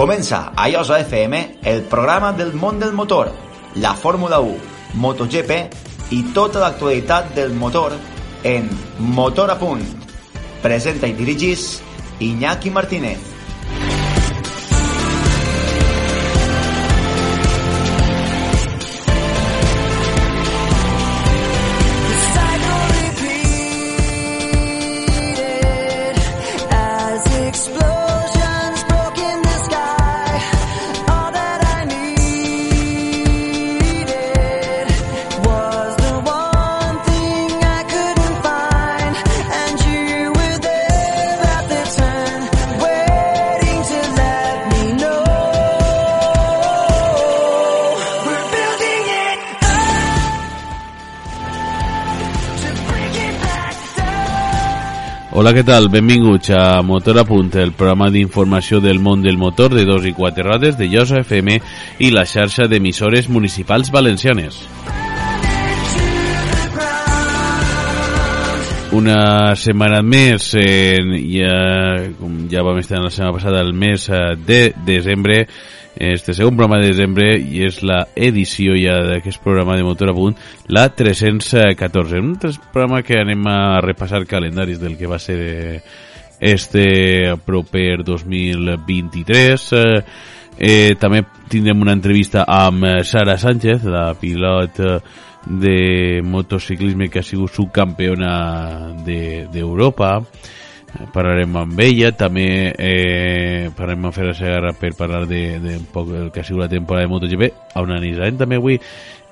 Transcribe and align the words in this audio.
Comença 0.00 0.54
a 0.56 0.70
Iosa 0.70 0.98
FM 1.00 1.58
el 1.62 1.82
programa 1.82 2.32
del 2.32 2.54
món 2.54 2.78
del 2.80 2.94
motor, 2.94 3.34
la 3.74 3.92
Fórmula 3.92 4.38
1, 4.40 4.54
MotoGP 4.96 5.58
i 6.16 6.22
tota 6.32 6.62
l'actualitat 6.62 7.34
del 7.36 7.52
motor 7.52 7.92
en 8.42 8.70
Motor 8.96 9.52
a 9.52 9.58
Punt. 9.60 9.84
Presenta 10.62 11.04
i 11.04 11.12
dirigís 11.12 11.82
Iñaki 12.18 12.72
Martínez. 12.72 13.18
Hola, 55.40 55.54
què 55.56 55.62
tal? 55.64 55.86
Benvinguts 55.88 56.50
a 56.52 56.82
Motor 56.84 57.22
a 57.22 57.22
Punt, 57.24 57.54
el 57.56 57.70
programa 57.72 58.10
d'informació 58.12 58.76
del 58.84 58.98
món 59.00 59.22
del 59.24 59.38
motor 59.40 59.72
de 59.72 59.86
dos 59.88 60.04
i 60.04 60.12
quatre 60.12 60.44
rodes 60.44 60.76
de 60.76 60.84
Llosa 60.92 61.22
FM 61.22 61.54
i 62.04 62.10
la 62.12 62.26
xarxa 62.28 62.66
d'emissores 62.68 63.30
municipals 63.32 63.88
valencianes. 63.88 64.58
Una 69.00 69.56
setmana 69.56 70.02
més, 70.04 70.50
eh, 70.60 71.00
ja, 71.32 71.56
com 72.20 72.42
ja 72.52 72.60
vam 72.66 72.84
estar 72.84 73.00
la 73.00 73.08
setmana 73.08 73.38
passada, 73.38 73.64
el 73.64 73.72
mes 73.72 74.10
eh, 74.10 74.36
de 74.44 74.60
desembre, 74.84 75.46
este 76.00 76.32
segon 76.32 76.56
programa 76.56 76.80
de 76.80 76.88
desembre 76.94 77.34
i 77.36 77.60
és 77.66 77.82
la 77.84 78.06
edició 78.16 78.72
ja 78.80 78.94
d'aquest 79.04 79.42
programa 79.44 79.76
de 79.76 79.84
Motor 79.84 80.10
a 80.10 80.14
Punt, 80.16 80.36
la 80.72 80.86
314. 80.96 82.18
Un 82.24 82.38
programa 82.72 83.02
que 83.04 83.18
anem 83.20 83.44
a 83.52 83.80
repassar 83.84 84.24
calendaris 84.26 84.80
del 84.80 84.96
que 84.96 85.06
va 85.10 85.18
ser 85.20 85.36
eh, 85.40 85.82
este 86.40 87.34
proper 87.44 88.00
2023. 88.04 89.72
Eh, 89.72 90.02
eh, 90.58 90.94
també 91.00 91.22
tindrem 91.52 91.82
una 91.84 91.92
entrevista 91.96 92.46
amb 92.48 92.84
eh, 92.88 92.94
Sara 93.04 93.36
Sánchez, 93.38 93.84
la 93.84 94.14
pilot 94.16 94.80
de 95.46 96.20
motociclisme 96.24 97.08
que 97.08 97.20
ha 97.20 97.24
sigut 97.24 97.52
subcampeona 97.52 98.94
de- 99.04 99.46
d'Europa. 99.52 100.18
De, 100.20 100.59
parlarem 101.14 101.56
amb 101.60 101.80
ella, 101.80 102.10
també 102.18 102.48
eh, 102.72 103.70
parlarem 103.76 104.08
amb 104.08 104.16
Ferra 104.16 104.34
Segarra 104.36 104.74
per 104.78 104.92
parlar 104.98 105.24
de, 105.30 105.44
de 105.62 105.76
un 105.78 105.86
poc 105.92 106.10
el 106.16 106.30
que 106.34 106.42
ha 106.42 106.46
sigut 106.46 106.64
la 106.64 106.72
temporada 106.72 107.06
de 107.06 107.12
MotoGP, 107.12 107.48
on 107.78 107.90
analitzarem 107.90 108.40
també 108.40 108.58
avui 108.60 108.80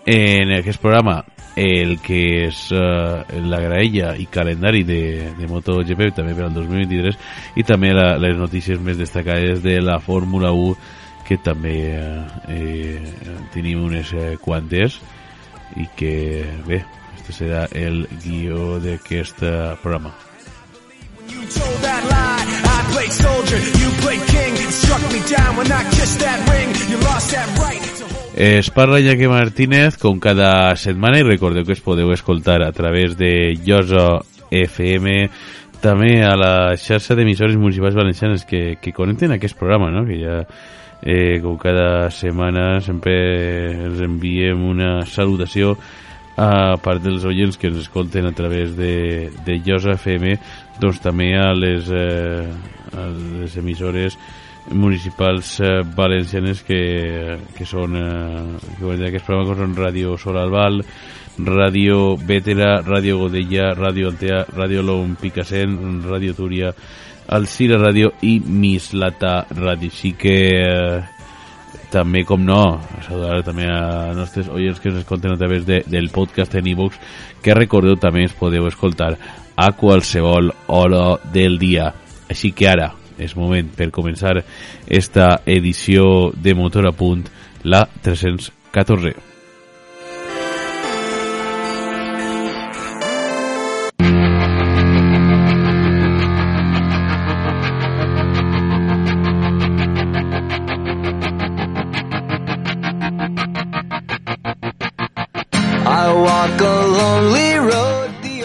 en 0.08 0.54
aquest 0.56 0.80
programa 0.80 1.22
el 1.58 1.98
que 2.00 2.20
és 2.46 2.60
eh, 2.72 3.40
la 3.50 3.58
graella 3.60 4.14
i 4.16 4.28
calendari 4.30 4.84
de, 4.86 5.00
de 5.36 5.48
MotoGP 5.50 6.12
també 6.16 6.36
per 6.38 6.46
al 6.46 6.54
2023 6.54 7.18
i 7.58 7.64
també 7.66 7.90
la, 7.96 8.12
les 8.22 8.38
notícies 8.38 8.80
més 8.80 9.00
destacades 9.00 9.60
de 9.64 9.80
la 9.82 9.98
Fórmula 9.98 10.52
1 10.54 10.76
que 11.28 11.40
també 11.44 11.74
eh, 11.98 12.22
eh, 12.54 13.34
tenim 13.52 13.82
unes 13.90 14.14
eh, 14.14 14.30
quantes 14.40 15.00
i 15.76 15.84
que 15.98 16.14
bé, 16.64 16.80
este 17.18 17.34
serà 17.42 17.66
el 17.76 18.06
guió 18.22 18.78
d'aquest 18.80 19.44
eh, 19.44 19.58
programa 19.82 20.14
told 21.50 21.78
that 21.82 22.02
lie. 22.12 22.44
I 22.76 22.78
played 22.92 23.12
soldier, 23.12 23.58
you 23.80 23.88
played 24.02 24.24
king. 24.28 24.54
Struck 24.70 25.02
me 25.12 25.20
down 25.28 25.56
when 25.56 25.70
I 25.72 25.82
kissed 25.96 26.20
that 26.20 26.38
ring. 26.52 26.68
You 26.90 26.98
lost 27.04 27.32
that 27.32 27.48
right. 27.58 27.82
Es 28.38 28.70
parla 28.70 29.00
Iñaki 29.00 29.26
Martínez 29.26 29.96
com 29.98 30.20
cada 30.22 30.76
setmana 30.78 31.18
i 31.18 31.26
recordeu 31.26 31.64
que 31.66 31.74
es 31.74 31.82
podeu 31.82 32.12
escoltar 32.14 32.62
a 32.62 32.70
través 32.70 33.16
de 33.18 33.58
Llosa 33.66 34.22
FM 34.50 35.26
també 35.82 36.20
a 36.22 36.36
la 36.38 36.76
xarxa 36.78 37.16
d'emissores 37.18 37.58
municipals 37.58 37.98
valencianes 37.98 38.44
que, 38.46 38.78
que 38.82 38.92
connecten 38.94 39.34
aquest 39.34 39.58
programa, 39.58 39.90
no? 39.90 40.04
que 40.06 40.18
ja 40.22 40.36
eh, 41.02 41.40
com 41.42 41.58
cada 41.58 42.10
setmana 42.14 42.80
sempre 42.82 43.14
els 43.88 44.02
enviem 44.06 44.62
una 44.70 45.02
salutació 45.06 45.76
a 46.38 46.78
part 46.78 47.02
dels 47.02 47.26
oients 47.26 47.58
que 47.58 47.66
ens 47.70 47.82
escolten 47.82 48.26
a 48.26 48.34
través 48.38 48.76
de, 48.78 49.30
de 49.44 49.58
Llosa 49.58 49.96
FM 49.98 50.36
doncs 50.80 51.00
també 51.02 51.32
a 51.36 51.52
les, 51.56 51.88
eh, 51.90 52.48
a 52.94 53.06
les 53.40 53.56
emissores 53.58 54.18
municipals 54.70 55.58
eh, 55.60 55.80
valencianes 55.96 56.62
que, 56.62 57.38
que 57.56 57.66
són 57.66 57.96
eh, 57.96 58.58
que 58.76 58.84
volen 58.84 59.02
dir 59.02 59.08
aquest 59.10 59.26
programa 59.26 59.54
que 59.54 59.62
són 59.62 59.76
Ràdio 59.78 60.16
Sol 60.20 60.38
Albal 60.40 60.82
Ràdio 61.38 62.16
Vétera, 62.18 62.80
Ràdio 62.82 63.18
Godella 63.22 63.72
Ràdio 63.78 64.10
Altea, 64.12 64.42
Ràdio 64.54 64.82
Lom 64.84 65.14
Picassent 65.20 66.02
Ràdio 66.04 66.34
Túria 66.36 66.72
Alcira 67.28 67.76
Ràdio 67.76 68.14
i 68.24 68.38
Mislata 68.40 69.42
Ràdio. 69.52 69.92
Així 69.92 70.14
que 70.16 70.36
eh, 70.56 71.00
també, 71.92 72.22
com 72.28 72.44
no, 72.44 72.80
saludar 73.06 73.42
també 73.44 73.68
a 73.68 74.14
nostres 74.16 74.48
oients 74.52 74.80
que 74.80 74.90
ens 74.92 75.02
escolten 75.02 75.34
a 75.34 75.40
través 75.40 75.64
de, 75.68 75.82
del 75.88 76.10
podcast 76.12 76.56
en 76.56 76.68
iVoox, 76.72 76.96
que 77.44 77.56
recordeu 77.56 77.96
també 78.00 78.26
es 78.28 78.36
podeu 78.36 78.68
escoltar 78.68 79.14
a 79.58 79.72
qualsevol 79.74 80.52
hora 80.68 81.18
del 81.34 81.58
dia. 81.58 81.90
Així 82.30 82.52
que 82.54 82.68
ara 82.70 82.92
és 83.18 83.34
moment 83.34 83.72
per 83.74 83.90
començar 83.90 84.36
esta 84.86 85.40
edició 85.46 86.30
de 86.30 86.54
Motor 86.54 86.92
a 86.92 86.94
Punt, 86.94 87.26
la 87.66 87.82
314. 88.06 89.27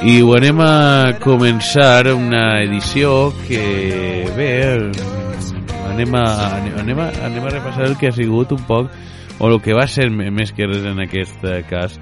I 0.04 0.18
ho 0.20 0.34
anem 0.36 0.60
a 0.60 1.14
començar 1.24 2.10
una 2.12 2.60
edició 2.60 3.30
que, 3.48 3.62
bé, 4.36 4.50
anem 5.94 6.18
a, 6.20 6.24
anem 6.82 7.00
a, 7.00 7.06
anem 7.24 7.46
a 7.48 7.54
repassar 7.54 7.86
el 7.88 7.96
que 7.96 8.10
ha 8.10 8.16
sigut 8.16 8.52
un 8.52 8.66
poc, 8.68 8.92
o 9.40 9.48
el 9.48 9.62
que 9.64 9.72
va 9.78 9.86
ser 9.88 10.10
més 10.12 10.52
que 10.52 10.68
res 10.68 10.84
en 10.92 11.00
aquest 11.06 11.46
eh, 11.48 11.62
cas, 11.70 11.96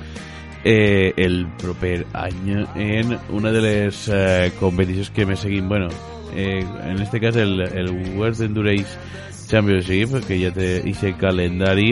eh, 0.65 1.13
el 1.13 1.45
proper 1.61 2.07
any 2.17 2.65
en 2.73 3.13
una 3.37 3.53
de 3.53 3.61
les 3.67 4.01
eh, 4.09 4.49
competicions 4.57 5.13
que 5.13 5.29
més 5.29 5.45
seguim, 5.45 5.69
bueno, 5.69 5.93
eh, 6.33 6.65
en 6.89 7.05
este 7.05 7.21
cas 7.21 7.37
el, 7.37 7.61
el 7.61 7.93
World 8.17 8.41
Endurance 8.49 8.97
Championship, 9.45 10.17
que 10.25 10.41
ja 10.41 10.49
té 10.57 10.79
aquest 10.81 11.21
calendari, 11.21 11.91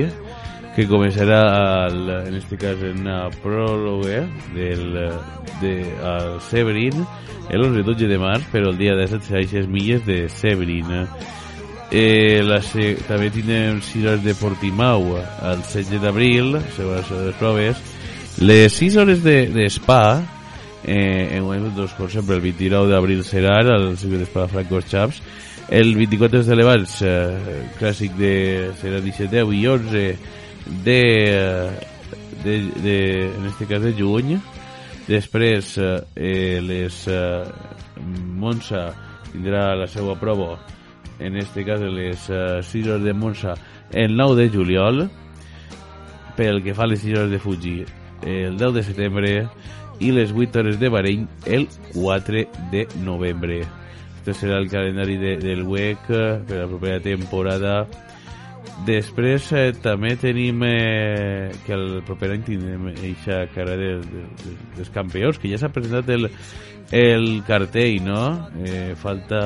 que 0.76 0.86
començarà 0.88 1.40
al, 1.88 2.10
en 2.28 2.36
este 2.38 2.58
cas 2.58 2.82
en 2.86 3.02
una 3.02 3.26
pròloga 3.44 4.22
del, 4.54 4.86
de, 5.62 5.74
al 6.06 6.40
Severin 6.46 7.04
el 7.50 7.66
11 7.66 7.84
12 7.84 8.08
de 8.08 8.20
març 8.22 8.48
però 8.54 8.70
el 8.70 8.78
dia 8.78 8.96
17 8.98 9.26
serà 9.26 9.44
6 9.44 9.68
milles 9.68 10.06
de 10.06 10.22
Severin. 10.30 10.92
Eh, 11.90 12.44
la, 12.46 12.60
també 13.08 13.32
tindrem 13.34 13.80
6 13.82 14.06
hores 14.06 14.26
de 14.26 14.36
Portimau 14.38 15.16
el 15.18 15.64
16 15.66 16.04
d'abril 16.04 16.60
segons 16.76 17.10
les 17.18 17.40
proves. 17.42 17.82
Les 18.40 18.76
6 18.78 19.00
hores 19.02 19.24
de, 19.26 19.48
de 19.50 19.66
Spa 19.74 20.22
eh, 20.86 21.36
en 21.36 21.44
guany, 21.44 21.66
doncs, 21.76 21.96
com 21.98 22.10
sempre 22.10 22.38
el 22.38 22.46
29 22.46 22.94
d'abril 22.94 23.24
serà 23.26 23.60
el 23.66 23.96
circuit 23.98 24.22
d'Espa 24.22 24.46
de 24.46 24.54
Franco 24.54 24.82
Chaps. 24.82 25.22
El 25.70 25.94
24 25.98 26.44
de 26.48 26.56
Levants 26.58 27.02
eh, 27.06 27.66
clàssic 27.78 28.16
de, 28.18 28.34
serà 28.80 29.02
17 29.04 29.34
10 29.36 29.58
i 29.58 29.66
11 29.70 30.06
de, 30.84 31.70
de, 32.44 32.72
de, 32.84 33.36
en 33.36 33.46
este 33.46 33.66
cas 33.66 33.82
de 33.82 33.94
juny. 33.94 34.40
Després 35.10 35.78
eh, 35.82 36.60
les 36.62 37.06
eh, 37.10 37.44
Monza 38.38 38.90
tindrà 39.32 39.72
la 39.78 39.88
seva 39.90 40.14
prova 40.20 40.60
en 41.20 41.36
este 41.36 41.66
cas 41.66 41.82
les 41.82 42.30
eh, 42.30 42.62
6 42.64 42.88
hores 42.88 43.04
de 43.04 43.14
Monza 43.14 43.56
el 43.92 44.16
9 44.16 44.44
de 44.44 44.50
juliol. 44.50 45.10
Pel 46.38 46.64
que 46.64 46.74
fa 46.74 46.86
a 46.86 46.88
les 46.88 47.02
6 47.04 47.18
hores 47.18 47.32
de 47.32 47.40
Fuji 47.40 47.76
el 48.24 48.58
10 48.58 48.74
de 48.74 48.84
setembre 48.84 49.34
i 50.00 50.14
les 50.16 50.32
8 50.32 50.60
hores 50.60 50.80
de 50.80 50.90
Bahrein 50.90 51.28
el 51.46 51.68
4 51.94 52.46
de 52.72 52.88
novembre. 53.04 53.64
Este 54.20 54.34
serà 54.34 54.60
el 54.60 54.70
calendari 54.70 55.18
de, 55.18 55.38
del 55.38 55.64
WEC 55.64 56.06
per 56.08 56.58
la 56.58 56.68
propera 56.68 57.00
temporada 57.00 57.88
Després 58.88 59.52
eh, 59.54 59.70
també 59.84 60.16
tenim 60.20 60.64
eh, 60.66 61.52
que 61.66 61.76
el 61.76 62.02
proper 62.08 62.32
any 62.34 62.44
tindrem 62.48 62.90
eixa 62.96 63.44
cara 63.54 63.76
de, 63.78 63.92
de, 64.02 64.26
de, 64.44 64.56
dels 64.78 64.92
campions, 64.96 65.40
que 65.40 65.52
ja 65.52 65.60
s'ha 65.62 65.72
presentat 65.74 66.10
el, 66.16 66.30
el 66.96 67.28
cartell, 67.48 68.00
no? 68.08 68.24
Eh, 68.64 68.96
falta 69.00 69.42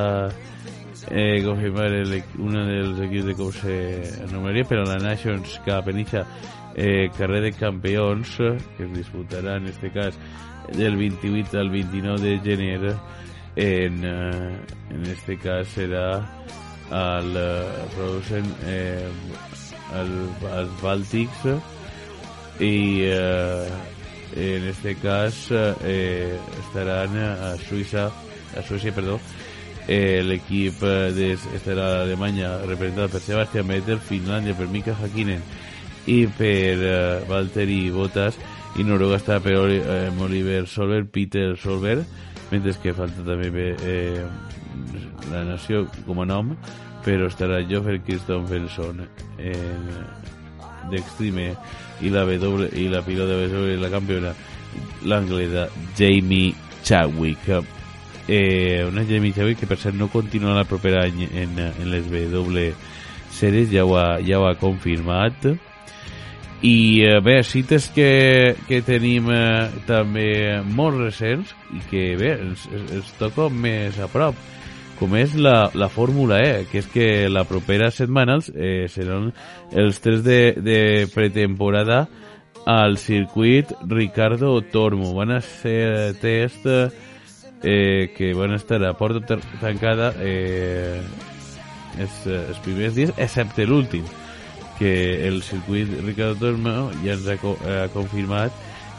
eh, 1.09 1.41
confirmar 1.43 1.89
el, 1.91 2.15
un 2.39 2.57
dels 2.69 3.01
equips 3.07 3.29
de 3.31 3.37
com 3.39 3.51
s'anomenaria, 3.57 4.67
però 4.69 4.85
la 4.87 5.01
Nations 5.01 5.57
Cup 5.65 5.89
en 5.91 6.03
eixa 6.05 6.25
eh, 6.75 7.09
carrer 7.17 7.41
de 7.41 7.51
campions 7.57 8.37
que 8.37 8.85
es 8.85 8.93
disputarà 8.93 9.57
en 9.57 9.67
este 9.67 9.91
cas 9.91 10.17
del 10.73 10.95
28 10.97 11.59
al 11.59 11.69
29 11.69 12.21
de 12.21 12.39
gener 12.39 12.95
en, 13.55 14.03
eh, 14.03 14.57
en 14.89 15.05
este 15.05 15.37
cas 15.37 15.67
serà 15.67 16.23
al 16.93 17.37
eh, 17.37 17.87
producen 17.95 18.45
eh, 18.69 19.09
al, 19.97 20.11
als 20.53 20.75
Bàltics 20.81 21.47
i 22.61 22.75
eh, 23.09 23.67
en 24.35 24.67
este 24.69 24.95
cas 25.01 25.47
eh, 25.51 26.37
estaran 26.61 27.17
a 27.17 27.55
Suïssa 27.61 28.11
a 28.53 28.61
Suècia, 28.61 28.93
perdó 28.93 29.19
eh, 29.87 30.21
l'equip 30.23 30.81
de, 31.17 31.33
estarà 31.57 31.87
a 31.89 32.01
Alemanya 32.03 32.55
representat 32.67 33.11
per 33.13 33.21
Sebastian 33.21 33.69
Vettel, 33.69 34.01
Finlàndia 34.01 34.55
per 34.57 34.69
Mika 34.71 34.95
Hakkinen 34.99 35.41
i 36.05 36.23
per 36.27 36.83
eh, 36.83 37.23
Valtteri 37.29 37.87
Bottas 37.93 38.37
i 38.77 38.85
Noruega 38.85 39.19
està 39.21 39.39
per 39.43 39.57
eh, 39.57 40.11
Oliver 40.21 40.65
Solberg, 40.69 41.09
Peter 41.13 41.53
Solberg 41.57 42.05
mentre 42.51 42.73
que 42.81 42.93
falta 42.93 43.23
també 43.25 43.73
eh, 43.73 44.23
la 45.31 45.43
nació 45.47 45.85
com 46.07 46.21
a 46.23 46.27
nom 46.29 46.55
però 47.03 47.27
estarà 47.27 47.61
Joffer 47.67 47.99
Kristofferson 48.05 49.03
en 49.37 49.87
d'Extreme 50.91 51.51
i 52.03 52.11
la 52.11 52.23
W 52.25 52.69
i 52.79 52.87
la 52.91 53.01
pilota 53.03 53.37
de 53.37 53.77
la 53.79 53.89
campiona 53.91 54.33
l'anglesa 55.03 55.67
Jamie 55.97 56.53
Chadwick. 56.83 57.63
Eh, 58.27 58.85
una 58.87 59.03
Jamie 59.03 59.33
Chadwick 59.33 59.59
que 59.59 59.67
per 59.67 59.77
cert 59.77 59.95
no 59.95 60.07
continua 60.07 60.57
el 60.57 60.65
proper 60.65 60.95
any 61.01 61.25
en, 61.27 61.59
en 61.59 61.91
les 61.91 62.07
W 62.07 62.71
sèries 63.33 63.71
ja 63.71 63.83
ho 63.83 63.97
ha, 63.97 64.21
ja 64.23 64.39
ho 64.39 64.47
ha 64.47 64.55
confirmat 64.55 65.49
i 66.63 67.03
eh, 67.03 67.19
bé, 67.19 67.41
cites 67.43 67.89
que, 67.91 68.55
que 68.69 68.81
tenim 68.87 69.27
eh, 69.33 69.67
també 69.87 70.61
molt 70.63 71.01
recents 71.01 71.51
i 71.75 71.81
que 71.89 72.03
bé, 72.19 72.33
ens, 72.39 72.63
ens- 72.71 73.13
toca 73.19 73.49
més 73.51 73.99
a 73.99 74.07
prop 74.07 74.37
com 74.99 75.15
és 75.19 75.33
la, 75.35 75.71
la 75.75 75.89
Fórmula 75.91 76.37
E, 76.39 76.65
que 76.71 76.79
és 76.79 76.87
que 76.87 77.07
la 77.27 77.43
propera 77.49 77.89
setmana 77.91 78.37
eh, 78.55 78.85
seran 78.87 79.31
els 79.75 79.99
tres 79.99 80.23
de, 80.23 80.53
de 80.63 80.79
pretemporada 81.11 82.05
al 82.69 82.95
circuit 83.01 83.73
Ricardo 83.89 84.61
Tormo. 84.71 85.11
Van 85.17 85.33
a 85.35 85.41
ser 85.41 86.13
test 86.21 86.63
eh, 86.69 88.13
que 88.15 88.31
van 88.37 88.53
estar 88.55 88.79
a 88.87 88.93
porta 88.95 89.35
tancada 89.59 90.13
eh, 90.21 91.01
els, 91.99 92.21
els 92.29 92.61
primers 92.63 92.95
dies, 92.95 93.11
excepte 93.17 93.65
l'últim, 93.67 94.05
que 94.79 95.27
el 95.27 95.41
circuit 95.43 95.87
Ricardo 96.03 96.35
Tormo 96.35 96.91
ja 97.03 97.13
ens 97.13 97.27
ha, 97.27 97.37
co- 97.37 97.57
ha 97.65 97.87
confirmat 97.93 98.51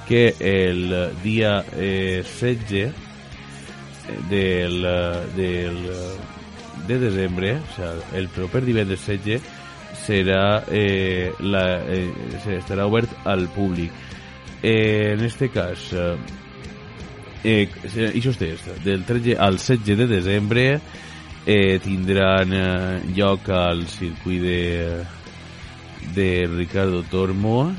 que 0.09 0.35
el 0.39 0.93
dia 1.23 1.65
eh, 1.77 2.23
16 2.23 2.93
del, 4.29 4.85
eh, 4.85 5.27
del 5.37 5.77
eh, 5.87 6.17
de 6.87 6.99
desembre, 6.99 7.57
o 7.57 7.77
sea, 7.77 7.95
el 8.19 8.29
proper 8.29 8.65
divendres 8.65 9.01
16 9.07 9.41
serà 10.05 10.65
eh, 10.69 11.33
la, 11.41 11.63
eh, 11.89 12.11
estarà 12.59 12.85
obert 12.87 13.09
al 13.25 13.47
públic. 13.49 13.91
Eh, 14.63 15.13
en 15.15 15.25
este 15.25 15.49
cas, 15.49 15.87
eh, 15.93 16.17
eh, 17.45 17.69
això 18.13 18.33
és 18.45 18.63
del 18.85 19.05
13 19.05 19.37
al 19.39 19.57
16 19.59 19.97
de 19.99 20.07
desembre 20.09 20.67
eh, 21.47 21.79
tindran 21.85 22.53
eh, 22.53 23.01
lloc 23.17 23.49
al 23.53 23.87
circuit 23.89 24.43
de, 24.43 25.05
de 26.15 26.47
Ricardo 26.51 27.03
Tormo 27.11 27.73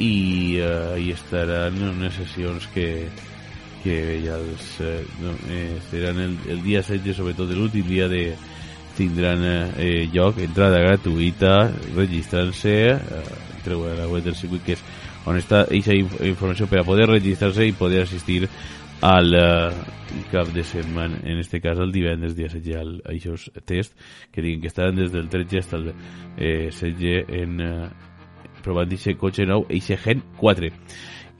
i 0.00 0.56
eh, 0.56 0.96
hi 1.02 1.10
estaran 1.12 1.76
unes 1.90 2.16
sessions 2.16 2.66
que, 2.72 3.08
que 3.84 3.98
ja 4.24 4.38
els, 4.40 4.70
eh, 4.80 5.02
no, 5.20 5.34
eh, 5.52 5.76
seran 5.90 6.22
el, 6.24 6.38
el 6.48 6.64
dia 6.64 6.80
16, 6.80 7.18
sobretot 7.18 7.52
l'últim 7.52 7.84
dia 7.88 8.08
de 8.08 8.24
tindran 8.96 9.44
eh, 9.76 10.08
lloc, 10.12 10.40
entrada 10.40 10.80
gratuïta, 10.82 11.70
registrant-se, 11.96 12.74
eh, 12.96 13.22
la 13.66 14.08
web 14.08 14.24
del 14.24 14.34
circuit, 14.34 14.64
que 14.64 14.76
és 14.78 14.84
on 15.28 15.36
està 15.36 15.66
aquesta 15.66 15.94
informació 15.94 16.66
per 16.68 16.84
poder 16.88 17.06
registrar-se 17.10 17.66
i 17.68 17.76
poder 17.76 18.06
assistir 18.06 18.46
al 19.00 19.34
eh, 19.34 19.70
cap 20.30 20.48
de 20.48 20.64
setmana, 20.64 21.20
en 21.24 21.38
este 21.38 21.60
cas 21.60 21.78
el 21.78 21.92
divendres 21.92 22.36
dia 22.36 22.48
16 22.48 22.76
al, 22.76 23.02
a 23.06 23.60
test 23.60 23.96
que 24.30 24.42
diguin 24.42 24.60
que 24.60 24.68
estaran 24.68 24.96
des 24.96 25.12
del 25.12 25.28
13 25.28 25.48
fins 25.48 25.74
al 25.74 25.94
eh, 26.36 26.70
16 26.70 27.24
en 27.28 27.60
eh, 27.60 27.88
provant 28.62 28.92
aquest 28.92 29.18
cotxe 29.18 29.46
nou, 29.48 29.64
aquest 29.68 30.04
Gen 30.04 30.22
4 30.36 30.70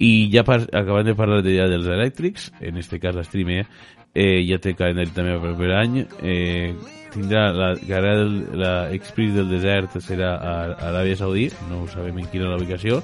i 0.00 0.30
ja 0.32 0.44
par 0.48 0.62
acabant 0.72 1.04
de 1.04 1.14
parlar 1.14 1.42
de, 1.44 1.52
ja 1.58 1.68
dels 1.68 1.86
elèctrics, 1.86 2.50
en 2.60 2.78
este 2.80 2.98
cas 2.98 3.14
la 3.14 3.24
Stream 3.24 3.50
E, 3.50 3.66
eh, 4.14 4.40
ja 4.48 4.56
té 4.58 4.72
calendari 4.74 5.12
també 5.14 5.36
per 5.36 5.52
proper 5.52 5.74
any, 5.76 5.98
eh, 6.24 6.72
tindrà 7.12 7.50
la 7.52 7.74
carrera 7.76 8.16
del, 8.22 8.38
la 8.58 8.72
del 8.88 9.50
desert 9.50 10.00
serà 10.00 10.32
a, 10.38 10.54
a 10.72 10.88
Aràbia 10.88 11.18
Saudí, 11.20 11.50
no 11.68 11.84
sabem 11.86 12.18
en 12.18 12.30
quina 12.32 12.48
la 12.48 12.56
ubicació, 12.56 13.02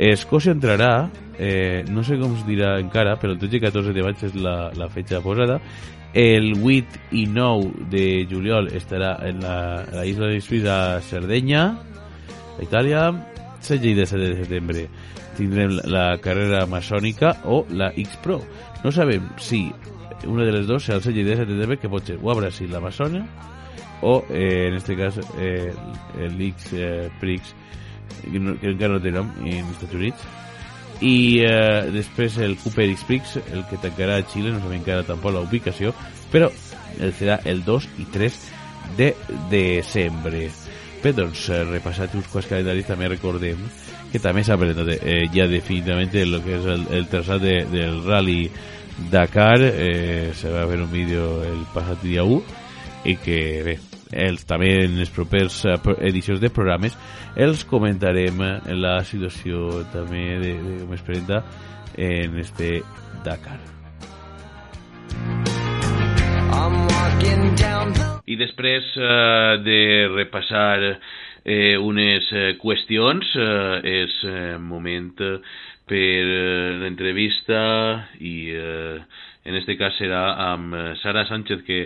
Escòcia 0.00 0.54
entrarà, 0.56 1.10
eh, 1.36 1.84
no 1.92 2.00
sé 2.06 2.16
com 2.16 2.32
es 2.38 2.44
dirà 2.48 2.78
encara, 2.80 3.18
però 3.20 3.34
el 3.34 3.40
13 3.42 3.58
i 3.58 3.62
14 3.66 3.92
de 3.92 4.04
maig 4.06 4.22
és 4.24 4.36
la, 4.40 4.70
la 4.72 4.88
fetxa 4.88 5.20
posada. 5.20 5.58
El 6.16 6.54
8 6.56 7.12
i 7.20 7.26
9 7.28 7.86
de 7.92 8.06
juliol 8.30 8.70
estarà 8.74 9.12
en 9.28 9.44
la, 9.44 9.58
a 9.84 10.00
la 10.00 10.06
isla 10.08 10.32
de 10.32 10.40
Suïssa 10.40 10.78
Sardenya, 11.04 11.66
a 12.56 12.64
Itàlia, 12.64 13.10
16 13.60 13.90
i 13.92 13.94
17 14.00 14.24
de 14.24 14.36
setembre 14.40 14.88
tindrem 15.36 15.76
la, 15.88 16.16
carrera 16.22 16.64
masònica 16.68 17.34
o 17.44 17.62
la 17.70 17.90
X-Pro. 17.96 18.40
No 18.84 18.92
sabem 18.92 19.28
si 19.40 19.66
una 20.28 20.44
de 20.44 20.52
les 20.52 20.66
dos 20.68 20.84
serà 20.84 20.98
el 21.00 21.04
16 21.04 21.16
i 21.16 21.28
17 21.28 21.46
de 21.46 21.56
setembre, 21.56 21.80
que 21.80 21.92
pot 21.92 22.08
ser 22.08 22.18
o 22.20 22.32
a 22.32 22.36
Brasil 22.40 22.72
la 22.72 22.82
maçona 22.82 23.24
o, 24.02 24.24
eh, 24.30 24.68
en 24.68 24.74
este 24.74 24.96
cas, 24.96 25.20
eh, 25.38 25.72
el 26.18 26.40
X-Prix, 26.40 27.54
que, 28.22 28.70
encara 28.72 28.94
no 28.94 29.02
té 29.02 29.12
nom 29.14 29.30
en 29.44 29.72
Estats 29.74 29.98
Units. 29.98 30.28
I 31.00 31.14
eh, 31.46 31.90
després 31.94 32.36
el 32.44 32.58
Cooper 32.60 32.90
X-Prix, 32.92 33.38
el 33.54 33.64
que 33.70 33.80
tancarà 33.80 34.18
a 34.20 34.24
Xile, 34.28 34.52
no 34.52 34.60
sabem 34.60 34.82
encara 34.82 35.06
tampoc 35.08 35.32
la 35.34 35.44
ubicació, 35.46 35.94
però 36.32 36.50
el 37.00 37.14
serà 37.16 37.40
el 37.48 37.64
2 37.64 37.88
i 38.02 38.08
3 38.12 38.40
de 38.98 39.14
desembre. 39.50 40.48
Bé, 41.00 41.14
doncs, 41.16 41.46
eh, 41.48 41.62
repassat 41.64 42.14
uns 42.18 42.28
quants 42.28 42.50
calendaris, 42.50 42.88
també 42.90 43.08
recordem 43.08 43.62
que 44.10 44.20
també 44.20 44.42
s'ha 44.44 44.58
presentat 44.58 44.98
eh, 44.98 45.28
ja 45.32 45.46
definitivament 45.48 46.10
el 46.18 46.40
que 46.44 46.58
és 46.58 46.66
el, 46.68 46.86
el 46.98 47.06
traçat 47.08 47.40
de, 47.40 47.60
del 47.70 48.02
Rally 48.04 48.50
Dakar, 49.10 49.60
eh, 49.62 50.32
se 50.36 50.50
va 50.52 50.66
fer 50.68 50.80
un 50.82 50.90
vídeo 50.92 51.40
el 51.46 51.62
passat 51.72 52.02
dia 52.04 52.26
1 52.26 52.42
i 53.08 53.16
que, 53.16 53.38
bé, 53.64 53.78
els, 54.12 54.44
també 54.46 54.70
en 54.84 54.96
les 54.98 55.10
propers 55.14 55.62
eh, 55.64 55.76
edicions 56.06 56.40
de 56.42 56.50
programes 56.50 56.96
els 57.36 57.64
comentarem 57.68 58.42
eh, 58.42 58.54
la 58.74 59.00
situació 59.06 59.84
també 59.92 60.24
de, 60.42 60.54
de 60.64 60.78
com 60.84 60.94
es 60.96 61.04
presenta 61.06 61.42
en 61.96 62.38
este 62.38 62.80
Dakar. 63.24 63.58
I 68.30 68.36
després 68.38 68.86
eh, 68.94 69.58
de 69.66 69.80
repassar 70.14 70.96
eh, 71.44 71.76
unes 71.78 72.30
eh, 72.32 72.54
qüestions, 72.60 73.34
eh, 73.36 73.80
és 74.04 74.16
eh, 74.28 74.56
moment 74.58 75.20
eh, 75.20 75.36
per 75.90 75.98
eh, 75.98 76.78
l'entrevista 76.78 77.60
i 78.22 78.36
eh, 78.54 79.00
en 79.42 79.56
este 79.58 79.74
cas 79.80 79.96
serà 79.98 80.22
amb 80.52 80.74
eh, 80.76 80.84
Sara 81.02 81.24
Sánchez 81.26 81.64
que 81.66 81.80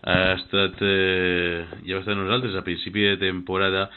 ha 0.00 0.32
estat 0.38 0.80
eh, 0.86 1.66
ja 1.84 1.98
va 1.98 2.00
estar 2.00 2.16
nosaltres 2.16 2.56
a 2.56 2.64
principi 2.64 3.04
de 3.04 3.18
temporada 3.20 3.90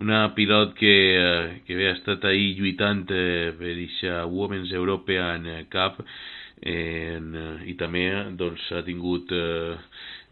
una 0.00 0.30
pilot 0.34 0.72
que, 0.78 0.94
eh, 1.18 1.60
que 1.66 1.76
bé, 1.76 1.90
ha 1.90 1.98
estat 1.98 2.24
ahí 2.30 2.54
lluitant 2.56 3.10
eh, 3.12 3.50
per 3.58 3.74
aquesta 3.74 4.24
Women's 4.30 4.72
European 4.72 5.44
Cup 5.72 6.00
en, 6.60 7.28
i 7.68 7.76
també 7.80 8.06
doncs, 8.40 8.64
ha 8.72 8.80
tingut 8.86 9.32
eh, 9.36 9.76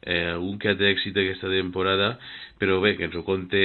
eh, 0.08 0.32
un 0.36 0.56
que 0.60 0.76
té 0.80 0.94
èxit 0.94 1.20
aquesta 1.20 1.52
temporada 1.52 2.14
però 2.58 2.80
bé, 2.80 2.96
que 2.96 3.08
ens 3.10 3.20
ho 3.20 3.26
conte 3.26 3.60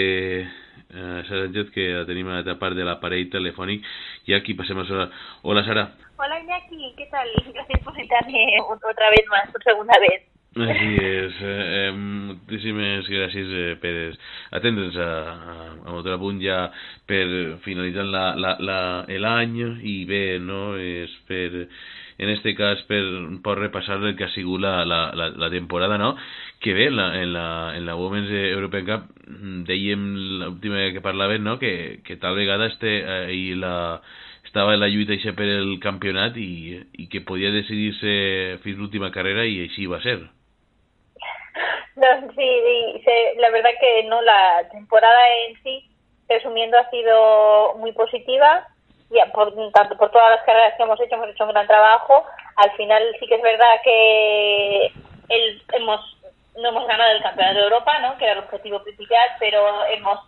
eh, 0.93 1.21
Sara 1.27 1.45
Sánchez 1.45 1.71
que 1.75 1.89
la 1.97 2.05
tenim 2.09 2.29
a 2.29 2.37
l'altra 2.37 2.55
part 2.61 2.77
de 2.77 2.85
l'aparell 2.87 3.29
telefònic 3.33 3.83
i 4.29 4.37
aquí 4.37 4.53
passem 4.53 4.79
a 4.79 4.85
Sara 4.89 5.09
Hola 5.43 5.65
Sara 5.67 5.89
Hola 6.17 6.39
Iñaki, 6.39 6.93
¿qué 6.95 7.07
tal? 7.11 7.27
Gracias 7.53 7.81
por 7.83 7.97
invitarme 7.97 8.45
otra 8.61 9.09
vez 9.09 9.25
más, 9.29 9.51
por 9.51 9.63
segunda 9.63 9.99
vez. 9.99 10.23
Així 10.53 10.89
és. 11.01 11.37
Eh, 11.41 11.87
eh, 11.89 11.91
moltíssimes 11.97 13.07
gràcies 13.09 13.49
eh, 13.57 13.71
per 13.81 13.93
atendre'ns 14.53 14.97
a, 15.01 15.07
a, 15.33 15.55
a 15.81 15.95
Motor 15.95 16.19
Punt 16.21 16.41
ja 16.43 16.67
per 17.09 17.25
finalitzar 17.65 18.05
la, 18.05 18.25
la, 18.37 18.53
la, 18.61 18.77
l'any 19.25 19.57
i 19.81 19.95
bé, 20.05 20.37
no? 20.37 20.75
És 20.77 21.15
per, 21.25 21.65
en 22.17 22.29
este 22.29 22.55
cas, 22.55 22.81
per 22.89 23.01
poc 23.43 23.57
repassar 23.59 23.97
el 24.03 24.15
que 24.15 24.25
ha 24.25 24.31
la, 24.59 24.85
la, 24.85 25.29
la, 25.29 25.49
temporada, 25.49 25.97
no? 25.97 26.15
Que 26.59 26.73
bé, 26.73 26.85
en 26.87 26.97
la, 26.97 27.21
en 27.21 27.33
la, 27.33 27.73
en 27.75 27.85
la 27.85 27.95
Women's 27.95 28.29
European 28.31 28.85
Cup 28.85 29.09
mm, 29.27 29.63
dèiem 29.63 30.03
l'última 30.41 30.75
vegada 30.75 30.93
que 30.93 31.01
parlaven, 31.01 31.43
no? 31.43 31.59
Que, 31.59 32.01
que 32.05 32.17
tal 32.17 32.35
vegada 32.35 32.67
este, 32.67 33.01
eh, 33.01 33.33
i 33.33 33.55
la, 33.55 34.01
estava 34.45 34.73
en 34.75 34.81
la 34.81 34.87
lluita 34.87 35.15
per 35.33 35.47
el 35.49 35.79
campionat 35.81 36.37
i, 36.37 36.79
i 36.93 37.07
que 37.09 37.21
podia 37.21 37.51
decidir-se 37.51 38.59
fins 38.63 38.77
l'última 38.77 39.11
carrera 39.11 39.45
i 39.45 39.63
així 39.65 39.87
va 39.87 40.01
ser. 40.03 40.19
No, 41.95 42.09
sí, 42.35 42.49
se- 43.03 43.39
la 43.39 43.49
verdad 43.51 43.71
que 43.79 44.03
no, 44.05 44.21
la 44.21 44.67
temporada 44.71 45.21
en 45.47 45.63
sí, 45.63 45.89
resumiendo, 46.27 46.77
ha 46.77 46.89
sido 46.89 47.75
muy 47.77 47.91
positiva. 47.93 48.67
Ya, 49.13 49.31
por, 49.31 49.53
tanto 49.71 49.95
por 49.97 50.09
todas 50.11 50.31
las 50.31 50.43
carreras 50.43 50.73
que 50.75 50.83
hemos 50.83 50.99
hecho, 50.99 51.15
hemos 51.15 51.29
hecho 51.29 51.43
un 51.43 51.51
gran 51.51 51.67
trabajo. 51.67 52.25
Al 52.55 52.71
final 52.71 53.15
sí 53.19 53.27
que 53.27 53.35
es 53.35 53.41
verdad 53.41 53.75
que 53.83 54.91
el, 55.29 55.63
hemos 55.73 56.01
no 56.55 56.69
hemos 56.69 56.87
ganado 56.87 57.11
el 57.11 57.23
campeonato 57.23 57.59
de 57.59 57.63
Europa, 57.63 57.99
¿no? 57.99 58.17
que 58.17 58.25
era 58.25 58.33
el 58.33 58.39
objetivo 58.39 58.83
principal, 58.83 59.29
pero 59.39 59.85
hemos 59.85 60.19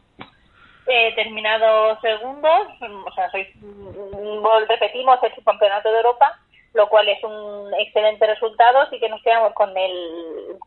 eh, 0.88 1.14
terminado 1.16 2.00
segundos, 2.02 2.68
o 2.82 3.12
sea, 3.14 3.30
sois, 3.32 3.48
mm, 3.56 4.46
repetimos 4.68 5.22
el 5.24 5.36
subcampeonato 5.36 5.92
de 5.92 5.98
Europa, 5.98 6.40
lo 6.74 6.90
cual 6.90 7.08
es 7.10 7.24
un 7.24 7.74
excelente 7.80 8.26
resultado, 8.28 8.90
sí 8.90 9.00
que 9.00 9.10
nos 9.10 9.22
quedamos 9.22 9.54
con 9.54 9.76
el 9.78 10.58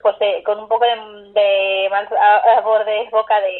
pues 0.00 0.16
eh, 0.20 0.42
con 0.44 0.58
un 0.58 0.68
poco 0.68 0.84
de, 0.84 1.32
de 1.32 1.88
mal 1.90 2.06
sabor 2.08 2.84
de 2.84 3.08
boca 3.10 3.40
de 3.40 3.54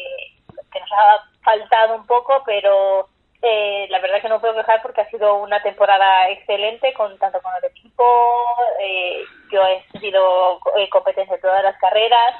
que 0.71 0.79
nos 0.79 0.91
ha 0.91 1.23
faltado 1.43 1.95
un 1.95 2.05
poco, 2.05 2.43
pero 2.45 3.07
eh, 3.47 3.87
la 3.89 3.99
verdad 3.99 4.21
que 4.21 4.29
no 4.29 4.41
puedo 4.41 4.55
quejar 4.55 4.81
porque 4.81 5.01
ha 5.01 5.09
sido 5.09 5.35
una 5.35 5.61
temporada 5.61 6.29
excelente 6.31 6.93
con 6.93 7.17
tanto 7.19 7.39
con 7.41 7.53
el 7.61 7.69
equipo, 7.69 8.03
eh, 8.81 9.23
yo 9.51 9.61
he 9.65 9.99
sido 9.99 10.59
eh, 10.77 10.89
competencia 10.89 11.35
en 11.35 11.41
todas 11.41 11.63
las 11.63 11.77
carreras, 11.77 12.35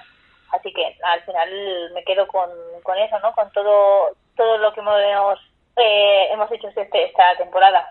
así 0.51 0.73
que 0.73 0.83
al 1.03 1.21
final 1.23 1.91
me 1.93 2.03
quedo 2.03 2.27
con, 2.27 2.49
con 2.83 2.97
eso, 2.97 3.19
¿no? 3.19 3.33
Con 3.33 3.51
todo 3.51 4.09
todo 4.35 4.57
lo 4.57 4.73
que 4.73 4.79
hemos 4.81 5.39
eh, 5.77 6.27
hemos 6.31 6.51
hecho 6.51 6.67
este, 6.69 7.05
esta 7.05 7.35
temporada. 7.37 7.85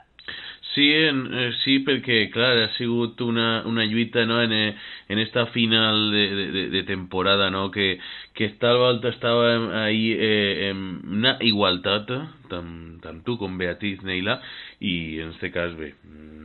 Sí, 0.75 0.93
en, 0.93 1.29
eh, 1.33 1.53
sí, 1.63 1.79
perquè, 1.87 2.31
clar, 2.35 2.57
ha 2.65 2.69
sigut 2.75 3.21
una, 3.21 3.63
una 3.65 3.85
lluita 3.85 4.25
no, 4.27 4.43
en, 4.43 4.53
eh, 4.53 4.77
en 5.09 5.19
esta 5.21 5.47
final 5.47 6.11
de- 6.11 6.35
de, 6.51 6.69
de 6.69 6.83
temporada, 6.83 7.49
no, 7.49 7.71
que, 7.71 8.01
que 8.35 8.49
tal 8.59 8.79
volta 8.79 9.09
estava 9.09 9.85
ahí 9.85 10.13
eh, 10.13 10.71
en 10.71 10.79
una 11.07 11.37
igualtat, 11.47 12.11
tant, 12.51 12.73
tant 13.03 13.23
tu 13.27 13.39
com 13.39 13.59
Beatriz 13.59 14.03
Neila, 14.03 14.41
i 14.83 15.21
en 15.23 15.31
este 15.37 15.53
cas, 15.55 15.77
bé, 15.79 15.95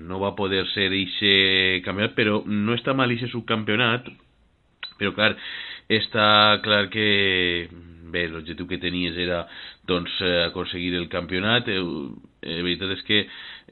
no 0.06 0.22
va 0.22 0.36
poder 0.38 0.68
ser 0.76 0.92
eixe 0.94 1.82
campionat, 1.86 2.14
però 2.18 2.44
no 2.46 2.78
està 2.78 2.94
mal 2.94 3.10
eixe 3.10 3.32
subcampionat, 3.34 4.06
però 5.02 5.16
clar, 5.18 5.34
està 5.90 6.30
clar 6.62 6.86
que 6.94 7.10
bé, 8.14 8.28
l'objectiu 8.30 8.68
que 8.70 8.80
tenies 8.82 9.18
era 9.18 9.44
doncs 9.90 10.14
eh, 10.22 10.46
aconseguir 10.48 10.96
el 10.98 11.08
campionat 11.10 11.70
eh, 11.70 11.80
eh, 11.80 12.60
veritat 12.66 12.94
és 12.98 13.06
que 13.08 13.22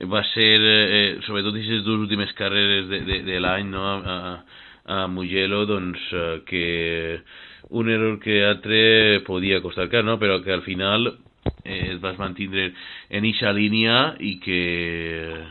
va 0.09 0.23
ser 0.33 0.53
eh, 0.61 1.17
sobretot 1.25 1.55
aquestes 1.55 1.83
dues 1.85 2.05
últimes 2.05 2.33
carreres 2.37 2.87
de, 2.91 3.01
de, 3.07 3.19
de 3.27 3.41
l'any 3.41 3.69
no? 3.69 3.83
a, 3.85 3.97
a, 3.97 4.95
a 4.97 5.07
Mugello 5.11 5.65
doncs 5.69 6.05
eh, 6.13 6.29
que 6.49 6.65
un 7.69 7.89
error 7.89 8.19
que 8.19 8.45
altre 8.45 9.21
podia 9.25 9.61
costar 9.61 9.89
car, 9.89 10.03
no? 10.03 10.19
que 10.19 10.53
al 10.53 10.61
final 10.61 11.19
eh, 11.63 11.93
es 11.93 12.01
vas 12.01 12.17
en 12.19 13.25
eixa 13.25 13.51
línia 13.51 14.15
i 14.19 14.39
que 14.39 15.47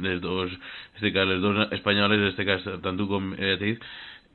les 0.00 0.20
dos, 0.20 0.50
este 0.96 1.12
cas, 1.12 1.26
les 1.26 1.40
dos 1.40 1.68
espanyoles, 1.72 2.18
en 2.18 2.28
este 2.28 2.44
cas, 2.44 2.62
tant 2.82 2.96
tu 2.96 3.06
com 3.08 3.34
Beatriz, 3.36 3.78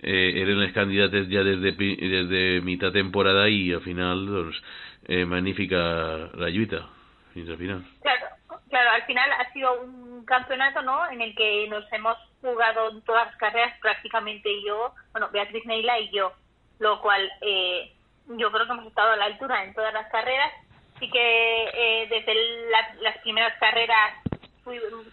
eh, 0.01 0.41
eren 0.43 0.59
les 0.61 0.73
candidates 0.73 1.27
ja 1.29 1.43
des 1.43 1.61
de, 1.61 2.61
mitad 2.63 2.91
temporada 2.91 3.47
i 3.49 3.73
al 3.73 3.81
final, 3.81 4.25
doncs, 4.27 4.61
eh, 5.07 5.25
magnífica 5.25 6.31
la 6.35 6.49
lluita, 6.49 6.87
al 7.35 7.57
final. 7.57 7.83
Claro, 8.01 8.27
claro, 8.69 8.91
al 8.91 9.03
final 9.03 9.29
ha 9.31 9.51
sido 9.53 9.81
un 9.81 10.25
campeonato, 10.25 10.81
¿no? 10.81 11.09
En 11.09 11.21
el 11.21 11.35
que 11.35 11.67
nos 11.69 11.91
hemos 11.91 12.17
jugado 12.41 12.91
en 12.91 13.01
todas 13.01 13.27
las 13.27 13.35
carreras 13.37 13.77
prácticamente 13.81 14.49
yo, 14.65 14.93
bueno, 15.11 15.29
Beatriz 15.31 15.65
Neila 15.65 15.99
y 15.99 16.11
yo, 16.11 16.33
lo 16.79 17.01
cual 17.01 17.31
eh, 17.41 17.91
yo 18.27 18.51
creo 18.51 18.65
que 18.65 18.71
hemos 18.73 18.85
estado 18.87 19.11
a 19.11 19.15
la 19.17 19.25
altura 19.25 19.63
en 19.63 19.73
todas 19.73 19.93
las 19.93 20.09
carreras. 20.11 20.51
Sí 20.99 21.09
que 21.09 21.63
eh, 21.73 22.07
desde 22.09 22.33
la- 22.69 22.95
las 23.01 23.17
primeras 23.19 23.57
carreras 23.59 24.15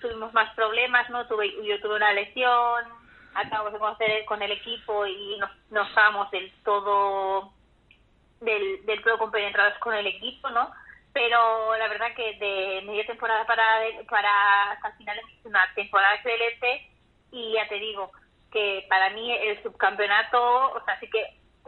tuvimos 0.00 0.32
más 0.32 0.52
problemas, 0.54 1.08
¿no? 1.10 1.26
Tuve, 1.26 1.52
yo 1.64 1.80
tuve 1.80 1.96
una 1.96 2.12
lesión, 2.12 2.84
acabamos 3.34 3.72
de 3.72 3.78
conocer 3.78 4.24
con 4.24 4.42
el 4.42 4.52
equipo 4.52 5.06
y 5.06 5.36
no, 5.38 5.48
no 5.70 5.82
estábamos 5.82 6.30
del 6.30 6.52
todo 6.64 7.52
del, 8.40 8.84
del 8.84 9.02
todo 9.02 9.18
compenetrados 9.18 9.78
con 9.78 9.94
el 9.94 10.06
equipo, 10.06 10.50
¿no? 10.50 10.70
Pero 11.12 11.76
la 11.76 11.88
verdad 11.88 12.14
que 12.16 12.34
de 12.38 12.82
media 12.84 13.06
temporada 13.06 13.46
para, 13.46 13.64
para 14.10 14.72
hasta 14.72 14.88
el 14.88 14.94
final 14.94 15.18
es 15.18 15.44
una 15.46 15.72
temporada 15.74 16.14
excelente 16.16 16.90
y 17.30 17.52
ya 17.52 17.68
te 17.68 17.76
digo 17.78 18.10
que 18.52 18.84
para 18.88 19.10
mí 19.10 19.32
el 19.32 19.62
subcampeonato, 19.62 20.72
o 20.72 20.84
sea, 20.84 20.98
sí 21.00 21.08
que 21.10 21.24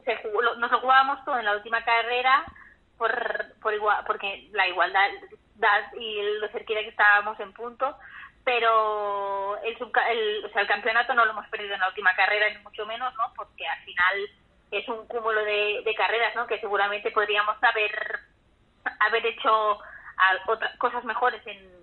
se 0.07 0.17
jugó- 0.23 0.41
lo- 0.41 0.55
nos 0.57 0.71
lo 0.71 0.81
jugábamos 0.81 1.23
todo 1.27 1.39
en 1.39 1.45
la 1.45 1.53
última 1.57 1.85
carrera 1.85 2.47
por, 2.97 3.13
por 3.61 3.75
igual, 3.75 4.03
porque 4.07 4.49
la 4.53 4.67
igualdad 4.67 5.11
da- 5.57 5.91
y 6.01 6.23
lo 6.41 6.49
cerquita 6.49 6.81
que 6.81 6.89
estábamos 6.89 7.39
en 7.41 7.53
punto, 7.53 7.99
pero 8.45 9.59
el, 9.63 9.77
el, 9.77 10.45
o 10.47 10.49
sea, 10.51 10.63
el 10.63 10.69
campeonato 10.69 11.13
no 11.13 11.25
lo 11.27 11.33
hemos 11.33 11.47
perdido 11.49 11.75
en 11.75 11.81
la 11.81 11.89
última 11.89 12.15
carrera, 12.15 12.49
ni 12.49 12.59
mucho 12.63 12.87
menos, 12.87 13.13
¿no? 13.17 13.33
Porque 13.37 13.67
al 13.67 13.81
final 13.85 14.31
es 14.71 14.89
un 14.89 15.07
cúmulo 15.09 15.45
de, 15.45 15.83
de 15.85 15.95
carreras, 15.95 16.35
¿no? 16.35 16.47
Que 16.47 16.61
seguramente 16.61 17.11
podríamos 17.11 17.57
haber 17.63 18.21
haber 19.01 19.27
hecho 19.27 19.81
a- 20.19 20.77
cosas 20.79 21.05
mejores 21.05 21.45
en, 21.47 21.77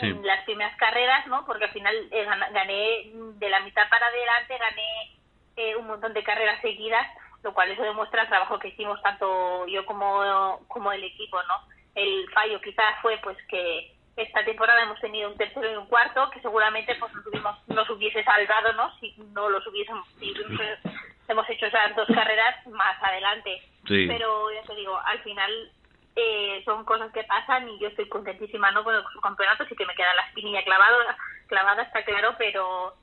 Sí. 0.00 0.06
en 0.06 0.26
las 0.26 0.42
primeras 0.44 0.74
carreras, 0.78 1.26
¿no? 1.26 1.44
Porque 1.44 1.64
al 1.64 1.70
final 1.72 1.94
eh, 2.10 2.24
gané 2.52 3.10
de 3.14 3.48
la 3.50 3.60
mitad 3.60 3.88
para 3.90 4.06
adelante, 4.06 4.56
gané 4.58 5.16
eh, 5.56 5.76
un 5.76 5.86
montón 5.86 6.14
de 6.14 6.24
carreras 6.24 6.60
seguidas, 6.62 7.06
lo 7.42 7.52
cual 7.54 7.70
eso 7.70 7.82
demuestra 7.82 8.22
el 8.22 8.28
trabajo 8.28 8.58
que 8.58 8.68
hicimos 8.68 9.00
tanto 9.02 9.66
yo 9.66 9.84
como, 9.86 10.60
como 10.68 10.92
el 10.92 11.02
equipo, 11.04 11.42
¿no? 11.44 11.54
El 11.94 12.30
fallo 12.32 12.60
quizás 12.60 13.00
fue 13.02 13.18
pues 13.18 13.36
que 13.48 13.92
esta 14.16 14.44
temporada 14.44 14.82
hemos 14.82 15.00
tenido 15.00 15.30
un 15.30 15.36
tercero 15.36 15.70
y 15.72 15.76
un 15.76 15.86
cuarto 15.86 16.28
que 16.30 16.40
seguramente 16.40 16.94
pues 16.96 17.12
nos, 17.14 17.24
hubiésemos- 17.26 17.58
nos 17.66 17.90
hubiese 17.90 18.22
salvado, 18.24 18.72
¿no? 18.74 18.94
Si 18.98 19.14
no 19.32 19.48
los 19.48 19.66
hubiésemos, 19.66 20.06
si 20.18 20.32
hemos 21.28 21.48
hecho 21.50 21.66
esas 21.66 21.96
dos 21.96 22.06
carreras 22.14 22.66
más 22.68 23.02
adelante. 23.02 23.62
Sí. 23.88 24.06
Pero 24.06 24.50
ya 24.52 24.62
te 24.62 24.74
digo, 24.74 24.98
al 25.04 25.18
final 25.20 25.72
eh, 26.14 26.62
son 26.64 26.84
cosas 26.84 27.10
que 27.12 27.24
pasan 27.24 27.68
y 27.70 27.78
yo 27.78 27.88
estoy 27.88 28.08
contentísima 28.08 28.70
no 28.70 28.84
con 28.84 28.94
el 28.94 29.02
campeonato, 29.22 29.64
sí 29.66 29.74
que 29.74 29.86
me 29.86 29.94
queda 29.94 30.14
la 30.14 30.22
espinilla 30.26 30.62
clavado, 30.64 30.98
clavada, 31.48 31.82
está 31.82 32.04
claro, 32.04 32.34
pero 32.38 32.94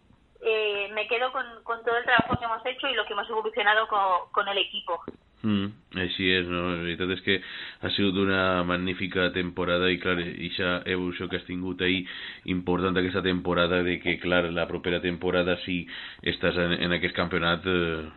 eh, 0.41 0.89
me 0.93 1.07
quedo 1.07 1.31
con, 1.31 1.45
con 1.63 1.83
todo 1.83 1.97
el 1.97 2.05
trabajo 2.05 2.37
que 2.39 2.45
hemos 2.45 2.65
hecho 2.65 2.87
y 2.87 2.95
lo 2.95 3.05
que 3.05 3.13
hemos 3.13 3.29
evolucionado 3.29 3.87
con, 3.87 4.31
con 4.31 4.47
el 4.47 4.57
equipo. 4.57 5.03
Mm, 5.39 5.69
així 6.03 6.25
és, 6.35 6.47
no? 6.51 6.65
La 6.67 6.81
veritat 6.83 7.13
és 7.15 7.21
que 7.23 7.37
ha 7.39 7.89
sigut 7.95 8.17
una 8.19 8.65
magnífica 8.67 9.29
temporada 9.31 9.87
i, 9.87 9.99
clar, 10.01 10.17
aquesta 10.19 10.71
evolució 10.91 11.29
que 11.31 11.39
has 11.39 11.45
tingut 11.47 11.79
ahir 11.85 12.01
important 12.51 12.99
aquesta 12.99 13.23
temporada 13.23 13.79
de 13.87 13.99
que, 14.03 14.17
clar, 14.19 14.49
la 14.51 14.67
propera 14.67 14.99
temporada 14.99 15.55
si 15.63 15.85
estàs 16.27 16.59
en, 16.59 16.75
en 16.83 16.97
aquest 16.97 17.15
campionat 17.15 17.63
eh, 17.71 18.09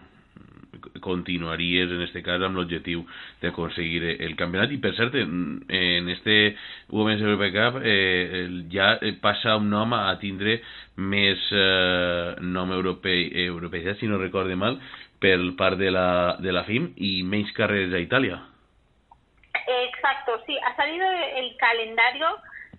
continuaries 1.00 1.90
en 1.90 2.02
este 2.02 2.22
cas 2.22 2.42
amb 2.42 2.58
l'objectiu 2.58 3.04
d'aconseguir 3.42 4.16
el 4.20 4.36
campionat. 4.36 4.72
I 4.72 4.80
per 4.82 4.94
cert 4.98 5.16
en 5.16 6.10
este 6.12 6.56
Women's 6.90 7.22
Europe 7.22 7.52
Cup 7.54 7.80
eh, 7.82 8.48
ja 8.72 8.96
passa 9.22 9.56
un 9.56 9.70
nom 9.72 9.94
a 9.96 10.16
tindre 10.20 10.60
més 10.96 11.48
eh, 11.52 12.36
nom 12.42 12.72
europeu, 12.72 13.28
europeitzat 13.46 14.00
si 14.00 14.10
no 14.10 14.20
recorde 14.20 14.56
mal 14.56 14.80
per 15.22 15.38
part 15.56 15.78
de 15.78 15.90
la, 15.94 16.36
de 16.42 16.52
la 16.52 16.64
FIM 16.66 16.92
i 16.98 17.20
menys 17.22 17.52
carreres 17.56 17.94
a 17.94 18.02
Itàlia. 18.02 18.40
Exacto, 19.62 20.40
sí, 20.46 20.56
ha 20.58 20.74
salido 20.74 21.06
el 21.38 21.56
calendario 21.56 22.26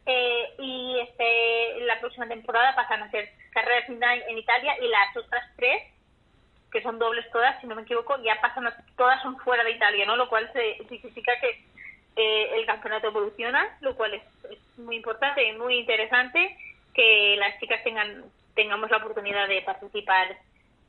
eh, 0.06 0.44
y 0.60 1.00
este 1.00 1.86
la 1.86 2.00
próxima 2.02 2.28
temporada 2.28 2.76
pasan 2.76 3.04
a 3.04 3.12
ser 3.12 3.30
carreras 3.52 3.88
en 3.88 4.38
Italia 4.38 4.76
y 4.82 4.88
las 4.90 5.16
otras 5.16 5.44
tres, 5.56 5.84
que 6.74 6.82
son 6.82 7.00
dobles 7.00 7.30
todas, 7.32 7.62
si 7.62 7.68
no 7.68 7.76
me 7.76 7.84
equivoco, 7.84 8.22
ya 8.24 8.42
pasan, 8.42 8.68
todas 8.98 9.22
son 9.22 9.38
fuera 9.38 9.64
de 9.64 9.72
Italia, 9.72 10.06
¿no? 10.06 10.16
Lo 10.16 10.28
cual 10.28 10.52
se, 10.52 10.78
significa 10.90 11.32
que 11.40 11.64
eh, 12.16 12.50
el 12.56 12.66
campeonato 12.66 13.08
evoluciona, 13.08 13.78
lo 13.82 13.96
cual 13.96 14.16
es, 14.16 14.24
es 14.52 14.80
muy 14.80 14.98
importante 14.98 15.48
y 15.48 15.54
muy 15.54 15.78
interesante 15.78 16.58
que 16.94 17.36
las 17.38 17.60
chicas 17.60 17.84
tengan 17.84 18.26
tengamos 18.56 18.90
la 18.92 18.98
oportunidad 18.98 19.48
de 19.48 19.62
participar 19.64 20.38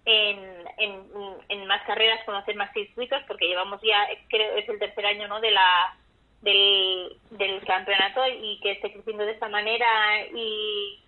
en, 0.05 0.39
en, 0.77 1.03
en 1.49 1.67
más 1.67 1.83
carreras, 1.87 2.25
conocer 2.25 2.57
más 2.57 2.73
circuitos, 2.73 3.23
porque 3.27 3.47
llevamos 3.47 3.81
ya, 3.83 4.07
creo, 4.29 4.57
es 4.57 4.69
el 4.69 4.79
tercer 4.79 5.07
año, 5.07 5.29
¿no? 5.29 5.41
De 5.41 5.51
la 5.51 5.97
del, 6.43 7.17
del 7.31 7.65
campeonato 7.65 8.21
y 8.29 8.61
que 8.61 8.73
esté 8.73 8.93
creciendo 8.93 9.25
de 9.25 9.33
esta 9.33 9.49
manera 9.49 9.87
y, 10.35 11.01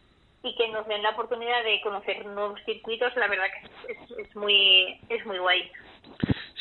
y 0.46 0.54
que 0.54 0.68
nos 0.68 0.86
den 0.86 1.02
la 1.02 1.10
oportunidad 1.10 1.64
de 1.64 1.80
conocer 1.82 2.24
nuevos 2.26 2.60
circuitos, 2.64 3.14
la 3.16 3.28
verdad 3.28 3.46
que 3.52 3.92
es, 3.92 3.98
es, 3.98 4.18
es 4.28 4.36
muy 4.36 4.98
es 5.08 5.26
muy 5.26 5.38
guay. 5.38 5.62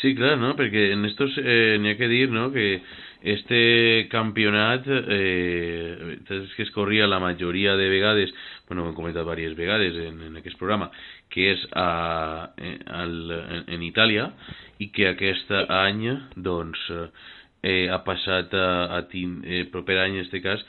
Sí, 0.02 0.14
clar, 0.16 0.38
no? 0.38 0.56
Perquè 0.58 0.92
en 0.94 1.06
estos 1.06 1.38
eh, 1.38 1.96
que 1.98 2.08
dir, 2.08 2.30
no?, 2.30 2.52
que 2.52 2.82
este 3.26 4.08
campionat 4.12 4.86
eh, 4.88 6.20
que 6.28 6.64
es 6.64 6.72
corria 6.72 7.08
la 7.08 7.20
majoria 7.20 7.76
de 7.76 7.90
vegades, 7.90 8.34
bueno, 8.68 8.86
hem 8.86 8.94
comentat 8.98 9.24
diverses 9.24 9.56
vegades 9.58 9.96
en, 9.96 10.20
en 10.28 10.58
programa, 10.60 10.92
que 11.30 11.52
és 11.54 11.64
a, 11.74 12.52
eh, 12.58 12.76
en, 12.86 13.64
en 13.66 13.86
Itàlia 13.86 14.28
i 14.78 14.92
que 14.94 15.08
aquest 15.10 15.50
any, 15.70 16.06
doncs, 16.36 16.82
eh, 17.64 17.88
ha 17.90 18.02
passat 18.06 18.54
a, 18.54 18.68
a 18.98 19.02
tin, 19.10 19.40
eh, 19.46 19.64
proper 19.72 20.02
any, 20.04 20.20
en 20.20 20.26
este 20.28 20.42
cas, 20.42 20.66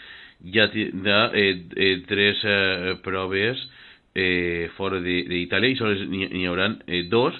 ja 0.54 0.68
tindrà 0.72 1.30
eh, 1.34 1.64
eh, 1.76 1.96
tres 2.06 2.42
eh, 2.44 2.94
proves 3.04 3.60
eh, 4.16 4.70
fora 4.76 5.00
d'Itàlia 5.04 5.74
i 5.74 5.76
sols 5.76 6.06
n'hi 6.08 6.46
haurà 6.48 6.70
eh, 6.86 7.02
dos, 7.12 7.36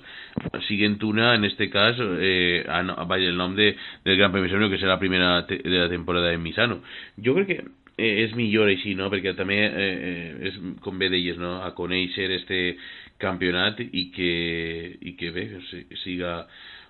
siguent 0.67 0.99
una, 1.09 1.35
en 1.35 1.45
este 1.49 1.71
cas, 1.73 1.97
eh, 2.21 2.65
a, 2.69 2.83
a, 2.83 3.05
vaya, 3.09 3.31
el 3.31 3.39
nom 3.41 3.55
de, 3.57 3.71
del 4.05 4.19
Gran 4.19 4.33
Premi 4.33 4.47
Misano, 4.49 4.69
que 4.69 4.77
serà 4.83 4.95
la 4.97 5.01
primera 5.01 5.31
te, 5.49 5.57
de 5.65 5.79
la 5.79 5.89
temporada 5.89 6.29
de 6.29 6.39
Misano. 6.39 6.83
Jo 7.17 7.35
crec 7.39 7.49
que 7.49 7.59
eh, 7.97 8.27
és 8.27 8.35
millor 8.37 8.69
així, 8.69 8.93
no?, 8.99 9.09
perquè 9.13 9.33
també 9.39 9.57
eh, 9.65 9.73
eh, 10.11 10.31
és, 10.51 10.61
com 10.85 10.99
bé 11.01 11.09
deies, 11.13 11.39
no?, 11.41 11.63
a 11.65 11.73
conèixer 11.79 12.29
este 12.37 12.61
campionat 13.23 13.81
i 13.87 14.11
que, 14.13 14.33
i 15.01 15.17
que 15.17 15.31
bé, 15.33 15.47
si- 15.71 15.87
siga 16.03 16.43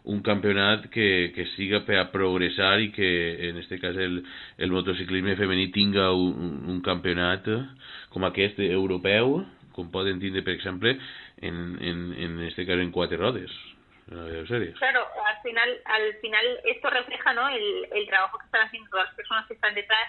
un 0.07 0.23
campionat 0.23 0.87
que, 0.95 1.33
que 1.35 1.47
siga 1.57 1.81
per 1.87 1.99
a 1.99 2.09
progressar 2.13 2.79
i 2.81 2.93
que 2.95 3.49
en 3.49 3.59
este 3.59 3.81
cas 3.83 3.97
el, 3.99 4.21
el 4.57 4.71
motociclisme 4.71 5.35
femení 5.37 5.69
tinga 5.75 6.13
un, 6.15 6.63
un- 6.71 6.83
campionat 6.87 7.49
com 8.15 8.25
aquest 8.29 8.61
europeu, 8.63 9.41
com 9.75 9.91
poden 9.91 10.21
tindre, 10.23 10.45
per 10.47 10.55
exemple, 10.55 10.95
en, 11.43 11.57
en, 11.83 12.05
en 12.15 12.39
este 12.47 12.65
cas 12.65 12.79
en 12.79 12.93
quatre 12.95 13.19
rodes. 13.19 13.51
Claro, 14.79 15.03
al 15.27 15.43
final, 15.43 15.69
al 15.85 16.15
final 16.23 16.47
esto 16.65 16.89
refleja 16.89 17.35
¿no? 17.35 17.49
el, 17.49 17.89
el 17.93 18.07
trabajo 18.07 18.39
que 18.39 18.47
están 18.47 18.63
haciendo 18.69 18.89
todas 18.91 19.07
las 19.07 19.17
personas 19.17 19.47
que 19.49 19.55
están 19.55 19.75
detrás, 19.75 20.09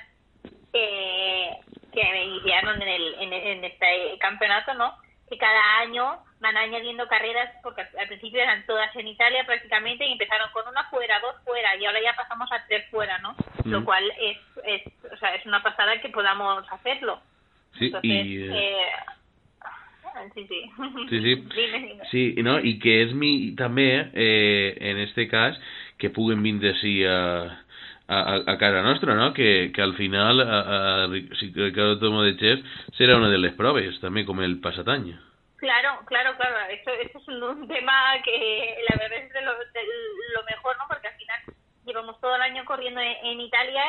eh, 0.73 1.49
que 1.91 2.23
iniciaron 2.23 2.79
en, 2.81 2.87
el, 2.87 3.15
en, 3.19 3.33
en 3.33 3.63
este 3.65 4.17
campeonato, 4.19 4.75
¿no? 4.75 4.93
Que 5.29 5.37
cada 5.37 5.79
año 5.79 6.19
van 6.39 6.55
añadiendo 6.55 7.07
carreras, 7.07 7.51
porque 7.63 7.81
al 7.81 8.07
principio 8.07 8.41
eran 8.41 8.65
todas 8.65 8.95
en 8.95 9.07
Italia 9.07 9.43
prácticamente, 9.45 10.05
y 10.05 10.13
empezaron 10.13 10.49
con 10.51 10.67
una 10.67 10.83
fuera, 10.89 11.19
dos 11.19 11.35
fuera, 11.43 11.75
y 11.75 11.85
ahora 11.85 12.01
ya 12.01 12.15
pasamos 12.15 12.51
a 12.51 12.65
tres 12.67 12.85
fuera, 12.89 13.17
¿no? 13.19 13.35
Lo 13.65 13.83
cual 13.83 14.03
es, 14.19 14.37
es, 14.63 15.11
o 15.11 15.17
sea, 15.17 15.35
es 15.35 15.45
una 15.45 15.61
pasada 15.63 15.99
que 15.99 16.09
podamos 16.09 16.65
hacerlo. 16.71 17.21
Sí, 17.77 17.87
Entonces, 17.87 18.11
eh, 18.11 18.51
eh, 18.53 20.29
sí, 20.33 20.47
sí. 20.47 20.71
Sí, 21.09 21.21
sí. 21.21 21.35
Dime, 21.55 21.79
dime. 21.79 22.03
Sí, 22.11 22.35
no? 22.43 22.57
i 22.59 22.77
que 22.79 23.01
és 23.03 23.13
mi, 23.13 23.53
també, 23.57 23.89
eh, 24.13 24.77
en 24.79 24.97
este 25.03 25.27
cas, 25.29 25.57
que 25.97 26.09
puguen 26.13 26.41
vindre 26.45 26.73
així 26.73 27.01
a, 27.05 27.17
a, 27.17 27.66
a- 28.07 28.43
a 28.45 28.57
casa 28.57 28.81
nostra, 28.81 29.15
no? 29.15 29.33
Que, 29.33 29.71
que 29.73 29.81
al 29.81 29.95
final, 29.95 30.39
a, 30.41 31.03
a, 31.03 31.07
Ricardo 31.07 31.99
Tomo 31.99 32.23
de 32.23 32.37
Chess 32.37 32.59
serà 32.97 33.17
una 33.17 33.29
de 33.29 33.37
les 33.37 33.53
proves, 33.53 33.99
també 33.99 34.25
com 34.25 34.41
el 34.41 34.59
passat. 34.63 34.87
Claro, 35.57 35.99
claro, 36.05 36.35
claro. 36.37 36.55
Esto, 36.69 36.91
esto 36.91 37.19
es 37.19 37.27
un, 37.27 37.67
tema 37.67 38.15
que 38.23 38.77
la 38.89 38.97
verdad 38.97 39.19
es 39.19 39.33
de 39.33 39.41
lo, 39.41 39.51
lo 39.51 40.43
mejor, 40.45 40.77
¿no? 40.77 40.85
Porque 40.87 41.07
al 41.07 41.15
final 41.15 41.39
llevamos 41.85 42.19
todo 42.21 42.35
el 42.35 42.41
año 42.41 42.63
corriendo 42.65 43.01
en, 43.01 43.15
en 43.23 43.41
Italia 43.41 43.83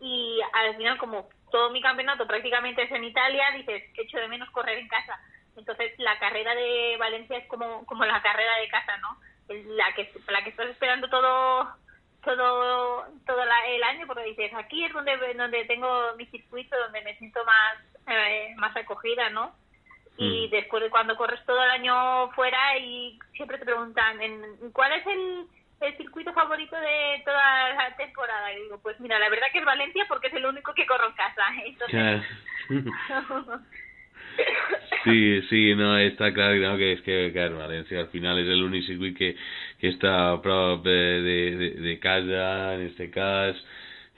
y 0.00 0.38
al 0.52 0.76
final 0.76 0.98
como 0.98 1.28
todo 1.50 1.70
mi 1.70 1.80
campeonato 1.80 2.26
prácticamente 2.26 2.82
es 2.82 2.90
en 2.90 3.04
Italia, 3.04 3.44
dices, 3.56 3.82
echo 3.96 4.18
de 4.18 4.28
menos 4.28 4.50
correr 4.50 4.78
en 4.78 4.88
casa. 4.88 5.18
Entonces 5.56 5.92
la 5.98 6.18
carrera 6.18 6.54
de 6.54 6.96
Valencia 6.98 7.38
es 7.38 7.46
como, 7.48 7.84
como 7.86 8.04
la 8.04 8.20
carrera 8.20 8.58
de 8.60 8.68
casa, 8.68 8.96
¿no? 8.98 9.18
La 9.48 9.94
que, 9.94 10.12
la 10.28 10.42
que 10.44 10.50
estás 10.50 10.68
esperando 10.68 11.08
todo 11.08 11.66
todo 12.36 13.06
todo 13.26 13.44
la- 13.44 13.66
el 13.68 13.82
año 13.82 14.06
porque 14.06 14.24
dices 14.24 14.52
aquí 14.54 14.84
es 14.84 14.92
donde 14.92 15.16
donde 15.34 15.64
tengo 15.64 16.14
mi 16.16 16.26
circuito 16.26 16.76
donde 16.78 17.00
me 17.02 17.16
siento 17.16 17.42
más 17.44 17.78
eh, 18.08 18.54
más 18.58 18.76
acogida 18.76 19.30
no 19.30 19.54
y 20.18 20.46
Mm. 20.46 20.50
después 20.50 20.82
de 20.82 20.90
cuando 20.90 21.16
corres 21.16 21.44
todo 21.46 21.62
el 21.62 21.70
año 21.70 22.30
fuera 22.32 22.76
y 22.78 23.18
siempre 23.34 23.58
te 23.58 23.64
preguntan 23.66 24.20
en, 24.22 24.70
cuál 24.72 24.92
es 24.92 25.06
el, 25.06 25.46
el 25.80 25.96
circuito 25.98 26.32
favorito 26.32 26.74
de 26.76 27.22
toda 27.24 27.70
la 27.74 27.96
temporada 27.96 28.52
y 28.52 28.62
digo 28.62 28.78
pues 28.82 28.98
mira 29.00 29.18
la 29.18 29.28
verdad 29.28 29.46
que 29.52 29.58
es 29.58 29.64
Valencia 29.64 30.04
porque 30.08 30.28
es 30.28 30.34
el 30.34 30.46
único 30.46 30.72
que 30.74 30.86
corro 30.86 31.06
en 31.08 31.12
casa 31.14 31.44
entonces 31.64 32.22
Sí, 35.06 35.40
sí, 35.46 35.62
no, 35.78 35.92
està 36.02 36.32
clar 36.34 36.56
no, 36.58 36.72
que 36.80 36.90
és 36.96 37.02
que, 37.06 37.16
clar, 37.30 37.52
València 37.54 38.00
al 38.02 38.08
final 38.10 38.40
és 38.42 38.48
l'únic 38.58 38.88
circuit 38.88 39.14
que, 39.14 39.28
que 39.78 39.92
està 39.94 40.14
a 40.32 40.38
prop 40.42 40.82
de, 40.82 41.00
de, 41.22 41.68
de, 41.84 41.94
casa, 42.02 42.46
en 42.74 42.88
este 42.88 43.06
cas, 43.14 43.60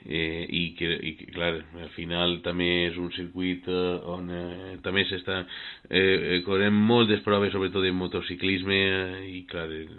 eh, 0.07 0.47
i, 0.49 0.63
que, 0.79 0.89
i 0.89 1.13
que, 1.19 1.29
clar, 1.35 1.51
al 1.83 1.93
final 1.93 2.39
també 2.45 2.71
és 2.87 2.97
un 2.97 3.11
circuit 3.13 3.69
eh, 3.69 3.85
on 4.09 4.33
eh, 4.33 4.75
també 4.81 5.05
s'està 5.05 5.43
eh, 5.43 6.01
eh, 6.01 6.41
corrent 6.47 6.73
moltes 6.73 7.21
proves, 7.25 7.53
sobretot 7.53 7.85
de 7.85 7.93
motociclisme, 7.93 8.79
eh, 8.89 9.23
i, 9.29 9.43
clar, 9.51 9.69
el 9.69 9.89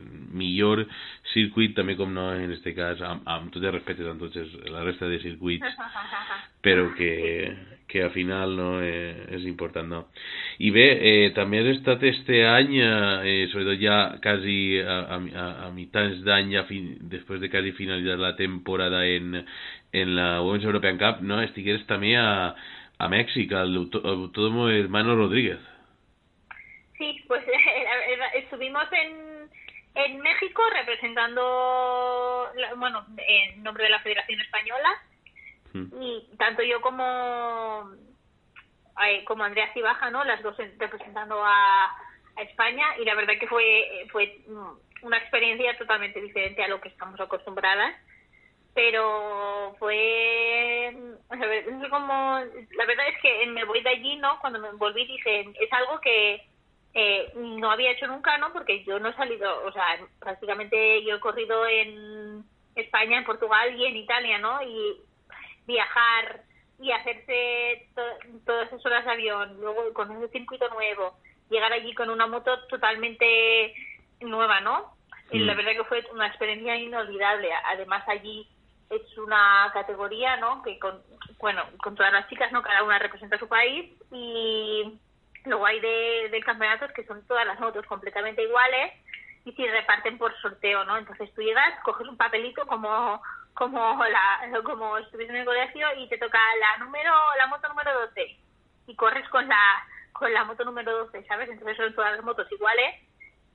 millor 0.43 0.89
circuit 1.37 1.79
també 1.79 1.95
com 2.01 2.11
no, 2.19 2.33
en 2.35 2.57
este 2.59 2.75
cas, 2.75 2.99
amb, 3.07 3.23
amb 3.31 3.55
tot 3.55 3.63
el 3.63 3.79
respecte 3.79 4.11
amb 4.11 4.27
tots 4.27 4.43
els, 4.43 4.59
la 4.75 4.83
resta 4.91 5.07
de 5.07 5.23
circuits, 5.23 5.85
però 6.67 6.91
que, 6.99 7.15
que 7.91 8.03
al 8.03 8.13
final 8.15 8.55
no 8.57 8.69
eh, 8.83 9.27
és 9.35 9.45
important 9.51 9.89
no. 9.91 10.05
i 10.59 10.71
bé, 10.71 10.87
eh, 11.03 11.33
este 12.11 12.47
any 12.47 12.79
eh, 12.79 13.49
sobretot 13.51 13.81
ja 13.83 14.19
quasi 14.23 14.79
a, 14.81 15.01
a, 15.17 15.67
a, 15.67 15.71
mitjans 15.73 16.23
d'any 16.25 16.55
de 17.01 17.51
quasi 17.51 17.73
finalitzar 17.73 18.19
la 18.19 18.37
temporada 18.37 19.05
en, 19.07 19.45
en 19.93 20.17
la 20.17 20.41
Women's 20.41 20.65
European 20.65 20.99
Cup 20.99 21.23
no? 21.23 21.43
estigueres 21.43 21.87
també 21.87 22.17
a, 22.17 22.55
a 22.99 23.09
Mèxic 23.09 23.53
al 23.53 23.75
autó- 23.77 24.05
Autódromo 24.05 24.69
Hermano 24.71 25.17
Rodríguez 25.17 25.59
Sí, 27.01 27.25
pues 27.27 27.43
estuvimos 28.35 28.85
en, 28.93 29.49
en 29.95 30.21
México 30.21 30.63
representando, 30.71 32.53
bueno, 32.77 33.07
en 33.17 33.63
nombre 33.63 33.85
de 33.85 33.91
la 33.91 34.01
Federación 34.01 34.39
Española. 34.43 34.91
Y 35.75 36.37
tanto 36.37 36.63
yo 36.63 36.81
como 36.81 37.91
ay, 38.97 39.25
como 39.25 39.45
Andrea 39.45 39.73
Cibaja, 39.73 40.11
¿no? 40.11 40.25
Las 40.25 40.43
dos 40.43 40.59
en- 40.59 40.79
representando 40.79 41.41
a, 41.45 41.97
España 42.37 42.87
y 42.99 43.05
la 43.05 43.15
verdad 43.15 43.35
que 43.39 43.47
fue 43.47 44.07
fue 44.11 44.41
una 45.03 45.19
experiencia 45.19 45.77
totalmente 45.77 46.21
diferente 46.21 46.63
a 46.63 46.69
lo 46.69 46.81
que 46.81 46.89
estamos 46.89 47.21
acostumbradas 47.21 47.95
pero 48.75 49.75
fue 49.79 50.95
cómo 51.91 52.41
la 52.77 52.87
verdad 52.87 53.09
es 53.09 53.21
que 53.21 53.47
me 53.47 53.65
voy 53.65 53.83
de 53.83 53.91
allí 53.91 54.17
no 54.17 54.39
cuando 54.41 54.59
me 54.59 54.71
volví 54.73 55.07
dije 55.07 55.53
es 55.61 55.73
algo 55.73 56.01
que 56.01 56.47
eh, 56.95 57.33
no 57.37 57.71
había 57.71 57.91
hecho 57.93 58.07
nunca 58.07 58.39
no 58.39 58.53
porque 58.53 58.85
yo 58.85 58.99
no 58.99 59.11
he 59.11 59.15
salido 59.17 59.65
o 59.67 59.73
sea 59.73 59.85
prácticamente 60.19 61.05
yo 61.05 61.17
he 61.17 61.21
corrido 61.21 61.67
en 61.67 62.45
España 62.75 63.19
en 63.19 63.25
Portugal 63.25 63.75
y 63.77 63.87
en 63.87 63.97
Italia 63.97 64.39
no 64.39 64.63
y 64.63 64.97
viajar 65.67 66.43
y 66.79 66.93
hacerse 66.93 67.89
to- 67.95 68.41
todas 68.47 68.69
esas 68.69 68.85
horas 68.87 69.05
de 69.05 69.11
avión 69.13 69.61
luego 69.61 69.93
con 69.93 70.11
ese 70.13 70.29
circuito 70.33 70.69
nuevo 70.71 71.17
llegar 71.51 71.73
allí 71.73 71.95
con 71.95 72.09
una 72.11 72.27
moto 72.27 72.59
totalmente 72.69 73.75
nueva 74.21 74.61
no 74.61 74.95
y 75.33 75.39
Mm. 75.41 75.47
la 75.47 75.55
verdad 75.55 75.73
que 75.73 75.85
fue 75.85 76.05
una 76.13 76.27
experiencia 76.27 76.75
inolvidable. 76.77 77.51
Además 77.67 78.03
allí 78.09 78.49
es 78.89 79.19
una 79.19 79.71
categoría, 79.73 80.37
¿no? 80.39 80.63
Que 80.63 80.79
con, 80.79 81.01
bueno, 81.39 81.63
con 81.83 81.95
todas 81.95 82.13
las 82.13 82.29
chicas, 82.29 82.51
¿no? 82.51 82.63
Cada 82.63 82.83
una 82.83 82.99
representa 82.99 83.39
su 83.39 83.47
país 83.47 83.93
y 84.11 84.99
lo 85.45 85.59
guay 85.59 85.79
de, 85.81 86.29
del 86.31 86.45
campeonato 86.45 86.87
es 86.87 86.93
que 86.93 87.05
son 87.07 87.25
todas 87.29 87.47
las 87.47 87.61
motos 87.61 87.87
completamente 87.87 88.43
iguales 88.43 88.93
y 89.45 89.53
se 89.53 89.71
reparten 89.71 90.19
por 90.19 90.37
sorteo, 90.41 90.85
¿no? 90.85 90.97
Entonces 90.99 91.33
tú 91.35 91.43
llegas, 91.43 91.79
coges 91.85 92.09
un 92.09 92.17
papelito 92.17 92.67
como 92.67 93.23
como 93.55 94.05
la 94.05 94.63
como 94.65 94.97
estuviste 94.99 95.33
en 95.33 95.41
el 95.41 95.45
colegio 95.45 95.87
y 95.99 96.09
te 96.09 96.19
toca 96.19 96.39
la 96.61 96.85
número 96.85 97.13
la 97.39 97.47
moto 97.47 97.69
número 97.69 97.93
12 98.07 98.39
y 98.87 98.97
corres 98.97 99.29
con 99.29 99.47
la 99.49 99.85
con 100.13 100.33
la 100.33 100.45
moto 100.45 100.65
número 100.65 101.07
12, 101.07 101.25
¿sabes? 101.25 101.49
Entonces 101.49 101.77
son 101.79 101.95
todas 101.95 102.13
las 102.13 102.25
motos 102.25 102.51
iguales 102.53 102.95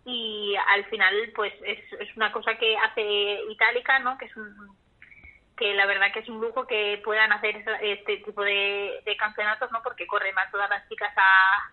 y 0.03 0.55
al 0.67 0.85
final 0.85 1.13
pues 1.35 1.53
es, 1.63 1.79
es 1.99 2.15
una 2.17 2.31
cosa 2.31 2.55
que 2.55 2.75
hace 2.77 3.39
Itálica, 3.49 3.99
¿no? 3.99 4.17
Que 4.17 4.25
es 4.25 4.35
un 4.35 4.75
que 5.57 5.73
la 5.73 5.85
verdad 5.85 6.11
que 6.11 6.19
es 6.19 6.27
un 6.27 6.41
lujo 6.41 6.67
que 6.67 7.01
puedan 7.03 7.31
hacer 7.31 7.63
este 7.81 8.17
tipo 8.17 8.43
de, 8.43 9.01
de 9.05 9.15
campeonatos, 9.15 9.71
¿no? 9.71 9.81
Porque 9.83 10.05
corren 10.05 10.35
más 10.35 10.51
todas 10.51 10.69
las 10.69 10.87
chicas 10.89 11.13
a, 11.15 11.71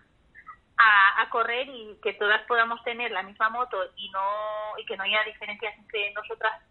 a, 0.77 1.21
a 1.21 1.29
correr 1.29 1.67
y 1.67 1.97
que 2.01 2.13
todas 2.13 2.41
podamos 2.43 2.81
tener 2.83 3.11
la 3.11 3.23
misma 3.23 3.49
moto 3.49 3.77
y 3.97 4.09
no 4.11 4.77
y 4.77 4.85
que 4.85 4.95
no 4.95 5.03
haya 5.03 5.23
diferencias 5.25 5.77
entre 5.77 6.13
nosotras 6.13 6.61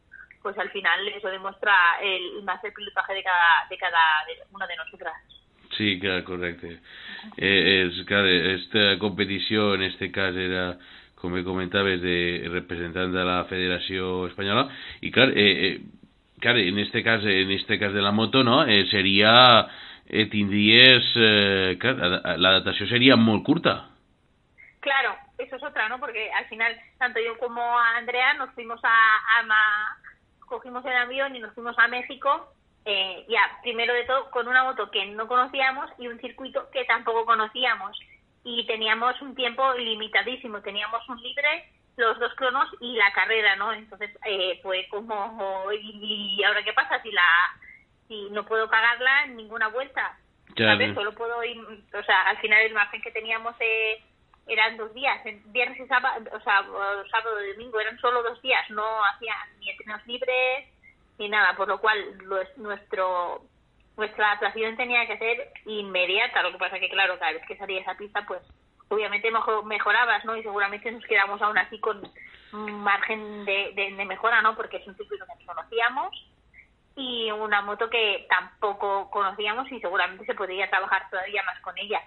pues 0.42 0.58
al 0.58 0.70
final 0.70 1.06
eso 1.08 1.28
demuestra 1.28 1.74
el 2.02 2.42
más 2.42 2.62
el 2.64 2.72
pilotaje 2.72 3.14
de 3.14 3.22
cada 3.22 3.66
de 3.70 3.76
cada 3.78 3.98
de 4.26 4.54
una 4.54 4.66
de 4.66 4.76
nosotras 4.76 5.14
Sí, 5.76 5.98
clar, 5.98 6.22
correcte. 6.24 6.80
Eh, 7.38 7.88
esta 7.88 8.98
competició 8.98 9.74
en 9.74 9.82
este 9.84 10.12
cas 10.12 10.34
era, 10.36 10.76
com 11.14 11.32
bé 11.32 11.42
comentaves, 11.42 12.02
de 12.02 12.44
representant 12.52 13.08
de 13.14 13.24
la 13.24 13.44
Federació 13.48 14.26
Espanyola, 14.26 14.66
i 15.00 15.10
clar, 15.10 15.30
eh, 15.30 15.54
eh, 15.66 15.80
clar 16.40 16.58
en 16.58 16.78
este 16.78 17.02
cas, 17.02 17.24
en 17.24 17.50
este 17.52 17.78
cas 17.78 17.94
de 17.94 18.02
la 18.02 18.12
moto, 18.12 18.44
no?, 18.44 18.66
eh, 18.66 18.84
seria, 18.90 19.66
eh, 20.08 20.26
tindries, 20.26 21.08
eh, 21.16 21.78
clar, 21.80 21.96
la- 21.96 22.36
l'adaptació 22.36 22.86
seria 22.86 23.16
molt 23.16 23.42
curta. 23.42 23.88
Claro, 24.80 25.16
eso 25.38 25.56
es 25.56 25.62
otra, 25.62 25.88
¿no? 25.88 25.98
Porque 26.00 26.30
al 26.32 26.44
final, 26.52 26.76
tanto 26.98 27.18
yo 27.18 27.38
como 27.38 27.62
Andrea 27.78 28.34
nos 28.34 28.50
fuimos 28.52 28.78
a, 28.84 29.38
a 29.38 29.42
Ma- 29.44 29.96
cogimos 30.52 30.84
el 30.84 30.94
avión 30.94 31.34
y 31.34 31.40
nos 31.40 31.54
fuimos 31.54 31.78
a 31.78 31.88
México, 31.88 32.52
eh, 32.84 33.24
ya, 33.26 33.40
primero 33.62 33.94
de 33.94 34.04
todo, 34.04 34.30
con 34.30 34.46
una 34.48 34.64
moto 34.64 34.90
que 34.90 35.06
no 35.06 35.26
conocíamos 35.26 35.90
y 35.98 36.08
un 36.08 36.20
circuito 36.20 36.68
que 36.70 36.84
tampoco 36.84 37.24
conocíamos. 37.24 37.98
Y 38.44 38.66
teníamos 38.66 39.18
un 39.22 39.34
tiempo 39.34 39.72
limitadísimo, 39.72 40.60
teníamos 40.60 41.08
un 41.08 41.22
libre, 41.22 41.70
los 41.96 42.18
dos 42.18 42.34
cronos 42.34 42.68
y 42.80 42.96
la 42.96 43.10
carrera, 43.14 43.56
¿no? 43.56 43.72
Entonces, 43.72 44.10
eh, 44.26 44.60
fue 44.62 44.86
como, 44.90 45.70
¿y, 45.72 46.36
y 46.38 46.44
ahora 46.44 46.62
qué 46.62 46.74
pasa 46.74 47.00
si 47.02 47.10
la 47.12 47.22
si 48.08 48.28
no 48.30 48.44
puedo 48.44 48.68
cagarla 48.68 49.24
en 49.24 49.36
ninguna 49.36 49.68
vuelta? 49.68 50.18
Claro. 50.54 50.72
¿sabes? 50.72 50.94
Solo 50.94 51.14
puedo 51.14 51.42
ir, 51.44 51.56
o 51.58 52.02
sea, 52.02 52.28
al 52.28 52.36
final 52.38 52.60
el 52.60 52.74
margen 52.74 53.00
que 53.00 53.10
teníamos 53.10 53.54
eh, 53.60 54.02
eran 54.46 54.76
dos 54.76 54.92
días, 54.94 55.20
viernes 55.46 55.78
y 55.80 55.86
sábado, 55.86 56.24
o 56.32 56.40
sea, 56.40 56.62
sábado 57.10 57.44
y 57.44 57.52
domingo, 57.52 57.78
eran 57.80 57.98
solo 57.98 58.22
dos 58.22 58.40
días, 58.42 58.68
no 58.70 58.84
hacían 59.04 59.36
ni 59.60 59.70
entrenos 59.70 60.06
libres 60.06 60.68
ni 61.18 61.28
nada, 61.28 61.54
por 61.56 61.68
lo 61.68 61.78
cual 61.80 62.18
nuestro 62.58 63.42
nuestra 63.96 64.26
adaptación 64.28 64.76
tenía 64.76 65.06
que 65.06 65.18
ser 65.18 65.52
inmediata, 65.66 66.42
lo 66.42 66.50
que 66.52 66.58
pasa 66.58 66.78
que 66.80 66.88
claro, 66.88 67.18
cada 67.18 67.32
vez 67.32 67.42
que 67.46 67.56
salía 67.58 67.80
esa 67.82 67.94
pista, 67.94 68.24
pues 68.26 68.40
obviamente 68.88 69.30
mejo- 69.30 69.62
mejorabas, 69.64 70.24
¿no? 70.24 70.34
Y 70.36 70.42
seguramente 70.42 70.90
nos 70.90 71.04
quedamos 71.04 71.40
aún 71.42 71.58
así 71.58 71.78
con 71.78 72.02
margen 72.52 73.44
de, 73.44 73.72
de, 73.74 73.92
de 73.94 74.04
mejora, 74.04 74.40
¿no? 74.42 74.56
Porque 74.56 74.78
es 74.78 74.86
un 74.86 74.96
circuito 74.96 75.24
que 75.26 75.44
no 75.44 75.54
conocíamos 75.54 76.10
y 76.96 77.30
una 77.30 77.62
moto 77.62 77.88
que 77.88 78.26
tampoco 78.28 79.10
conocíamos 79.10 79.70
y 79.72 79.80
seguramente 79.80 80.24
se 80.26 80.34
podría 80.34 80.68
trabajar 80.68 81.08
todavía 81.10 81.42
más 81.44 81.60
con 81.60 81.76
ella. 81.78 82.00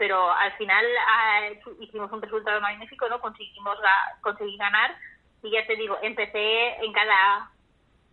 Pero 0.00 0.32
al 0.32 0.52
final 0.56 0.84
ah, 1.06 1.40
hicimos 1.78 2.10
un 2.10 2.22
resultado 2.22 2.58
magnífico, 2.62 3.06
¿no? 3.10 3.20
Conseguimos 3.20 3.76
conseguí 4.22 4.56
ganar 4.56 4.96
y 5.42 5.50
ya 5.50 5.66
te 5.66 5.76
digo, 5.76 5.98
empecé 6.00 6.82
en 6.82 6.90
cada 6.92 7.50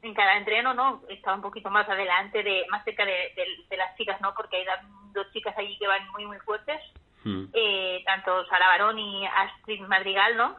en 0.01 0.13
cada 0.13 0.35
entreno, 0.37 0.73
¿no? 0.73 1.01
Estaba 1.09 1.37
un 1.37 1.41
poquito 1.41 1.69
más 1.69 1.87
adelante, 1.89 2.43
de 2.43 2.65
más 2.69 2.83
cerca 2.83 3.05
de, 3.05 3.33
de- 3.37 3.63
de 3.69 3.77
las 3.77 3.95
chicas, 3.97 4.19
¿no? 4.21 4.33
Porque 4.35 4.57
hay 4.57 4.65
dos 5.13 5.31
chicas 5.31 5.57
allí 5.57 5.77
que 5.79 5.87
van 5.87 6.07
muy, 6.11 6.25
muy 6.25 6.37
fuertes 6.39 6.79
Mm. 7.23 7.45
eh, 7.53 8.03
tanto 8.05 8.45
Sara 8.47 8.67
Barón 8.67 8.99
y 8.99 9.25
Astrid 9.25 9.81
Madrigal, 9.87 10.37
¿no? 10.37 10.55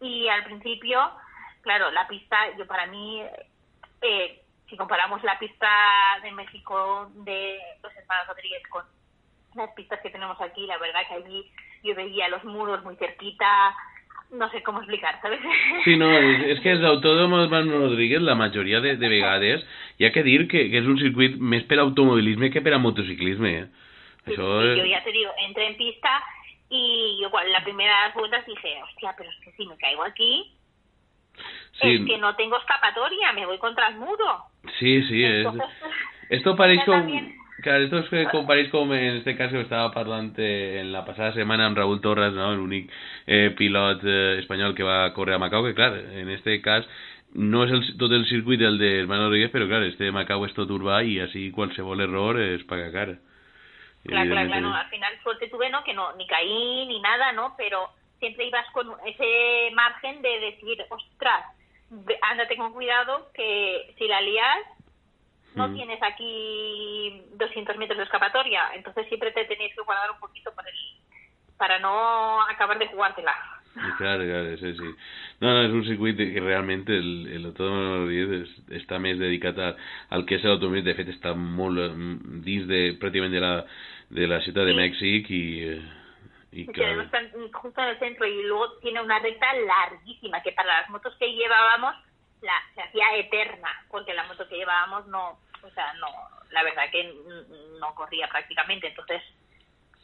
Y 0.00 0.26
al 0.28 0.42
principio, 0.44 0.98
claro, 1.60 1.90
la 1.90 2.08
pista, 2.08 2.36
yo 2.56 2.66
para 2.66 2.86
mí, 2.86 3.22
eh, 4.00 4.42
si 4.68 4.76
comparamos 4.76 5.22
la 5.22 5.38
pista 5.38 5.68
de 6.22 6.32
México 6.32 7.08
de 7.14 7.58
los 7.82 7.94
hermanos 7.94 8.26
Rodríguez 8.28 8.62
con 8.70 8.84
las 9.56 9.70
pistas 9.74 10.00
que 10.00 10.10
tenemos 10.10 10.40
aquí, 10.40 10.66
la 10.66 10.78
verdad 10.78 11.00
que 11.08 11.14
allí 11.14 11.50
yo 11.82 11.94
veía 11.94 12.28
los 12.28 12.44
muros 12.44 12.82
muy 12.84 12.96
cerquita, 12.96 13.74
no 14.30 14.48
sé 14.50 14.62
cómo 14.62 14.78
explicar, 14.78 15.20
¿sabes? 15.20 15.40
Sí, 15.84 15.96
no, 15.96 16.08
és, 16.18 16.42
és 16.56 16.60
que 16.64 16.72
els 16.72 16.84
autòdroms 16.88 17.50
Manuel 17.50 17.88
Rodríguez, 17.90 18.22
la 18.22 18.34
majoria 18.34 18.80
de, 18.80 18.96
de 18.96 19.08
vegades, 19.08 19.64
hi 19.98 20.06
ha 20.06 20.12
que 20.12 20.22
dir 20.22 20.46
que, 20.48 20.70
que 20.70 20.78
és 20.80 20.86
un 20.88 20.96
circuit 20.98 21.36
més 21.36 21.64
per 21.68 21.78
automobilisme 21.82 22.50
que 22.50 22.62
per 22.64 22.72
a 22.74 22.80
motociclisme. 22.80 23.52
Eh? 23.60 23.66
Sí, 24.24 24.32
Això 24.32 24.48
sí, 24.62 24.68
és... 24.70 24.78
yo 24.78 24.86
ya 24.86 25.02
te 25.04 25.12
digo, 25.12 25.32
entré 25.44 25.66
en 25.66 25.76
pista 25.76 26.22
y 26.70 27.18
yo 27.20 27.30
cuando 27.30 27.52
la 27.52 27.62
primera 27.64 28.06
las 28.06 28.14
vueltas 28.14 28.46
dije, 28.46 28.80
hostia, 28.84 29.14
pero 29.18 29.28
es 29.28 29.36
que 29.44 29.52
si 29.52 29.66
me 29.66 29.76
caigo 29.76 30.04
aquí, 30.04 30.54
Sí, 31.80 31.94
es 31.94 32.06
que 32.06 32.18
no 32.18 32.36
tengo 32.36 32.58
escapatoria, 32.58 33.32
me 33.32 33.46
voy 33.46 33.58
contra 33.58 33.88
el 33.88 33.96
muro. 33.96 34.44
sí, 34.78 35.02
sí, 35.08 35.24
és... 35.24 35.46
Esto 36.28 36.56
com... 36.56 36.94
también- 36.94 37.34
Claro, 37.62 37.84
esto 37.84 37.98
es 38.00 38.08
que 38.10 38.24
compareix 38.26 38.70
com 38.72 38.90
en 38.92 39.18
este 39.20 39.36
cas 39.38 39.52
que 39.52 39.60
estava 39.62 39.92
parlant 39.94 40.34
eh, 40.42 40.80
en 40.80 40.90
la 40.90 41.04
passada 41.06 41.30
setmana 41.36 41.68
amb 41.68 41.78
Raúl 41.78 42.00
Torres, 42.02 42.34
no? 42.34 42.48
l'únic 42.58 42.90
eh, 43.24 43.52
pilot 43.54 44.02
eh, 44.02 44.38
espanyol 44.40 44.74
que 44.74 44.82
va 44.82 45.12
córrer 45.14 45.36
a 45.36 45.38
Macau, 45.38 45.62
que 45.62 45.74
clar, 45.78 45.94
en 45.94 46.32
este 46.34 46.58
cas 46.60 46.88
no 47.34 47.62
és 47.62 47.70
el, 47.70 47.84
tot 48.00 48.10
el 48.12 48.26
circuit 48.26 48.58
del 48.58 48.80
de 48.82 48.90
Hermano 48.98 49.28
Rodríguez, 49.28 49.52
però 49.54 49.70
clar, 49.70 49.84
este 49.86 50.10
de 50.10 50.16
Macau 50.16 50.42
és 50.48 50.56
tot 50.58 50.74
urbà 50.74 51.04
i 51.06 51.20
així 51.22 51.52
qualsevol 51.54 52.02
error 52.02 52.40
es 52.42 52.66
paga 52.66 52.90
cara. 52.90 53.14
Claro, 54.02 54.26
claro, 54.26 54.26
claro, 54.26 54.40
Evidentment. 54.42 54.66
no, 54.66 54.74
al 54.74 54.90
final 54.90 55.18
suerte 55.22 55.46
tuve, 55.46 55.70
¿no? 55.70 55.84
Que 55.84 55.94
no, 55.94 56.12
ni 56.16 56.26
caí 56.26 56.86
ni 56.90 56.98
nada, 57.00 57.30
¿no? 57.30 57.54
Pero 57.56 57.90
siempre 58.18 58.46
ibas 58.46 58.66
con 58.72 58.90
ese 59.06 59.70
margen 59.74 60.20
de 60.20 60.40
decir, 60.50 60.84
ostras, 60.90 61.44
ándate 62.22 62.56
con 62.56 62.72
cuidado 62.72 63.30
que 63.34 63.94
si 63.98 64.08
la 64.08 64.20
lías 64.20 64.58
no 65.54 65.68
Mm. 65.68 65.74
tienes 65.74 66.02
aquí 66.02 67.22
200 67.34 67.76
metros 67.76 67.98
de 67.98 68.04
escapatoria, 68.04 68.70
entonces 68.74 69.06
siempre 69.08 69.32
te 69.32 69.44
tenías 69.44 69.74
que 69.74 69.82
guardar 69.82 70.10
un 70.10 70.18
poquito 70.20 70.52
para, 70.54 70.68
el- 70.68 71.56
para 71.58 71.78
no 71.78 72.40
acabar 72.48 72.78
de 72.78 72.88
jugártela. 72.88 73.32
I 73.76 73.96
Clar, 73.96 74.18
clar, 74.20 74.58
sí, 74.58 74.74
sí. 74.76 74.88
No, 75.40 75.48
no, 75.54 75.62
és 75.64 75.72
un 75.72 75.84
circuit 75.84 76.16
que 76.16 76.40
realment 76.44 76.84
el, 76.92 77.26
el 77.32 77.46
Autódromo 77.48 78.04
està 78.76 78.98
més 79.00 79.16
dedicat 79.18 79.56
a, 79.58 79.70
al 80.12 80.26
que 80.28 80.36
és 80.36 80.44
l'automobilisme, 80.44 80.90
de 80.92 80.98
fet 80.98 81.08
està 81.08 81.32
molt 81.34 81.80
eh, 81.80 81.88
dins 82.44 82.66
de, 82.68 82.82
pràcticament 83.00 83.32
de 83.32 83.40
la, 83.40 83.54
de 84.12 84.26
la 84.28 84.40
ciutat 84.44 84.68
de 84.68 84.74
Sí. 84.74 84.76
Mèxic 84.76 85.30
i, 85.32 85.42
eh, 85.70 85.80
i 86.52 86.60
Y 86.62 86.66
que 86.66 86.72
clar, 86.74 86.88
además 86.90 87.06
están 87.06 87.50
justo 87.50 87.80
en 87.80 87.88
el 87.88 87.98
centro 87.98 88.26
y 88.26 88.42
luego 88.44 88.76
tiene 88.82 89.00
una 89.00 89.18
recta 89.20 89.46
larguísima 89.54 90.42
que 90.42 90.52
para 90.52 90.80
las 90.82 90.90
motos 90.90 91.16
que 91.16 91.32
llevábamos 91.32 91.94
la 92.42 92.52
se 92.74 92.82
hacía 92.82 93.16
eterna 93.16 93.68
porque 93.90 94.14
la 94.14 94.24
moto 94.24 94.46
que 94.48 94.56
llevábamos 94.56 95.06
no 95.06 95.38
o 95.62 95.70
sea 95.74 95.92
no 95.94 96.08
la 96.50 96.62
verdad 96.64 96.90
que 96.90 97.12
no 97.80 97.94
corría 97.94 98.28
prácticamente 98.28 98.88
entonces 98.88 99.22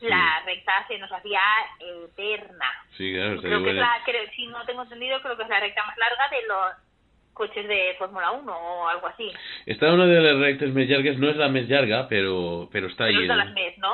la 0.01 0.43
recta 0.47 0.87
se 0.87 0.99
nos 0.99 1.11
hacía 1.11 1.41
eterna 1.81 2.71
sí, 2.97 3.13
claro, 3.13 3.41
creo 3.41 3.63
que 3.65 3.71
es 3.71 3.77
la 3.77 4.01
creo- 4.05 4.31
si 4.35 4.47
no 4.47 4.65
tengo 4.65 4.83
entendido 4.83 5.21
creo 5.23 5.37
que 5.37 5.43
es 5.43 5.49
la 5.49 5.61
recta 5.61 5.85
más 5.85 5.97
larga 5.99 6.29
de 6.31 6.47
los 6.47 6.89
coches 7.35 7.69
de 7.69 7.95
Fórmula 7.99 8.33
1 8.33 8.53
o 8.53 8.89
algo 8.89 9.07
así 9.09 9.31
Està 9.67 9.93
una 9.93 10.07
de 10.07 10.21
les 10.21 10.39
rectes 10.41 10.73
més 10.75 10.89
llargues, 10.89 11.19
no 11.19 11.29
és 11.31 11.37
la 11.39 11.47
més 11.53 11.69
llarga, 11.71 12.09
però, 12.11 12.67
però 12.73 12.89
està 12.91 13.07
pero 13.07 13.19
ahí. 13.19 13.23
es 13.23 13.29
de 13.29 13.37
las 13.37 13.53
mes 13.53 13.79
¿no? 13.79 13.93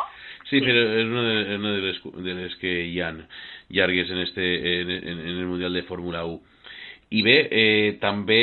Sí, 0.49 0.61
Sí. 0.61 0.65
però 0.65 0.81
és 1.01 1.05
una 1.09 1.23
de, 1.29 1.57
una 1.57 1.73
de, 1.73 1.81
les, 1.83 1.99
de 2.05 2.59
que 2.61 2.73
hi 2.89 3.01
ha 3.01 3.11
llargues 3.69 4.11
en, 4.11 4.19
este, 4.19 4.81
en, 4.81 4.91
en, 4.91 5.19
en 5.21 5.37
el 5.41 5.47
Mundial 5.47 5.73
de 5.75 5.83
Fórmula 5.83 6.25
1. 6.25 6.41
I 7.11 7.23
bé, 7.23 7.35
eh, 7.53 7.99
també 8.01 8.39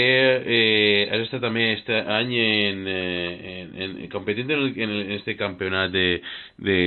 eh, 0.46 1.10
has 1.12 1.26
estat 1.26 1.42
també 1.44 1.72
este 1.74 1.98
any 2.08 2.32
en, 2.40 2.86
eh, 2.88 3.64
en, 3.64 3.76
en, 3.76 3.98
en, 4.06 4.40
en, 4.40 4.52
el- 4.52 4.80
en 4.86 5.12
este 5.12 5.36
campionat 5.36 5.92
de, 5.92 6.22
de 6.58 6.78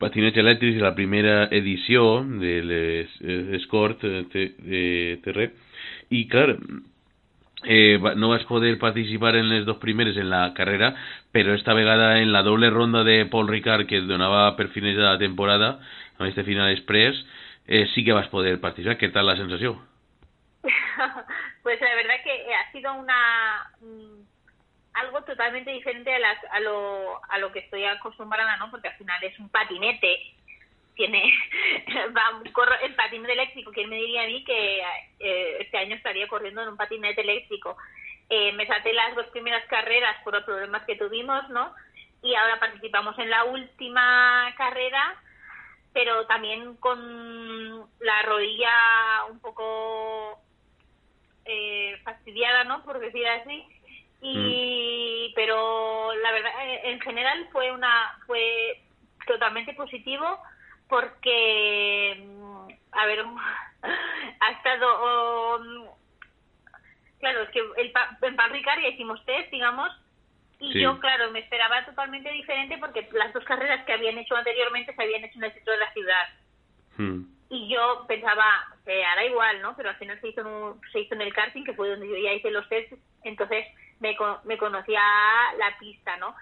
patineig 0.00 0.36
elèctric, 0.38 0.80
la 0.80 0.94
primera 0.94 1.48
edició 1.50 2.22
de 2.40 2.54
l'Escort 2.70 4.02
de 4.04 5.18
Terrer, 5.24 5.50
i 6.10 6.26
clar, 6.28 6.56
eh, 7.64 7.98
no 8.16 8.28
vas 8.28 8.44
poder 8.44 8.78
participar 8.78 9.36
en 9.36 9.48
les 9.48 9.64
dos 9.64 9.78
primeres 9.78 10.16
en 10.16 10.30
la 10.30 10.52
carrera, 10.54 10.94
però 11.32 11.54
esta 11.54 11.74
vegada 11.74 12.20
en 12.20 12.32
la 12.32 12.42
doble 12.42 12.70
ronda 12.70 13.04
de 13.04 13.26
Paul 13.26 13.48
Ricard 13.48 13.86
que 13.86 14.00
donava 14.00 14.56
per 14.56 14.68
finalitzada 14.68 15.14
la 15.14 15.18
temporada, 15.18 15.80
amb 16.18 16.28
este 16.28 16.44
final 16.44 16.70
express, 16.72 17.24
eh, 17.66 17.86
sí 17.94 18.04
que 18.04 18.12
vas 18.12 18.28
poder 18.28 18.60
participar. 18.60 18.98
Què 18.98 19.10
tal 19.12 19.26
la 19.26 19.36
sensació? 19.36 19.78
pues 21.62 21.80
la 21.80 21.94
verdad 21.94 22.14
que 22.22 22.54
ha 22.54 22.72
sido 22.72 22.94
una 22.94 23.70
mm, 23.80 24.22
algo 24.94 25.22
totalmente 25.24 25.70
diferente 25.70 26.14
a, 26.14 26.18
las, 26.18 26.38
a 26.50 26.60
lo 26.60 27.20
a 27.28 27.38
lo 27.38 27.52
que 27.52 27.60
estoy 27.60 27.84
acostumbrada 27.84 28.56
no 28.56 28.70
porque 28.70 28.88
al 28.88 28.96
final 28.96 29.22
es 29.22 29.38
un 29.38 29.48
patinete. 29.48 30.18
Tiene 30.94 31.24
va 32.16 32.40
corro 32.52 32.74
el 32.80 32.94
patinete 32.94 33.32
eléctrico 33.32 33.72
quién 33.72 33.90
me 33.90 33.96
diría 33.96 34.22
a 34.22 34.26
mí 34.26 34.44
que 34.44 34.80
eh, 35.18 35.56
este 35.60 35.76
año 35.76 35.96
estaría 35.96 36.28
corriendo 36.28 36.62
en 36.62 36.68
un 36.68 36.76
patinete 36.76 37.20
eléctrico 37.20 37.76
eh, 38.28 38.52
me 38.52 38.64
salté 38.68 38.92
las 38.92 39.12
dos 39.16 39.26
primeras 39.26 39.66
carreras 39.66 40.16
por 40.22 40.34
los 40.34 40.44
problemas 40.44 40.84
que 40.84 40.94
tuvimos 40.94 41.48
no 41.50 41.74
y 42.22 42.36
ahora 42.36 42.60
participamos 42.60 43.18
en 43.18 43.28
la 43.28 43.42
última 43.42 44.54
carrera 44.56 45.20
pero 45.92 46.26
también 46.26 46.76
con 46.76 47.88
la 47.98 48.22
rodilla 48.22 49.24
un 49.30 49.40
poco 49.40 50.43
eh, 51.44 51.98
fastidiada, 52.04 52.64
¿no? 52.64 52.84
Por 52.84 52.98
decir 52.98 53.26
así. 53.26 53.64
Y, 54.20 55.32
pero 55.34 56.14
la 56.14 56.32
verdad, 56.32 56.52
eh, 56.66 56.80
en 56.84 57.00
general 57.00 57.46
fue 57.52 57.70
una, 57.72 58.18
fue 58.26 58.82
totalmente 59.26 59.74
positivo 59.74 60.38
porque, 60.88 62.22
mm, 62.24 62.68
a 62.92 63.06
ver, 63.06 63.24
ha 64.40 64.50
estado, 64.52 65.58
um, 65.58 65.86
claro, 67.20 67.42
es 67.42 67.50
que 67.50 67.58
el, 67.58 67.92
en 68.22 68.36
Pan 68.36 68.50
Ricard 68.50 68.80
ya 68.80 68.88
hicimos 68.88 69.22
test, 69.26 69.50
digamos, 69.50 69.90
y 70.60 70.72
Sí. 70.72 70.80
yo, 70.80 70.98
claro, 71.00 71.30
me 71.30 71.40
esperaba 71.40 71.84
totalmente 71.84 72.30
diferente 72.30 72.78
porque 72.78 73.06
las 73.12 73.32
dos 73.34 73.44
carreras 73.44 73.84
que 73.84 73.92
habían 73.92 74.16
hecho 74.16 74.36
anteriormente 74.36 74.94
se 74.94 75.02
habían 75.02 75.24
hecho 75.24 75.38
en 75.38 75.44
el 75.44 75.52
centro 75.52 75.72
de 75.72 75.78
la 75.78 75.92
ciudad. 75.92 76.28
Mm. 76.96 77.22
Y 77.50 77.68
yo 77.68 78.04
pensaba, 78.08 78.73
se 78.84 79.04
hará 79.04 79.24
igual, 79.24 79.62
¿no? 79.62 79.74
Pero 79.76 79.90
al 79.90 79.96
final 79.96 80.20
se 80.20 80.28
hizo, 80.28 80.40
en 80.74 80.80
se 80.92 81.00
hizo 81.00 81.14
en 81.14 81.22
el 81.22 81.32
karting, 81.34 81.64
que 81.64 81.74
fue 81.74 81.88
donde 81.90 82.08
yo 82.08 82.16
ya 82.16 82.32
hice 82.32 82.50
los 82.50 82.68
tests, 82.68 82.96
entonces 83.24 83.66
me, 84.00 84.16
me 84.44 84.58
conocía 84.58 85.00
la 85.58 85.76
pista, 85.78 86.16
¿no? 86.18 86.34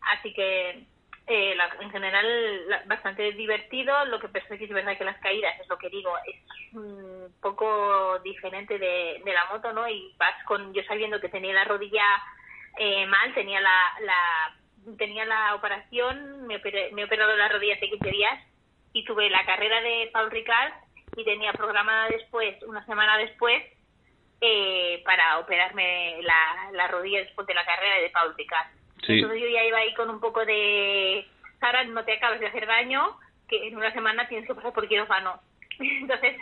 Así 0.00 0.32
que 0.32 0.84
eh, 1.26 1.54
la- 1.54 1.70
en 1.80 1.90
general 1.90 2.26
bastante 2.86 3.32
divertido. 3.32 4.04
Lo 4.06 4.18
que 4.18 4.28
pasa 4.28 4.46
es 4.54 4.58
que 4.58 4.64
es 4.64 4.70
verdad 4.72 4.98
que 4.98 5.04
las 5.04 5.18
caídas, 5.20 5.58
es 5.60 5.68
lo 5.68 5.78
que 5.78 5.88
digo, 5.88 6.10
es 6.26 6.74
un 6.74 7.32
poco 7.40 8.18
diferente 8.20 8.78
de, 8.78 9.22
la 9.32 9.44
moto, 9.46 9.72
¿no? 9.72 9.88
Y 9.88 10.12
vas 10.18 10.34
con, 10.44 10.72
yo 10.74 10.82
sabiendo 10.84 11.20
que 11.20 11.28
tenía 11.28 11.54
la 11.54 11.64
rodilla 11.64 12.02
eh, 12.78 13.06
mal, 13.06 13.32
tenía 13.34 13.60
la, 13.60 13.70
operación, 15.54 16.46
me, 16.46 16.60
operé- 16.60 16.90
he 16.96 17.04
operado 17.04 17.36
la 17.36 17.48
rodilla 17.48 17.74
hace 17.74 17.88
15 17.90 18.10
días 18.10 18.40
y 18.92 19.04
tuve 19.04 19.30
la 19.30 19.44
carrera 19.44 19.80
de 19.82 20.10
Paul 20.12 20.30
Ricard 20.30 20.72
y 21.16 21.24
tenía 21.24 21.52
programada 21.52 22.08
después, 22.08 22.62
una 22.64 22.84
semana 22.86 23.18
después, 23.18 23.62
eh, 24.40 25.02
para 25.04 25.38
operarme 25.38 26.18
la, 26.22 26.70
la 26.72 26.88
rodilla 26.88 27.20
después 27.20 27.46
de 27.46 27.54
la 27.54 27.64
carrera 27.64 27.96
de 27.96 28.10
Paul 28.10 28.34
Ricard. 28.36 28.68
Sí. 29.06 29.14
Entonces 29.14 29.40
yo 29.40 29.48
ya 29.48 29.64
iba 29.64 29.78
ahí 29.78 29.92
con 29.94 30.08
un 30.10 30.20
poco 30.20 30.44
de, 30.44 31.26
Sara, 31.58 31.84
no 31.84 32.04
te 32.04 32.12
acabes 32.14 32.40
de 32.40 32.46
hacer 32.46 32.66
daño, 32.66 33.18
que 33.48 33.68
en 33.68 33.76
una 33.76 33.92
semana 33.92 34.28
tienes 34.28 34.46
que 34.46 34.54
pasar 34.54 34.72
por 34.72 34.88
quirófano. 34.88 35.40
Entonces 35.78 36.36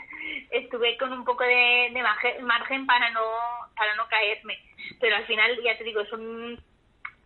estuve 0.50 0.96
con 0.98 1.12
un 1.12 1.24
poco 1.24 1.44
de, 1.44 1.90
de 1.92 2.02
marge- 2.02 2.40
margen 2.40 2.86
para 2.86 3.10
no 3.10 3.22
para 3.76 3.94
no 3.94 4.06
caerme. 4.08 4.58
Pero 5.00 5.16
al 5.16 5.24
final, 5.26 5.56
ya 5.62 5.76
te 5.78 5.84
digo, 5.84 6.04
son 6.06 6.60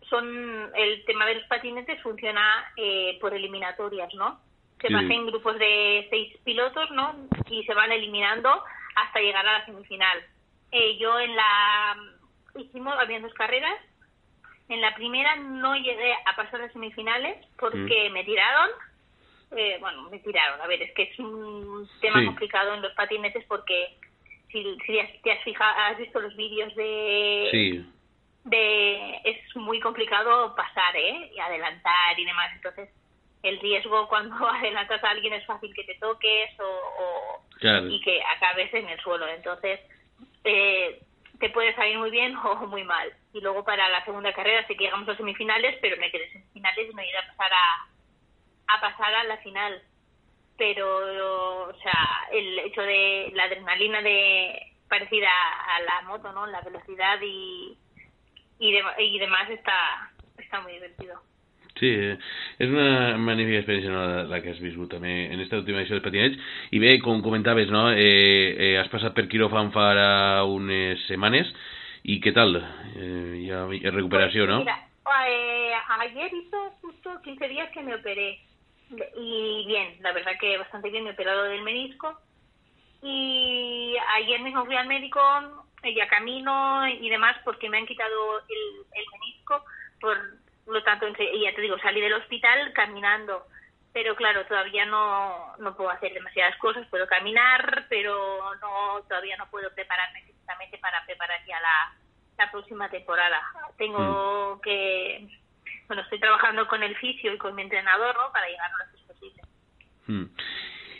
son 0.08 0.70
el 0.74 1.04
tema 1.06 1.24
de 1.26 1.36
los 1.36 1.44
patinetes 1.44 2.00
funciona 2.02 2.70
eh, 2.76 3.16
por 3.20 3.32
eliminatorias, 3.34 4.12
¿no? 4.14 4.40
Se 4.82 4.88
Sí. 4.88 4.94
hacen 4.94 5.26
grupos 5.26 5.58
de 5.58 6.06
seis 6.10 6.36
pilotos, 6.44 6.90
¿no? 6.90 7.14
Y 7.48 7.62
se 7.64 7.72
van 7.72 7.90
eliminando 7.92 8.62
hasta 8.96 9.20
llegar 9.20 9.46
a 9.46 9.58
la 9.60 9.64
semifinal. 9.64 10.18
Eh, 10.72 10.98
yo 10.98 11.18
en 11.20 11.34
la 11.36 11.96
hicimos 12.56 12.94
había 12.98 13.20
dos 13.20 13.32
carreras. 13.34 13.78
En 14.68 14.80
la 14.80 14.94
primera 14.94 15.36
no 15.36 15.76
llegué 15.76 16.14
a 16.26 16.36
pasar 16.36 16.60
a 16.62 16.72
semifinales 16.72 17.46
porque 17.58 18.10
me 18.10 18.24
tiraron. 18.24 18.70
Eh, 19.54 19.76
bueno, 19.80 20.02
me 20.10 20.18
tiraron. 20.18 20.60
A 20.60 20.66
ver, 20.66 20.82
es 20.82 20.92
que 20.94 21.02
es 21.04 21.18
un 21.18 21.88
tema 22.00 22.20
Sí. 22.20 22.26
complicado 22.26 22.74
en 22.74 22.82
los 22.82 22.92
patinetes 22.94 23.44
porque 23.46 23.98
si, 24.50 24.62
si 24.86 24.98
te 25.22 25.32
has 25.32 25.42
fijado, 25.44 25.78
has 25.78 25.98
visto 25.98 26.20
los 26.20 26.34
vídeos 26.36 26.74
de 26.74 27.48
Sí, 27.50 27.86
de 28.44 29.16
es 29.24 29.56
muy 29.56 29.78
complicado 29.80 30.54
pasar, 30.56 30.96
¿eh? 30.96 31.30
Y 31.34 31.38
adelantar 31.38 32.18
y 32.18 32.24
demás. 32.24 32.50
Entonces, 32.54 32.88
el 33.42 33.58
riesgo 33.60 34.08
cuando 34.08 34.34
adelantas 34.48 35.02
a 35.02 35.10
alguien 35.10 35.32
es 35.34 35.44
fácil 35.46 35.74
que 35.74 35.84
te 35.84 35.94
toques 35.96 36.58
o, 36.60 36.64
o- 36.64 37.44
claro. 37.58 37.88
y 37.88 38.00
que 38.00 38.22
acabes 38.22 38.72
en 38.74 38.88
el 38.88 39.00
suelo. 39.00 39.26
Entonces, 39.28 39.80
eh, 40.44 41.00
te 41.40 41.50
puede 41.50 41.74
salir 41.74 41.98
muy 41.98 42.10
bien 42.10 42.36
o 42.44 42.54
muy 42.66 42.84
mal. 42.84 43.12
Y 43.32 43.40
luego 43.40 43.64
para 43.64 43.88
la 43.88 44.04
segunda 44.04 44.32
carrera 44.32 44.66
sí 44.66 44.76
que 44.76 44.84
llegamos 44.84 45.08
a 45.08 45.16
semifinales, 45.16 45.76
pero 45.80 45.96
me 45.96 46.10
quedé 46.10 46.24
en 46.26 46.32
semifinales 46.32 46.90
y 46.90 46.94
no 46.94 47.02
llegué 47.02 47.18
a 47.18 47.26
pasar 47.28 47.52
a, 47.52 48.74
a 48.76 48.80
pasar 48.80 49.14
a 49.14 49.24
la 49.24 49.36
final. 49.38 49.82
Pero, 50.58 51.68
o 51.68 51.74
sea, 51.80 52.28
el 52.30 52.58
hecho 52.60 52.82
de 52.82 53.30
la 53.34 53.44
adrenalina 53.44 54.02
de 54.02 54.74
parecida 54.88 55.28
a 55.74 55.80
la 55.80 56.02
moto, 56.02 56.30
¿no? 56.32 56.46
La 56.46 56.60
velocidad 56.60 57.18
y, 57.22 57.76
y, 58.58 58.72
dem- 58.72 58.94
y 58.98 59.18
demás 59.18 59.48
está, 59.50 60.10
está 60.36 60.60
muy 60.60 60.72
divertido. 60.74 61.20
Sí, 61.80 61.88
eh, 61.88 62.16
és 62.60 62.70
una 62.70 63.16
magnífica 63.18 63.62
experiència 63.62 63.92
no, 63.92 64.02
la, 64.30 64.40
que 64.44 64.52
has 64.52 64.60
viscut 64.62 64.90
també 64.92 65.12
en 65.32 65.40
esta 65.40 65.58
última 65.58 65.80
edició 65.80 65.96
del 65.96 66.04
patineig 66.04 66.36
i 66.70 66.80
bé, 66.82 66.98
com 67.04 67.22
comentaves, 67.24 67.72
no, 67.72 67.88
eh, 67.90 68.52
eh, 68.52 68.74
has 68.80 68.90
passat 68.92 69.16
per 69.16 69.28
quiròfan 69.32 69.72
fa 69.74 69.88
ara 69.94 70.10
unes 70.44 71.06
setmanes 71.08 71.50
i 72.04 72.18
tal? 72.34 72.56
Eh, 72.96 73.44
ja, 73.46 73.64
ja 73.82 73.90
recuperació, 73.94 74.44
Pues, 74.44 74.50
no? 74.50 74.58
Mira, 74.60 74.78
eh, 75.28 75.72
ayer 76.00 76.30
hizo 76.34 76.70
justo 76.80 77.20
15 77.22 77.48
días 77.48 77.70
que 77.70 77.82
me 77.82 77.94
operé. 77.94 78.40
Y 79.16 79.64
bien, 79.66 79.96
la 80.00 80.12
verdad 80.12 80.32
que 80.38 80.58
bastante 80.58 80.90
bien, 80.90 81.04
me 81.04 81.10
he 81.10 81.12
operado 81.14 81.44
del 81.44 81.62
menisco. 81.62 82.20
Y 83.02 83.96
ayer 84.16 84.40
mismo 84.40 84.64
fui 84.66 84.76
al 84.76 84.86
médico, 84.86 85.20
ya 85.82 86.08
camino 86.08 86.86
y 86.88 87.08
demás, 87.08 87.36
porque 87.44 87.68
me 87.68 87.78
han 87.78 87.86
quitado 87.86 88.38
el, 88.40 88.84
el 88.94 89.04
menisco. 89.12 89.64
Por 90.00 90.18
lo 90.66 90.82
tanto, 90.82 91.06
y 91.06 91.42
ya 91.42 91.54
te 91.54 91.60
digo, 91.60 91.78
salí 91.78 92.00
del 92.00 92.14
hospital 92.14 92.72
caminando. 92.72 93.46
Pero 93.92 94.16
claro, 94.16 94.46
todavía 94.46 94.86
no, 94.86 95.54
no 95.58 95.76
puedo 95.76 95.90
hacer 95.90 96.14
demasiadas 96.14 96.56
cosas. 96.56 96.86
Puedo 96.88 97.06
caminar, 97.06 97.84
pero 97.90 98.54
no 98.60 99.02
todavía 99.06 99.36
no 99.36 99.50
puedo 99.50 99.70
prepararme 99.74 100.22
físicamente 100.22 100.78
para 100.78 101.04
preparar 101.04 101.38
ya 101.46 101.60
la, 101.60 101.92
la 102.38 102.50
próxima 102.50 102.88
temporada. 102.88 103.42
Tengo 103.76 104.60
que, 104.62 105.28
bueno, 105.88 106.02
estoy 106.02 106.20
trabajando 106.20 106.66
con 106.68 106.82
el 106.82 106.96
fisio 106.96 107.34
y 107.34 107.38
con 107.38 107.54
mi 107.54 107.62
entrenador, 107.62 108.16
¿no? 108.16 108.32
Para 108.32 108.48
llegar 108.48 108.70
lo 108.70 108.84
antes 108.84 109.00
posible. 109.02 109.42
Mm. 110.06 110.24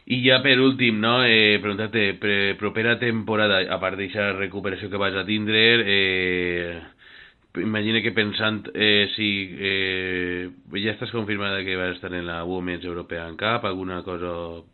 I 0.05 0.29
ja 0.29 0.43
per 0.43 0.61
últim, 0.61 1.01
no, 1.01 1.25
eh, 1.25 1.59
preguntar-te, 1.63 2.15
pre 2.15 2.55
propera 2.59 2.99
temporada, 2.99 3.61
a 3.63 3.79
part 3.81 3.97
d'aquesta 3.97 4.33
recuperació 4.35 4.91
que 4.91 4.99
vas 4.99 5.15
a 5.15 5.23
tindre, 5.25 5.61
eh, 5.87 6.83
imagina 7.57 8.01
que 8.01 8.13
pensant 8.13 8.69
eh, 8.75 9.11
si 9.15 9.57
eh, 9.59 10.51
ja 10.73 10.93
estàs 10.93 11.11
confirmada 11.11 11.63
que 11.65 11.77
vas 11.77 11.95
estar 11.97 12.13
en 12.15 12.27
la 12.27 12.45
Women's 12.45 12.85
European 12.85 13.37
Cup, 13.37 13.67
alguna 13.67 14.03
cosa... 14.03 14.65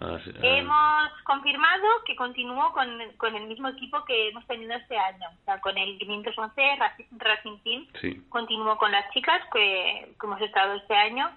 ah, 0.00 0.16
ah, 0.18 0.40
Hemos 0.42 1.10
confirmado 1.24 1.86
que 2.06 2.16
continúo 2.16 2.72
con, 2.72 2.88
con 3.16 3.36
el 3.36 3.46
mismo 3.46 3.68
equipo 3.68 4.04
que 4.04 4.28
hemos 4.28 4.46
tenido 4.46 4.74
este 4.74 4.96
año, 4.98 5.28
o 5.40 5.44
sea, 5.44 5.60
con 5.60 5.76
el 5.78 5.98
511 5.98 6.60
Raci- 6.78 7.06
Racing 7.12 7.58
Team. 7.62 7.86
sí. 8.00 8.22
Continúo 8.28 8.76
con 8.78 8.90
las 8.90 9.08
chicas 9.12 9.40
que, 9.52 10.12
que 10.18 10.26
hemos 10.26 10.40
estado 10.40 10.74
este 10.74 10.94
año 10.96 11.30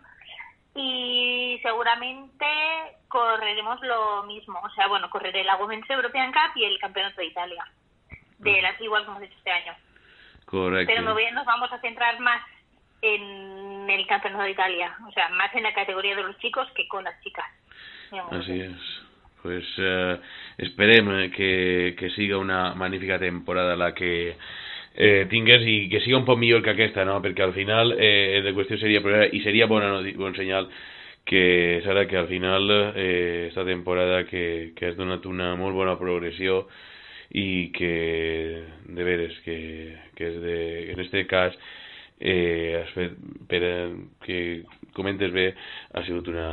y 0.76 1.60
seguramente 1.62 2.46
correremos 3.08 3.80
lo 3.82 4.24
mismo, 4.24 4.60
o 4.64 4.70
sea, 4.72 4.88
bueno, 4.88 5.10
correré 5.10 5.44
la 5.44 5.56
Women's 5.58 5.88
European 5.90 6.32
Cup 6.32 6.54
y 6.56 6.64
el 6.64 6.80
Campeonato 6.80 7.18
de 7.22 7.28
Italia, 7.28 7.64
de 8.40 8.62
las 8.62 8.82
igual 8.82 9.06
como 9.06 9.18
hemos 9.18 9.30
hecho 9.30 9.38
este 9.38 9.52
año. 9.52 9.74
Correcte. 10.54 10.94
Pero 10.94 11.02
me 11.06 11.14
voy- 11.14 11.32
nos 11.34 11.46
vamos 11.46 11.72
a 11.74 11.80
centrar 11.82 12.20
más 12.20 12.42
en 13.02 13.90
el 13.90 14.06
Campeonato 14.08 14.44
de 14.44 14.52
Italia, 14.52 14.96
o 15.08 15.12
sea, 15.12 15.30
más 15.30 15.54
en 15.56 15.64
la 15.64 15.74
categoría 15.74 16.16
de 16.16 16.24
los 16.24 16.38
chicos 16.38 16.70
que 16.76 16.88
con 16.88 17.04
las 17.04 17.20
chicas. 17.24 17.46
Así 18.32 18.62
es. 18.62 18.78
Pues 19.42 19.66
esperem 20.58 21.10
eh, 21.20 21.32
que, 21.32 21.96
que 21.98 22.10
siga 22.12 22.38
una 22.38 22.76
magnífica 22.76 23.18
temporada 23.20 23.76
la 23.76 23.94
que 23.94 24.38
eh, 24.96 25.26
tingues 25.30 25.66
i 25.66 25.90
que 25.90 26.00
siga 26.06 26.18
un 26.20 26.24
poc 26.26 26.38
millor 26.38 26.62
que 26.64 26.70
aquesta, 26.70 27.04
no? 27.04 27.18
Perquè 27.20 27.42
al 27.44 27.52
final 27.58 27.96
eh, 27.98 28.40
de 28.46 28.54
qüestió 28.54 28.78
seria 28.78 29.02
i 29.34 29.42
seria 29.42 29.66
bona 29.68 29.90
bon 30.16 30.36
senyal 30.38 30.70
que 31.26 31.82
Sara, 31.84 32.06
que 32.08 32.18
al 32.18 32.28
final 32.30 32.70
eh, 32.96 33.48
esta 33.50 33.66
temporada 33.66 34.24
que, 34.30 34.72
que 34.78 34.92
has 34.92 34.96
donat 34.96 35.26
una 35.26 35.56
molt 35.58 35.74
bona 35.76 35.98
progressió 35.98 36.68
i 37.34 37.72
que 37.74 37.94
de 38.94 39.06
veres 39.06 39.38
que, 39.46 39.58
que 40.18 40.30
és 40.30 40.42
de, 40.44 40.58
en 40.94 41.02
este 41.02 41.26
cas 41.30 41.56
eh, 42.20 42.80
has 42.80 42.94
fet, 42.94 43.18
per 43.50 43.62
que 44.24 44.40
comentes 44.94 45.34
bé, 45.34 45.50
ha 45.94 46.04
sigut 46.06 46.30
una, 46.30 46.48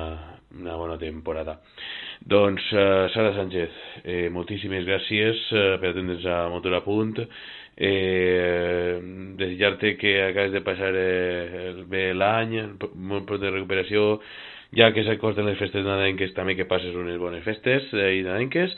una 0.57 0.77
bona 0.81 0.97
temporada. 0.99 1.59
Doncs, 2.21 2.67
eh, 2.73 3.09
Sara 3.15 3.35
Sánchez, 3.37 3.81
eh, 4.05 4.29
moltíssimes 4.33 4.87
gràcies 4.89 5.47
eh, 5.53 5.67
per 5.81 5.93
atendre'ns 5.93 6.27
a 6.27 6.43
Motor 6.53 6.79
a 6.81 6.85
Punt. 6.85 7.21
Eh, 7.81 8.97
desitjar-te 9.41 9.95
que 9.97 10.17
acabes 10.27 10.53
de 10.53 10.65
passar 10.65 10.91
eh, 10.97 11.77
bé 11.89 12.11
l'any, 12.17 12.59
molt 12.95 13.29
prou 13.29 13.41
de 13.41 13.53
recuperació, 13.53 14.19
ja 14.77 14.91
que 14.95 15.05
s'acosten 15.07 15.49
les 15.49 15.59
festes 15.61 15.87
nadalenques, 15.87 16.35
també 16.37 16.57
que 16.59 16.69
passes 16.69 16.97
unes 16.97 17.17
bones 17.21 17.45
festes 17.47 17.89
eh, 17.95 18.11
i 18.19 18.27
nadalenques, 18.27 18.77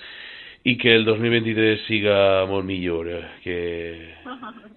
i 0.64 0.76
que 0.78 0.94
el 0.94 1.04
2023 1.04 1.86
siga 1.88 2.46
molt 2.46 2.64
millor 2.64 3.08
eh, 3.10 3.24
que, 3.42 3.56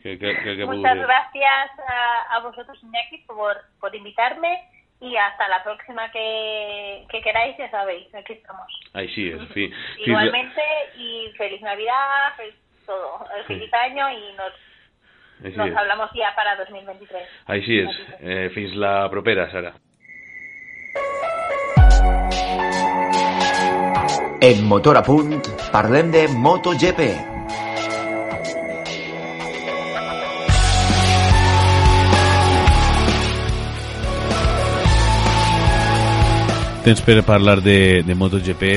que, 0.02 0.18
que, 0.18 0.32
que, 0.44 0.56
que 0.58 0.66
Muchas 0.66 0.98
gracias 0.98 1.80
a, 1.88 2.36
a 2.36 2.40
vosotros, 2.40 2.78
Iñaki, 2.82 3.20
por, 3.28 3.58
por 3.80 3.96
invitarme 3.96 4.62
y 5.02 5.16
hasta 5.16 5.48
la 5.48 5.64
próxima 5.64 6.10
que, 6.12 7.06
que 7.10 7.22
queráis, 7.22 7.56
ya 7.58 7.70
sabéis, 7.70 8.14
aquí 8.16 8.34
estamos. 8.34 8.66
Així 8.96 9.28
és, 9.28 9.42
fi, 9.52 9.68
fins, 9.68 10.08
Igualmente, 10.08 10.62
y 10.98 11.32
feliz 11.38 11.62
Navidad, 11.62 12.34
feliz 12.38 12.56
todo, 12.86 13.26
el 13.38 13.44
feliz 13.44 13.74
año 13.74 14.10
y 14.10 14.34
nos, 14.34 14.54
així, 15.44 15.58
nos 15.58 15.68
és. 15.68 15.76
hablamos 15.76 16.10
ya 16.16 16.34
para 16.36 16.56
2023. 16.56 17.28
així 17.46 17.80
és. 17.84 18.02
Eh, 18.22 18.50
fins 18.56 18.76
la 18.76 19.10
propera, 19.12 19.50
Sara. 19.52 19.76
En 24.42 24.66
Motor 24.66 24.98
a 25.00 25.04
Punt 25.04 25.40
parlem 25.74 26.12
de 26.14 26.28
MotoGP. 26.28 27.08
Temps 36.86 37.02
per 37.02 37.24
parlar 37.26 37.62
de, 37.66 38.04
de 38.06 38.14
MotoGP 38.14 38.70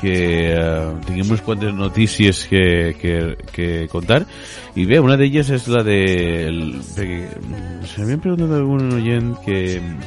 que 0.00 0.14
eh, 0.56 0.92
tinguem 1.06 1.28
unes 1.28 1.42
quantes 1.44 1.74
notícies 1.74 2.46
que, 2.48 2.96
que, 2.98 3.36
que 3.52 3.86
contar 3.92 4.24
i 4.74 4.86
bé, 4.88 4.98
una 4.98 5.18
d'elles 5.20 5.50
és 5.52 5.66
la 5.70 5.82
de 5.86 5.98
el, 6.48 6.62
perquè 6.96 7.18
se 7.84 8.00
m'havien 8.00 8.22
preguntat 8.24 8.56
algun 8.56 8.96
oient 8.96 9.34
que 9.44 9.58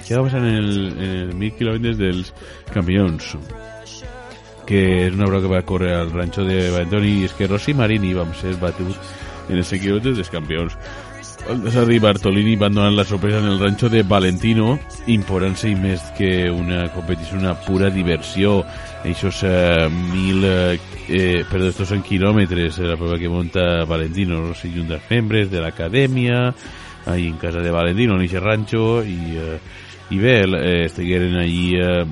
què 0.02 0.18
va 0.18 0.26
passar 0.26 0.42
en 0.42 0.50
el, 0.58 0.72
en 0.98 1.14
el 1.20 1.36
1000 1.38 1.54
quilòmetres 1.60 2.02
dels 2.02 2.34
campions 2.74 3.36
que 4.68 4.84
és 5.08 5.16
una 5.16 5.30
prova 5.30 5.42
que 5.44 5.54
va 5.54 5.64
córrer 5.68 5.96
al 5.98 6.14
ranxo 6.14 6.46
de 6.48 6.70
Valentoni 6.72 7.20
i 7.20 7.26
és 7.30 7.34
que 7.38 7.50
Rossi 7.50 7.76
Marini 7.78 8.14
vam 8.18 8.34
ser 8.38 8.56
batuts 8.62 9.00
en 9.50 9.60
els 9.60 9.74
quilòmetres 9.76 10.20
dels 10.20 10.32
campions 10.32 10.78
el 11.50 11.92
i 11.92 12.00
Bartolini 12.00 12.56
van 12.56 12.74
donar 12.74 12.92
la 12.94 13.04
sorpresa 13.04 13.40
en 13.40 13.46
el 13.46 13.60
ranxo 13.60 13.90
de 13.90 14.04
Valentino, 14.04 14.78
imposant-se 15.12 15.70
i 15.70 15.76
més 15.76 16.02
que 16.18 16.50
una 16.50 16.86
competició, 16.94 17.38
una 17.38 17.56
pura 17.66 17.90
diversió. 17.92 18.62
Eixos 19.04 19.42
eh, 19.44 19.90
mil, 19.92 20.44
eh, 20.46 20.80
eh, 21.10 21.44
perdó, 21.50 21.68
estos 21.74 21.92
són 21.92 22.04
quilòmetres, 22.06 22.80
la 22.88 22.96
prova 22.96 23.20
que 23.20 23.32
monta 23.32 23.84
Valentino, 23.90 24.40
Rossi 24.48 24.72
i 24.72 24.80
un 24.80 24.94
dels 24.94 25.10
membres 25.10 25.52
de 25.52 25.60
l'acadèmia, 25.64 26.54
ahí 27.06 27.28
en 27.28 27.36
casa 27.38 27.60
de 27.60 27.72
Valentino, 27.72 28.16
en 28.16 28.24
aquest 28.24 28.44
ranxo, 28.44 28.86
i, 29.04 29.36
eh, 29.36 29.60
i 30.14 30.20
bé, 30.20 30.44
eh, 30.44 30.86
estigueren 30.86 31.36
allí 31.36 31.76
eh, 31.76 32.06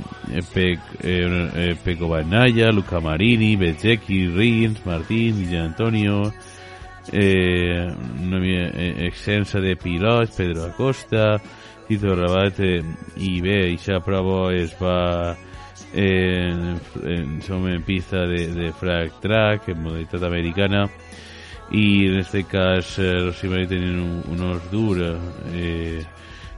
Pec, 0.53 0.79
eh, 1.03 1.49
eh, 1.53 1.75
Peco 1.83 2.07
Bagnaya, 2.07 2.71
Luca 2.71 2.99
Marini, 2.99 3.55
Bezzecchi, 3.55 4.27
Rins, 4.27 4.83
Martín, 4.85 5.45
Gian 5.47 5.67
Antonio, 5.67 6.33
eh, 7.11 7.93
eh, 7.93 9.05
extensa 9.05 9.59
de 9.59 9.75
pilots, 9.75 10.35
Pedro 10.35 10.63
Acosta, 10.65 11.39
Tito 11.87 12.15
Rabat, 12.15 12.59
eh, 12.59 12.81
i 13.17 13.39
bé, 13.39 13.67
aquesta 13.67 13.99
prova 14.01 14.49
es 14.55 14.73
va 14.81 15.37
eh, 15.93 16.49
en, 16.49 16.79
en, 17.03 17.67
en 17.67 17.83
pista 17.83 18.25
de, 18.25 18.47
de 18.47 18.73
track, 19.21 19.69
en 19.69 19.83
modalitat 19.83 20.23
americana, 20.23 20.87
i 21.69 22.07
en 22.07 22.17
este 22.17 22.45
cas 22.45 22.97
eh, 22.97 23.13
los 23.21 23.43
Imari 23.43 23.67
tenen 23.67 23.99
un, 23.99 24.23
unos 24.27 24.71
dur 24.71 24.97
eh, 25.53 26.03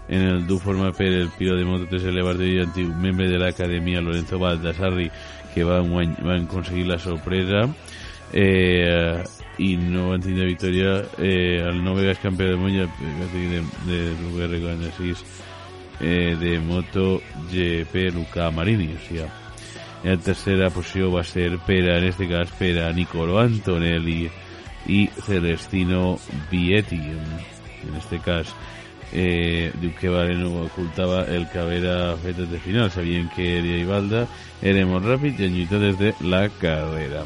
en 0.10 0.22
el 0.22 0.48
dur 0.48 0.60
forma 0.60 0.92
per 0.92 1.08
el 1.08 1.30
pilot 1.38 1.58
de 1.62 1.66
Moto 1.66 1.86
3 1.90 2.04
Elevar 2.12 2.36
i 2.44 2.60
antic 2.60 2.90
membre 3.00 3.30
de 3.32 3.38
l'acadèmia 3.40 4.02
Lorenzo 4.02 4.40
Baldassarri 4.40 5.10
que 5.54 5.64
van, 5.64 5.90
guany- 5.92 6.18
van 6.22 6.44
aconseguir 6.48 6.88
la 6.88 6.98
sorpresa 7.00 7.68
eh, 8.34 9.24
i 9.62 9.76
no 9.78 10.10
van 10.10 10.22
tindre 10.24 10.48
victòria 10.50 10.96
eh, 11.22 11.62
el 11.62 11.84
nou 11.86 11.96
vegades 11.96 12.20
va 12.24 13.30
tenir 13.32 13.50
de, 13.54 13.62
de 13.86 14.00
l'UR46 14.20 15.24
eh, 16.02 16.36
de 16.40 16.58
Moto 16.60 17.22
GP 17.52 18.10
Luca 18.16 18.50
Marini 18.52 18.90
o 18.96 19.02
sigui, 19.08 19.24
en 20.04 20.18
la 20.18 20.18
tercera 20.20 20.70
posició 20.74 21.12
va 21.14 21.24
ser 21.24 21.52
per 21.64 21.80
a, 21.94 21.98
en 22.02 22.10
este 22.10 22.28
cas 22.28 22.50
per 22.60 22.74
a 22.84 22.92
Nicolo 22.92 23.38
Antonelli 23.40 24.26
i 24.92 25.06
Celestino 25.24 26.18
Vietti 26.52 26.98
en, 27.00 27.96
este 27.98 28.20
cas 28.20 28.50
eh, 29.14 29.72
diu 29.80 29.94
que 29.96 30.10
Valeno 30.10 30.66
ocultava 30.66 31.24
el 31.30 31.46
que 31.52 31.62
fet 32.24 32.42
de 32.50 32.60
final. 32.60 32.90
Sabien 32.92 33.30
que 33.36 33.60
Eria 33.60 33.78
i 33.78 33.88
Valda 33.88 34.26
eren 34.62 34.90
molt 34.90 35.06
de 36.02 36.14
la 36.26 36.48
carrera. 36.60 37.24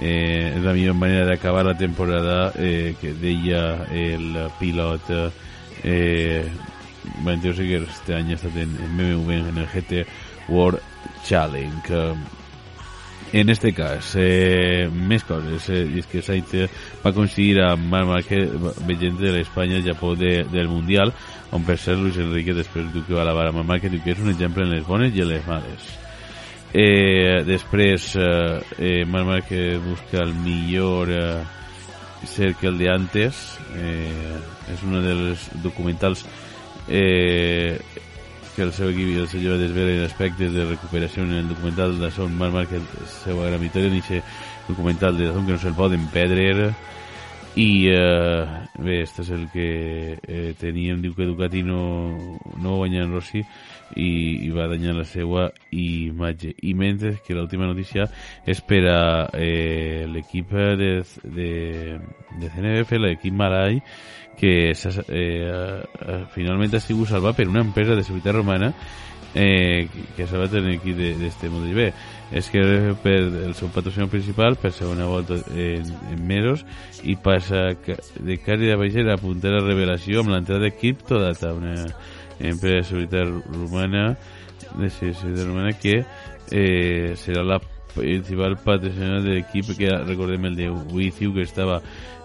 Eh, 0.00 0.56
la 0.62 0.72
millor 0.72 0.94
manera 0.94 1.26
d'acabar 1.26 1.64
la 1.66 1.76
temporada 1.76 2.52
eh, 2.56 2.94
que 3.00 3.12
deia 3.12 3.84
el 3.90 4.38
pilot 4.58 5.10
eh, 5.82 6.48
este 7.24 8.14
estat 8.32 8.56
en, 8.56 8.76
en 8.80 8.96
BMW 8.96 9.32
en 9.50 9.58
el 9.58 9.66
GT 9.66 10.06
World 10.48 10.80
Challenge. 11.26 11.90
eh, 11.90 12.39
en 13.32 13.48
este 13.48 13.72
cas, 13.72 14.14
eh, 14.16 14.88
més 14.90 15.22
coses, 15.24 15.68
eh, 15.70 15.84
i 15.86 16.00
és 16.02 16.08
que 16.10 16.22
Sainz 16.22 16.50
va 17.04 17.12
coincidir 17.14 17.60
amb 17.62 17.86
Marc 17.92 18.08
Márquez 18.08 18.50
veient 18.88 19.18
de 19.20 19.32
l'Espanya 19.36 19.80
Japó 19.84 20.16
de, 20.18 20.44
del 20.50 20.68
Mundial, 20.68 21.12
on 21.54 21.64
per 21.66 21.78
ser 21.78 21.96
Luis 21.98 22.18
Enrique 22.18 22.54
després 22.56 22.90
diu 22.92 23.06
que 23.06 23.14
va 23.14 23.22
alabar 23.22 23.48
a 23.48 23.54
Marc 23.54 23.68
Márquez, 23.68 23.94
diu 23.94 24.02
que 24.04 24.14
és 24.16 24.22
un 24.22 24.32
exemple 24.34 24.66
en 24.66 24.74
les 24.74 24.86
bones 24.86 25.14
i 25.14 25.22
en 25.22 25.30
les 25.30 25.46
males. 25.46 25.88
Eh, 26.72 27.42
després, 27.46 28.12
eh, 28.16 28.60
eh, 28.78 29.04
Marc 29.06 29.26
Márquez 29.26 29.80
busca 29.82 30.22
el 30.22 30.34
millor 30.34 31.10
eh, 31.10 31.40
ser 32.26 32.54
que 32.54 32.68
el 32.68 32.78
de 32.78 32.90
antes, 32.92 33.58
eh, 33.74 34.38
és 34.74 34.82
un 34.86 35.00
dels 35.02 35.48
documentals 35.62 36.26
eh, 36.88 37.78
que 38.54 38.62
el 38.62 38.72
seu 38.72 38.90
equip 38.90 39.08
i 39.12 39.18
el 39.22 39.28
seu 39.30 39.42
lleva 39.42 39.58
desvelen 39.60 40.04
aspectes 40.04 40.52
de 40.54 40.64
recuperació 40.66 41.24
en 41.24 41.32
el 41.38 41.48
documental 41.48 41.98
de 42.00 42.10
Son 42.10 42.36
Marc 42.38 42.54
Márquez 42.54 43.10
seva 43.22 43.48
gran 43.48 43.60
victòria 43.62 43.90
en 43.90 43.98
aquest 44.00 44.24
documental 44.68 45.18
de 45.18 45.26
Dazón 45.26 45.46
que 45.46 45.52
no 45.52 45.58
se'l 45.58 45.76
poden 45.76 46.06
perdre. 46.14 46.72
I 47.56 47.88
eh, 47.90 48.46
bé, 48.78 49.00
este 49.02 49.22
és 49.22 49.30
el 49.34 49.48
que 49.50 50.18
eh, 50.22 50.54
teníem, 50.60 51.00
diu 51.02 51.16
que 51.16 51.26
Ducati 51.26 51.64
no, 51.66 52.38
no 52.62 52.76
guanya 52.78 53.02
en 53.02 53.16
Rossi 53.16 53.42
i, 53.96 54.10
i 54.46 54.50
va 54.54 54.68
danyar 54.70 54.94
la 54.94 55.04
seva 55.04 55.48
imatge. 55.74 56.54
I 56.62 56.74
mentre 56.78 57.16
que 57.26 57.34
l'última 57.34 57.66
notícia 57.66 58.06
és 58.46 58.62
per 58.62 58.84
a 58.86 59.00
eh, 59.34 60.06
l'equip 60.06 60.54
de, 60.54 60.92
de, 61.24 61.50
de 62.38 62.52
CNBF, 62.54 62.94
l'equip 63.02 63.34
Malai 63.34 63.82
que 64.40 64.72
s'ha- 64.74 65.04
eh, 65.08 65.50
eh, 65.52 66.24
finalment 66.34 66.72
ha 66.74 66.80
sigut 66.80 67.08
salvat 67.10 67.36
per 67.36 67.46
una 67.48 67.60
empresa 67.60 67.94
de 67.94 68.02
seguretat 68.02 68.34
romana 68.34 68.72
eh, 69.34 69.86
que- 69.92 70.06
que 70.16 70.22
ha 70.24 70.26
salvat 70.26 70.54
l'equip 70.58 70.96
de- 70.96 71.14
d'este 71.20 71.50
MotoGP 71.50 71.92
és 72.32 72.48
que 72.50 72.60
per 73.02 73.18
el 73.46 73.54
seu 73.54 73.68
patrocinador 73.68 74.10
principal 74.10 74.56
per 74.56 74.72
segona 74.72 75.04
volta 75.06 75.34
en, 75.54 75.84
en 76.10 76.26
mesos 76.26 76.64
i 77.04 77.16
passa 77.16 77.74
de 77.74 78.38
Cari 78.38 78.66
de 78.66 78.76
Baixer 78.76 79.06
a 79.08 79.14
apuntar 79.14 79.52
a 79.54 79.60
revelació 79.64 80.20
amb 80.24 80.30
l'entrada 80.30 80.64
de 80.64 80.72
Cryptodata 80.74 81.52
una 81.54 81.74
empresa 82.40 82.76
de 82.76 82.84
seguretat 82.84 83.28
romana 83.52 84.16
de 84.78 84.90
seguretat 84.90 85.46
romana 85.46 85.72
que 85.78 86.04
eh, 86.50 87.12
serà 87.16 87.42
la 87.44 87.60
principal 87.94 88.56
patrocinador 88.56 89.22
del 89.22 89.38
equip 89.44 89.76
que 89.76 89.90
recordem 90.06 90.44
el 90.46 90.54
de 90.56 90.68
Withiu 90.70 91.34
que 91.34 91.42
estaba 91.42 91.80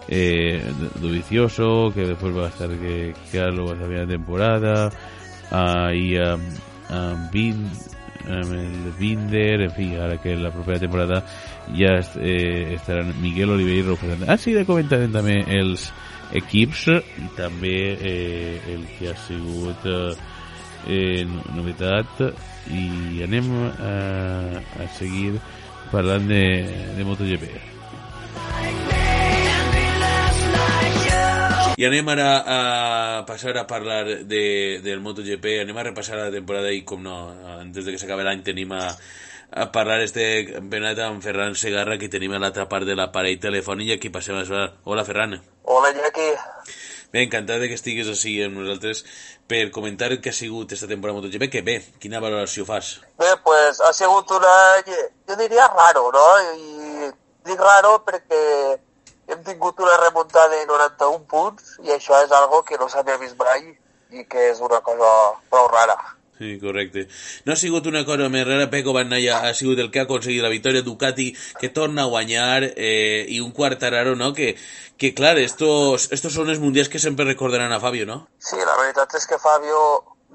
eh, 0.08 0.62
Dovicioso 1.00 1.90
que 1.94 2.06
después 2.06 2.36
va 2.36 2.46
a 2.46 2.48
estar 2.48 2.68
que 2.70 3.14
Carlos 3.32 3.70
va 3.70 3.74
a 3.76 3.80
salir 3.80 3.98
la 3.98 4.06
temporada. 4.06 4.90
Ahí 5.50 6.16
um, 6.18 6.40
um, 6.90 7.28
um, 7.30 8.52
el 8.52 8.92
Binder 8.98 9.60
en 9.62 9.70
fin 9.70 9.94
ahora 9.96 10.20
que 10.20 10.34
la 10.36 10.50
propia 10.50 10.78
temporada 10.80 11.24
est, 11.72 12.16
eh, 12.16 12.74
estaran 12.74 13.14
Miguel 13.22 13.50
Oliveira 13.50 13.90
representant 13.90 14.30
ah 14.30 14.36
sí, 14.38 14.52
de 14.52 14.64
comentarem 14.66 15.12
també 15.14 15.36
els 15.46 15.92
equips 16.34 16.88
i 17.22 17.28
també 17.36 17.76
eh, 18.00 18.60
el 18.74 18.82
que 18.98 19.10
ha 19.12 19.16
sigut 19.28 19.86
eh, 19.86 20.16
eh, 20.88 21.22
no- 21.30 21.44
novetat 21.60 22.20
i 22.74 23.22
anem 23.22 23.46
a, 23.78 23.94
a 24.82 24.88
seguir 24.98 25.36
parlant 25.92 26.26
de, 26.26 26.42
de 26.98 27.04
MotoGP 27.06 27.75
I 31.76 31.84
anem 31.84 32.08
ara 32.08 32.28
a 32.40 32.58
passar 33.28 33.52
a 33.60 33.66
parlar 33.68 34.24
de, 34.24 34.80
del 34.80 35.02
MotoGP, 35.04 35.58
anem 35.60 35.76
a 35.76 35.82
repassar 35.84 36.16
la 36.16 36.30
temporada 36.32 36.70
i 36.72 36.80
com 36.88 37.02
no, 37.04 37.16
antes 37.58 37.84
de 37.84 37.92
que 37.92 38.00
s'acabi 38.00 38.24
l'any 38.24 38.40
tenim 38.46 38.72
a, 38.72 38.86
a 39.52 39.66
parlar 39.74 39.98
este 40.00 40.24
campionat 40.54 41.02
amb 41.04 41.20
Ferran 41.20 41.52
Segarra 41.52 41.98
que 42.00 42.08
tenim 42.08 42.32
a 42.32 42.40
l'altra 42.40 42.64
part 42.70 42.88
de 42.88 42.96
l'aparell 42.96 43.36
telefònic 43.42 43.90
i 43.90 43.96
aquí 43.98 44.12
passem 44.14 44.38
a 44.38 44.46
saludar. 44.48 44.70
Hola 44.88 45.04
Ferran. 45.04 45.36
Hola, 45.68 45.92
Iñaki. 45.92 46.30
Bé, 47.12 47.26
encantat 47.26 47.68
que 47.68 47.76
estiguis 47.76 48.08
així 48.08 48.38
amb 48.46 48.56
nosaltres 48.62 49.04
per 49.44 49.66
comentar 49.76 50.08
el 50.16 50.22
que 50.24 50.32
ha 50.32 50.38
sigut 50.40 50.72
esta 50.72 50.88
temporada 50.88 51.20
MotoGP, 51.20 51.50
que 51.52 51.64
bé, 51.66 51.76
quina 52.00 52.24
valoració 52.24 52.64
fas? 52.64 52.94
Bé, 53.20 53.34
pues 53.44 53.84
ha 53.84 53.92
sigut 53.92 54.32
un 54.32 54.48
any, 54.48 54.96
jo 55.28 55.36
diria 55.44 55.68
raro, 55.76 56.08
no? 56.16 56.26
I 56.56 57.12
dic 57.52 57.60
raro 57.60 57.98
perquè 58.08 58.42
hem 59.28 59.42
tingut 59.46 59.80
una 59.80 59.96
remuntada 60.02 60.54
de 60.54 60.66
91 60.66 61.24
punts 61.30 61.76
i 61.84 61.94
això 61.94 62.20
és 62.24 62.32
algo 62.32 62.62
que 62.66 62.78
no 62.78 62.88
s'havia 62.88 63.18
vist 63.22 63.38
mai 63.40 63.72
i 64.14 64.24
que 64.30 64.50
és 64.52 64.60
una 64.62 64.80
cosa 64.86 65.10
prou 65.50 65.66
rara. 65.72 65.96
Sí, 66.38 66.58
correcte. 66.60 67.06
No 67.46 67.54
ha 67.54 67.56
sigut 67.56 67.86
una 67.88 68.04
cosa 68.04 68.28
més 68.28 68.44
rara, 68.44 68.68
Peco 68.68 68.92
Bagnaia 68.92 69.38
ha 69.48 69.54
sigut 69.56 69.78
el 69.80 69.88
que 69.90 70.02
ha 70.02 70.04
aconseguit 70.04 70.44
la 70.44 70.52
victòria, 70.52 70.84
Ducati 70.84 71.30
que 71.60 71.70
torna 71.72 72.04
a 72.04 72.10
guanyar 72.12 72.74
eh, 72.76 73.24
i 73.32 73.40
un 73.40 73.54
Quartararo, 73.56 74.12
no? 74.20 74.34
Que, 74.36 74.52
que 75.00 75.14
clar, 75.16 75.38
estos, 75.40 76.10
estos 76.12 76.36
són 76.36 76.52
els 76.52 76.60
mundials 76.60 76.92
que 76.92 77.00
sempre 77.00 77.24
recordaran 77.24 77.72
a 77.72 77.80
Fabio, 77.80 78.04
no? 78.04 78.18
Sí, 78.36 78.60
la 78.60 78.76
veritat 78.76 79.16
és 79.16 79.26
que 79.30 79.40
Fabio 79.40 79.80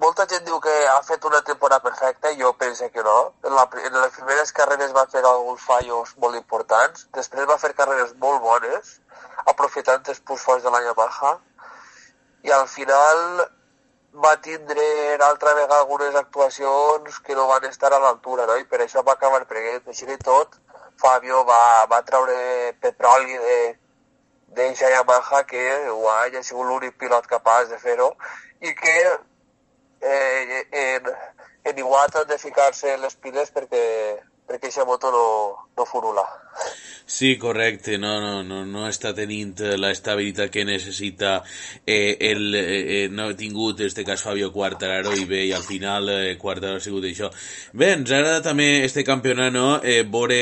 molta 0.02 0.26
gent 0.32 0.44
diu 0.48 0.60
que 0.64 0.74
ha 0.90 1.00
fet 1.06 1.26
una 1.30 1.42
temporada 1.48 1.84
perfecta 1.84 2.32
jo 2.40 2.52
penso 2.58 2.90
que 2.92 3.04
no. 3.04 3.18
En, 3.44 3.54
la, 3.56 3.68
en 3.86 3.98
les 4.02 4.18
primeres 4.18 4.52
carreres 4.58 4.96
va 4.98 5.06
fer 5.14 5.22
alguns 5.22 5.62
fallos 5.62 6.16
molt 6.24 6.38
importants, 6.40 7.08
després 7.18 7.50
va 7.50 7.60
fer 7.62 7.74
carreres 7.78 8.14
molt 8.26 8.42
bones, 8.42 8.98
aprofitant 9.54 10.12
els 10.14 10.22
punts 10.28 10.46
forts 10.50 10.66
de 10.66 10.74
la 10.74 10.82
Yamaha, 10.88 11.34
i 12.48 12.54
al 12.58 12.68
final 12.68 13.46
va 14.26 14.36
tindre 14.44 14.84
altra 15.24 15.54
vegada 15.54 15.80
algunes 15.82 16.16
actuacions 16.16 17.20
que 17.20 17.36
no 17.36 17.48
van 17.48 17.66
estar 17.70 17.94
a 17.94 18.00
l'altura, 18.00 18.48
no? 18.50 18.58
i 18.58 18.66
per 18.66 18.82
això 18.82 19.06
va 19.08 19.14
acabar 19.14 19.46
prenent. 19.48 19.86
Així 19.88 20.10
i 20.10 20.18
tot, 20.18 20.58
Fabio 21.02 21.46
va, 21.46 21.86
va 21.90 22.02
treure 22.10 22.36
petroli 22.82 23.38
de, 23.38 23.60
d'eixa 24.58 24.90
Yamaha 24.90 25.44
que 25.48 25.64
guai, 25.88 26.36
ha 26.36 26.44
sigut 26.44 26.68
l'únic 26.68 26.98
pilot 27.00 27.28
capaç 27.28 27.70
de 27.70 27.78
fer-ho 27.80 28.12
i 28.62 28.74
que 28.76 28.96
eh, 30.02 31.02
en 31.64 31.78
Iguata 31.78 32.22
han 32.22 32.28
de 32.28 32.38
ficar-se 32.38 32.98
les 32.98 33.16
piles 33.16 33.52
perquè, 33.54 33.84
perquè 34.52 34.68
aquesta 34.68 34.86
moto 34.86 35.12
no, 35.12 35.28
no 35.78 35.86
furula. 35.86 36.26
Sí, 37.06 37.38
correcte, 37.38 37.98
no, 37.98 38.22
no, 38.22 38.44
no, 38.44 38.62
no 38.66 38.86
està 38.88 39.12
tenint 39.16 39.58
l'estabilitat 39.80 40.52
que 40.54 40.64
necessita 40.64 41.42
eh, 41.86 42.16
el, 42.30 42.56
eh, 42.56 43.08
no 43.12 43.26
ha 43.28 43.36
tingut 43.36 43.82
este 43.84 44.06
cas 44.08 44.24
Fabio 44.24 44.52
Quartararo 44.54 45.12
i 45.20 45.26
bé, 45.28 45.42
i 45.50 45.52
al 45.56 45.66
final 45.66 46.08
eh, 46.14 46.38
Quartararo 46.40 46.80
ha 46.80 46.84
sigut 46.84 47.08
això. 47.10 47.32
Bé, 47.74 47.90
ens 47.98 48.14
agrada 48.16 48.44
també 48.46 48.70
este 48.86 49.04
campionat, 49.08 49.52
no? 49.56 49.66
Eh, 49.84 50.06
veure 50.08 50.40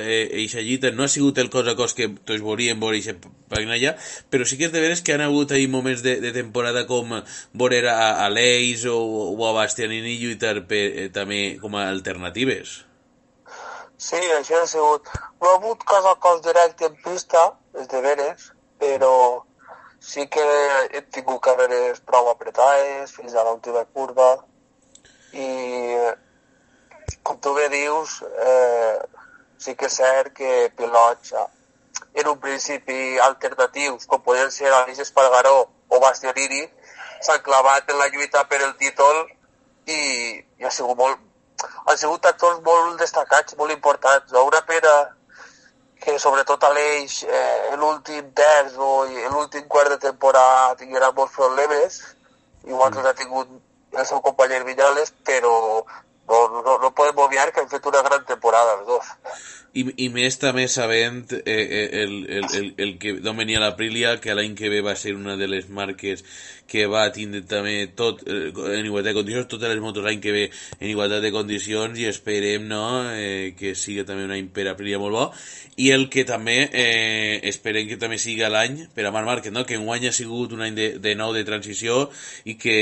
eh, 0.00 0.24
eixa 0.42 0.64
llita, 0.64 0.90
no 0.90 1.06
ha 1.06 1.12
sigut 1.12 1.38
el 1.38 1.52
cos 1.54 1.70
a 1.70 1.76
cos 1.78 1.94
que 1.94 2.10
tots 2.18 2.42
volíem 2.42 2.82
veure 2.82 2.98
eixa 2.98 3.14
pàgina 3.22 3.78
allà, 3.78 3.94
però 4.32 4.48
sí 4.48 4.58
que 4.58 4.66
és 4.66 4.74
de 4.74 4.82
veres 4.82 5.04
que 5.06 5.14
han 5.14 5.22
hagut 5.22 5.54
ahí 5.54 5.70
moments 5.70 6.02
de, 6.02 6.18
de 6.24 6.34
temporada 6.34 6.86
com 6.90 7.18
veure 7.52 7.84
a, 7.94 8.24
a 8.24 8.28
Leis 8.32 8.88
o, 8.90 8.98
o 9.36 9.46
a 9.46 9.54
Bastianini 9.60 10.18
lluitar 10.18 10.56
per, 10.66 10.84
eh, 10.88 11.08
també 11.14 11.58
com 11.62 11.78
a 11.78 11.88
alternatives. 11.92 12.87
Sí, 13.98 14.18
això 14.30 14.62
ha 14.62 14.66
sigut... 14.70 15.08
No 15.42 15.50
ha 15.50 15.54
hagut 15.56 15.82
cos 15.90 16.04
a 16.06 16.14
cos 16.22 16.40
directe 16.44 16.86
en 16.86 16.94
pista, 17.02 17.40
és 17.74 17.88
de 17.90 18.00
veres, 18.04 18.44
però 18.78 19.10
sí 20.10 20.26
que 20.30 20.44
hem 20.86 21.08
tingut 21.16 21.42
carreres 21.42 21.98
prou 22.06 22.30
apretades 22.30 23.16
fins 23.16 23.34
a 23.34 23.42
l'última 23.48 23.82
curva. 23.96 24.28
I 25.34 25.48
com 27.26 27.40
tu 27.42 27.54
bé 27.58 27.66
dius, 27.74 28.20
eh, 28.46 28.98
sí 29.58 29.74
que 29.74 29.90
és 29.90 29.98
cert 30.00 30.32
que 30.38 30.70
pilots 30.78 31.34
eh, 31.34 31.46
en 32.22 32.30
un 32.30 32.38
principi 32.38 33.18
alternatius, 33.26 34.06
com 34.06 34.22
podien 34.22 34.54
ser 34.54 34.70
Alice 34.72 35.02
Espargaró 35.02 35.56
o 35.88 36.00
Bastianini, 36.06 36.68
s'han 37.20 37.42
clavat 37.42 37.90
en 37.90 37.98
la 37.98 38.08
lluita 38.14 38.46
per 38.46 38.62
el 38.62 38.76
títol 38.78 39.24
i, 39.90 40.00
i 40.38 40.64
ha 40.64 40.70
sigut 40.70 40.98
molt, 41.02 41.27
han 41.86 41.98
sigut 41.98 42.26
actors 42.26 42.60
molt 42.64 42.98
destacats, 43.00 43.56
molt 43.58 43.72
importants. 43.72 44.32
Una 44.32 44.60
pena 44.66 44.94
que 46.00 46.18
sobretot 46.22 46.64
a 46.64 46.70
l'Eix 46.74 47.22
eh, 47.24 47.76
l'últim 47.80 48.30
terç 48.40 48.76
o 48.78 48.90
l'últim 49.32 49.66
quart 49.68 49.90
de 49.94 49.98
temporada 50.08 50.76
tinguera 50.78 51.10
molts 51.16 51.34
problemes, 51.34 51.98
igual 52.64 52.92
que 52.92 53.02
els 53.02 53.08
ha 53.10 53.16
tingut 53.18 53.48
el 53.98 54.06
seu 54.06 54.20
company 54.22 54.60
Viñales, 54.68 55.12
però 55.24 55.82
no, 56.28 56.62
no, 56.62 56.78
no 56.82 56.94
podem 56.94 57.18
obviar 57.24 57.52
que 57.52 57.62
han 57.64 57.70
fet 57.70 57.86
una 57.90 58.02
gran 58.02 58.24
temporada 58.28 58.76
els 58.78 58.86
dos. 58.86 59.14
I, 59.76 59.84
i 60.04 60.08
més 60.08 60.38
també 60.40 60.64
sabent 60.72 61.26
eh, 61.36 61.42
eh, 61.44 61.88
el, 62.02 62.14
el, 62.38 62.46
el, 62.56 62.68
el 62.84 62.94
que 62.98 63.12
d'on 63.22 63.36
venia 63.36 63.60
l'Aprilia, 63.60 64.14
que 64.22 64.34
l'any 64.34 64.54
que 64.56 64.70
ve 64.72 64.80
va 64.84 64.96
ser 64.96 65.12
una 65.14 65.36
de 65.36 65.46
les 65.46 65.68
marques 65.68 66.24
que 66.68 66.86
va 66.88 67.04
tindre 67.12 67.42
també 67.48 67.76
tot 67.96 68.24
eh, 68.26 68.48
en 68.48 68.88
igualtat 68.88 69.12
de 69.12 69.16
condicions, 69.20 69.48
totes 69.52 69.72
les 69.72 69.82
motos 69.84 70.04
l'any 70.04 70.22
que 70.24 70.34
ve 70.34 70.44
en 70.80 70.88
igualtat 70.88 71.22
de 71.24 71.32
condicions 71.32 72.00
i 72.00 72.08
esperem 72.08 72.64
no, 72.68 72.82
eh, 73.12 73.54
que 73.60 73.74
sigui 73.76 74.04
també 74.08 74.24
un 74.28 74.34
any 74.36 74.48
per 74.52 74.70
Aprilia 74.72 75.00
molt 75.00 75.16
bo 75.16 75.26
i 75.78 75.92
el 75.94 76.08
que 76.10 76.24
també 76.26 76.58
eh, 76.72 77.38
esperem 77.52 77.86
que 77.88 78.00
també 78.00 78.18
sigui 78.18 78.48
l'any 78.50 78.80
per 78.96 79.06
a 79.06 79.12
Marc 79.14 79.28
Márquez, 79.28 79.54
no? 79.54 79.64
que 79.68 79.78
enguany 79.78 80.08
ha 80.08 80.14
sigut 80.16 80.52
un 80.56 80.64
any 80.66 80.74
de, 80.74 80.88
de 80.98 81.14
nou 81.14 81.36
de 81.36 81.44
transició 81.46 82.08
i 82.44 82.56
que 82.58 82.78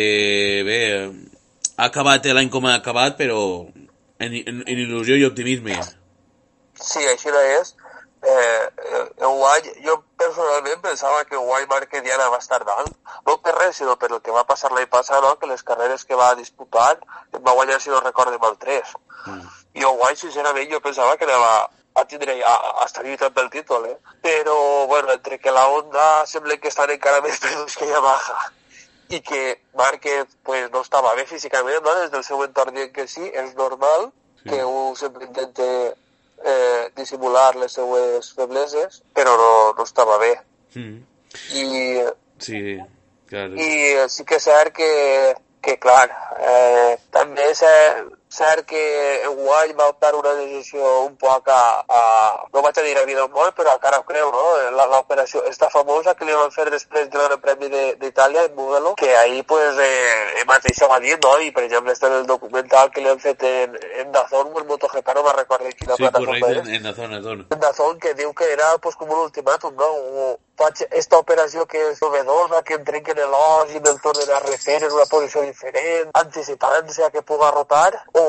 bé, 0.64 0.80
ha 1.76 1.88
acabat 1.90 2.26
l'any 2.32 2.50
com 2.52 2.66
ha 2.66 2.76
acabat 2.80 3.18
però 3.18 3.40
en, 4.18 4.32
en, 4.32 4.62
en 4.64 4.78
il·lusió 4.84 5.16
i 5.20 5.26
optimisme. 5.28 5.76
Sí, 6.80 7.02
així 7.12 7.32
no 7.32 7.42
és. 7.56 7.74
Eh, 8.26 8.62
eh, 8.90 9.02
Guany, 9.20 9.68
jo 9.84 9.98
personalment 10.18 10.80
pensava 10.82 11.24
que 11.28 11.36
Guany 11.36 11.66
Márquez 11.70 12.02
ja 12.06 12.30
va 12.32 12.40
estar 12.40 12.62
dalt, 12.64 12.96
no 13.28 13.36
per 13.44 13.54
res, 13.58 13.76
sinó 13.76 13.94
per 14.00 14.10
el 14.10 14.22
que 14.24 14.34
va 14.34 14.46
passar 14.48 14.72
l'any 14.72 14.88
passat, 14.90 15.22
no? 15.22 15.36
que 15.38 15.50
les 15.52 15.62
carreres 15.62 16.04
que 16.04 16.18
va 16.18 16.34
disputar 16.34 16.96
va 17.36 17.54
guanyar, 17.60 17.80
si 17.80 17.92
no 17.92 18.00
recordem, 18.00 18.42
el 18.50 18.58
3. 18.64 18.96
Mm. 19.26 19.46
I 19.76 19.84
Guany, 19.84 20.16
sincerament, 20.16 20.72
jo 20.72 20.80
pensava 20.80 21.16
que 21.20 21.28
anava 21.28 21.68
a 21.96 22.04
tindre 22.04 22.40
a, 22.42 22.54
a 22.82 22.84
estar 22.88 23.04
lluitant 23.04 23.32
pel 23.36 23.52
títol, 23.52 23.86
eh? 23.92 23.96
Però, 24.24 24.58
bueno, 24.88 25.12
entre 25.12 25.38
que 25.38 25.52
la 25.52 25.68
Honda 25.68 26.26
sembla 26.26 26.56
que 26.56 26.72
estan 26.72 26.90
encara 26.92 27.22
més 27.24 27.38
perduts 27.44 27.76
que 27.76 27.88
Yamaha 27.88 28.50
i 29.08 29.20
que 29.20 29.60
Márquez 29.78 30.26
pues, 30.42 30.70
no 30.72 30.80
estava 30.82 31.14
bé 31.14 31.26
físicament, 31.26 31.82
no? 31.84 31.94
des 32.00 32.10
del 32.10 32.24
seu 32.26 32.42
entorn 32.44 32.74
dient 32.74 32.92
que 32.92 33.06
sí, 33.10 33.28
és 33.28 33.54
normal 33.58 34.10
sí. 34.42 34.50
que 34.50 34.64
un 34.64 34.96
sempre 34.98 35.28
intenta 35.28 35.66
eh, 36.44 36.90
dissimular 36.96 37.54
les 37.56 37.72
seues 37.78 38.32
febleses, 38.34 39.02
però 39.14 39.36
no, 39.38 39.50
no 39.78 39.86
estava 39.86 40.18
bé. 40.22 40.34
Mm. 40.74 41.02
I, 41.54 41.64
Sí, 42.38 42.78
clar. 43.30 43.48
i 43.56 43.68
sí 44.12 44.24
que 44.28 44.36
és 44.36 44.44
cert 44.44 44.74
que, 44.76 44.90
que 45.64 45.76
clar, 45.80 46.08
eh, 46.36 46.96
també 47.14 47.50
és 47.52 47.62
cert, 47.62 48.12
cert 48.28 48.66
que 48.66 49.22
Guany 49.28 49.72
va 49.78 49.88
optar 49.88 50.14
una 50.18 50.32
decisió 50.34 50.82
un 51.04 51.14
poc 51.16 51.48
a, 51.48 51.84
a 51.88 52.00
no 52.52 52.62
vaig 52.62 52.78
a 52.78 52.82
dir 52.82 52.96
a 52.98 53.04
vida 53.06 53.24
o 53.24 53.28
molt, 53.28 53.54
però 53.56 53.74
encara 53.76 54.00
ho 54.00 54.04
creu, 54.04 54.30
no? 54.34 54.44
La- 54.76 54.86
L'operació 54.86 55.44
esta 55.46 55.68
famosa 55.70 56.14
que 56.14 56.24
li 56.24 56.32
van 56.34 56.50
fer 56.50 56.66
després 56.70 57.08
del 57.10 57.22
Gran 57.28 57.40
Premi 57.40 57.68
de- 57.68 57.94
d'Itàlia 58.00 58.44
en 58.46 58.54
Mugello, 58.56 58.94
que 58.96 59.16
ahí 59.16 59.42
pues 59.42 59.78
eh, 59.78 60.40
ell 60.40 60.46
mateix 60.46 60.82
ho 60.82 60.88
va 60.88 60.98
dir, 61.00 61.18
no? 61.22 61.38
I 61.40 61.50
per 61.52 61.64
exemple 61.64 61.92
està 61.92 62.06
en 62.08 62.14
el 62.20 62.26
documental 62.26 62.90
que 62.90 63.00
li 63.00 63.08
han 63.08 63.20
fet 63.20 63.42
en, 63.42 63.78
en 64.00 64.12
Dazón 64.12 64.50
en 64.56 64.66
MotoGP, 64.66 65.14
no 65.14 65.22
me'n 65.22 65.36
recordo 65.36 65.70
quina 65.78 65.94
Sí, 65.96 66.02
plataforma 66.02 66.40
correcte, 66.40 66.68
en, 66.68 66.74
en 66.74 66.82
la 66.82 66.94
zona, 66.94 67.22
zona. 67.22 67.46
Dazón 67.56 67.98
que 68.00 68.14
diu 68.14 68.34
que 68.34 68.50
era 68.52 68.76
pues, 68.78 68.96
com 68.96 69.10
un 69.10 69.18
ultimàtum, 69.28 69.74
no? 69.76 69.86
O 69.86 70.38
faig 70.56 70.86
esta 70.90 71.18
operació 71.18 71.66
que 71.66 71.90
és 71.90 72.00
novedosa, 72.00 72.62
que 72.64 72.74
em 72.78 72.84
trenquen 72.84 73.18
l'os 73.28 73.74
i 73.76 73.80
me'l 73.80 73.98
tornen 74.00 74.30
a 74.32 74.38
refer 74.40 74.78
en 74.82 74.92
una 74.92 75.04
posició 75.04 75.42
diferent, 75.44 76.08
anticipant-se 76.16 77.04
a 77.04 77.10
que 77.10 77.20
puga 77.22 77.50
rotar, 77.50 77.92
o 78.20 78.26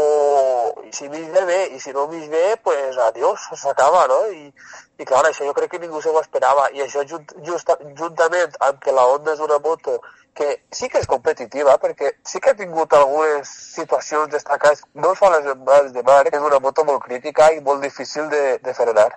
i 0.87 0.93
si 0.93 1.09
m'hi 1.09 1.23
ve 1.31 1.43
bé, 1.45 1.59
i 1.75 1.79
si 1.79 1.91
no 1.95 2.07
m'hi 2.07 2.27
ve, 2.31 2.57
pues 2.63 2.97
adiós, 3.07 3.47
s'acaba, 3.59 4.05
no? 4.07 4.19
I, 4.31 4.51
i 4.99 5.07
clar, 5.07 5.25
això 5.27 5.45
jo 5.47 5.55
crec 5.57 5.73
que 5.73 5.81
ningú 5.83 6.01
se 6.01 6.09
ho 6.09 6.21
esperava, 6.21 6.69
i 6.75 6.83
això 6.85 7.03
junt, 7.09 7.27
justa, 7.47 7.77
juntament 7.99 8.55
amb 8.67 8.79
que 8.83 8.95
la 8.95 9.07
Honda 9.11 9.35
és 9.35 9.43
una 9.43 9.59
moto 9.63 9.99
que 10.37 10.49
sí 10.71 10.87
que 10.87 11.01
és 11.01 11.09
competitiva, 11.09 11.77
perquè 11.81 12.13
sí 12.23 12.39
que 12.39 12.51
ha 12.53 12.57
tingut 12.57 12.93
algunes 12.93 13.49
situacions 13.77 14.29
destacades, 14.31 14.83
no 14.93 15.15
sols 15.17 15.47
en 15.53 15.63
mans 15.65 15.95
de 15.95 16.03
Marc, 16.05 16.29
és 16.33 16.45
una 16.51 16.61
moto 16.63 16.85
molt 16.85 17.03
crítica 17.07 17.49
i 17.55 17.63
molt 17.65 17.81
difícil 17.83 18.29
de, 18.29 18.43
de 18.63 18.75
frenar. 18.77 19.09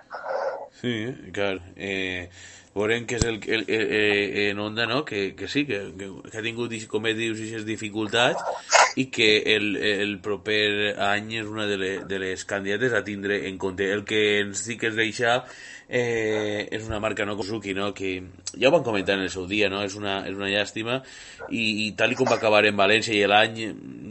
Sí, 0.81 0.95
clar. 1.35 1.59
Eh, 1.77 2.25
veurem 2.73 3.05
que 3.05 3.19
és 3.19 3.27
el, 3.29 3.37
el, 3.45 3.67
el, 3.67 3.85
eh, 3.99 4.49
en 4.49 4.59
Onda, 4.65 4.87
no? 4.89 5.03
Que, 5.05 5.35
que 5.37 5.47
sí, 5.51 5.67
que, 5.69 5.83
que, 5.99 6.09
ha 6.33 6.41
tingut, 6.41 6.73
com 6.89 7.05
dius, 7.11 7.37
aquestes 7.37 7.67
dificultats 7.69 8.41
i 8.95 9.07
que 9.13 9.31
el, 9.55 9.75
el 9.77 10.17
proper 10.23 10.95
any 10.99 11.35
és 11.41 11.47
una 11.47 11.67
de, 11.69 11.77
le, 11.77 11.91
de 12.07 12.19
les 12.19 12.45
candidates 12.45 12.93
a 12.93 13.03
tindre 13.07 13.47
en 13.49 13.57
compte. 13.61 13.91
El 13.91 14.03
que 14.05 14.41
ens 14.41 14.65
sí 14.67 14.77
que 14.77 14.91
es 14.91 14.97
deixa 14.99 15.41
eh, 15.91 16.69
és 16.71 16.87
una 16.87 16.99
marca 16.99 17.25
no 17.25 17.35
Suzuki, 17.35 17.73
no? 17.73 17.93
que 17.93 18.23
ja 18.55 18.69
ho 18.69 18.71
van 18.71 18.83
comentar 18.83 19.17
en 19.17 19.25
el 19.27 19.29
seu 19.29 19.45
dia, 19.45 19.69
no? 19.69 19.83
és, 19.83 19.95
una, 19.99 20.21
és 20.27 20.37
una 20.37 20.47
llàstima 20.47 21.01
i, 21.49 21.85
i 21.85 21.91
tal 21.99 22.15
com 22.15 22.29
va 22.31 22.37
acabar 22.39 22.63
en 22.65 22.79
València 22.79 23.13
i 23.13 23.27
l'any 23.27 23.59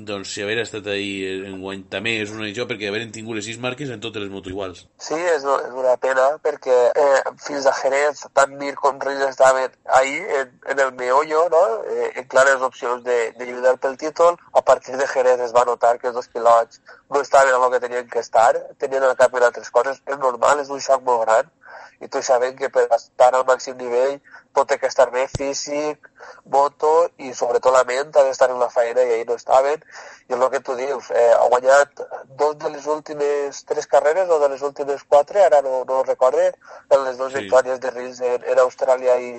doncs 0.06 0.34
si 0.34 0.44
haver 0.44 0.58
estat 0.60 0.86
ahí 0.92 1.24
en 1.48 1.56
guany 1.62 1.86
també 1.92 2.18
és 2.20 2.34
una 2.34 2.44
això 2.50 2.66
perquè 2.68 2.90
haver 2.90 3.06
tingut 3.14 3.38
les 3.38 3.48
sis 3.48 3.58
marques 3.62 3.88
en 3.88 4.02
totes 4.04 4.22
les 4.22 4.30
motos 4.30 4.52
iguals. 4.52 4.84
Sí, 5.00 5.16
és, 5.16 5.40
és 5.40 5.76
una 5.80 5.96
pena 6.02 6.26
perquè 6.44 6.76
eh, 6.92 7.22
fins 7.40 7.66
a 7.66 7.74
Jerez 7.80 8.26
tant 8.36 8.52
Mir 8.60 8.74
com 8.76 9.00
Rins 9.00 9.24
estaven 9.30 9.72
ahí 9.96 10.18
en, 10.40 10.52
en 10.68 10.84
el 10.84 10.92
meollo, 11.00 11.46
no? 11.48 11.64
eh, 11.88 12.12
en 12.20 12.28
clares 12.28 12.60
opcions 12.60 13.02
de, 13.04 13.18
de 13.38 13.48
lluitar 13.48 13.78
pel 13.80 13.96
títol. 13.96 14.36
A 14.52 14.60
partir 14.70 14.96
de 14.96 15.06
Jerez 15.12 15.40
es 15.46 15.54
va 15.56 15.64
notar 15.68 15.94
que 15.98 16.10
els 16.10 16.18
dos 16.18 16.28
pilots 16.34 16.82
no 17.10 17.20
estaven 17.20 17.54
en 17.54 17.62
el 17.62 17.70
que 17.72 17.80
tenien 17.86 18.08
que 18.08 18.20
estar, 18.26 18.52
tenien 18.78 19.02
el 19.02 19.16
cap 19.22 19.34
en 19.34 19.48
altres 19.48 19.70
coses. 19.70 20.02
És 20.06 20.18
normal, 20.26 20.60
és 20.62 20.70
un 20.76 20.80
xoc 20.84 21.02
molt 21.08 21.26
gran 21.26 21.56
i 22.00 22.08
tots 22.08 22.30
sabem 22.30 22.54
que 22.56 22.70
per 22.72 22.86
estar 22.96 23.28
al 23.34 23.44
màxim 23.48 23.76
nivell 23.76 24.14
tot 24.56 24.70
té 24.70 24.78
que 24.80 24.88
estar 24.90 25.06
bé 25.12 25.26
físic, 25.30 26.08
moto 26.54 26.92
i 27.26 27.32
sobretot 27.40 27.74
la 27.74 27.82
ment 27.90 28.16
ha 28.16 28.24
d'estar 28.26 28.48
en 28.50 28.58
la 28.62 28.70
feina 28.72 29.04
i 29.04 29.12
ahir 29.16 29.26
no 29.28 29.36
estaven 29.38 29.82
i 29.82 30.32
és 30.34 30.38
el 30.38 30.48
que 30.54 30.62
tu 30.66 30.74
dius, 30.78 31.10
eh, 31.10 31.28
ha 31.36 31.44
guanyat 31.52 32.02
dos 32.40 32.56
de 32.64 32.72
les 32.72 32.86
últimes 32.94 33.62
tres 33.68 33.86
carreres 33.92 34.30
o 34.30 34.40
de 34.42 34.48
les 34.54 34.64
últimes 34.70 35.04
quatre, 35.04 35.44
ara 35.44 35.60
no, 35.66 35.84
no 35.90 36.02
recorde, 36.08 36.50
en 36.88 37.04
les 37.04 37.18
dues 37.20 37.32
Sí. 37.34 37.44
victòries 37.44 37.80
de 37.84 37.90
Rins 37.96 38.20
en, 38.32 38.44
en 38.54 38.64
Austràlia 38.66 39.18
i, 39.28 39.32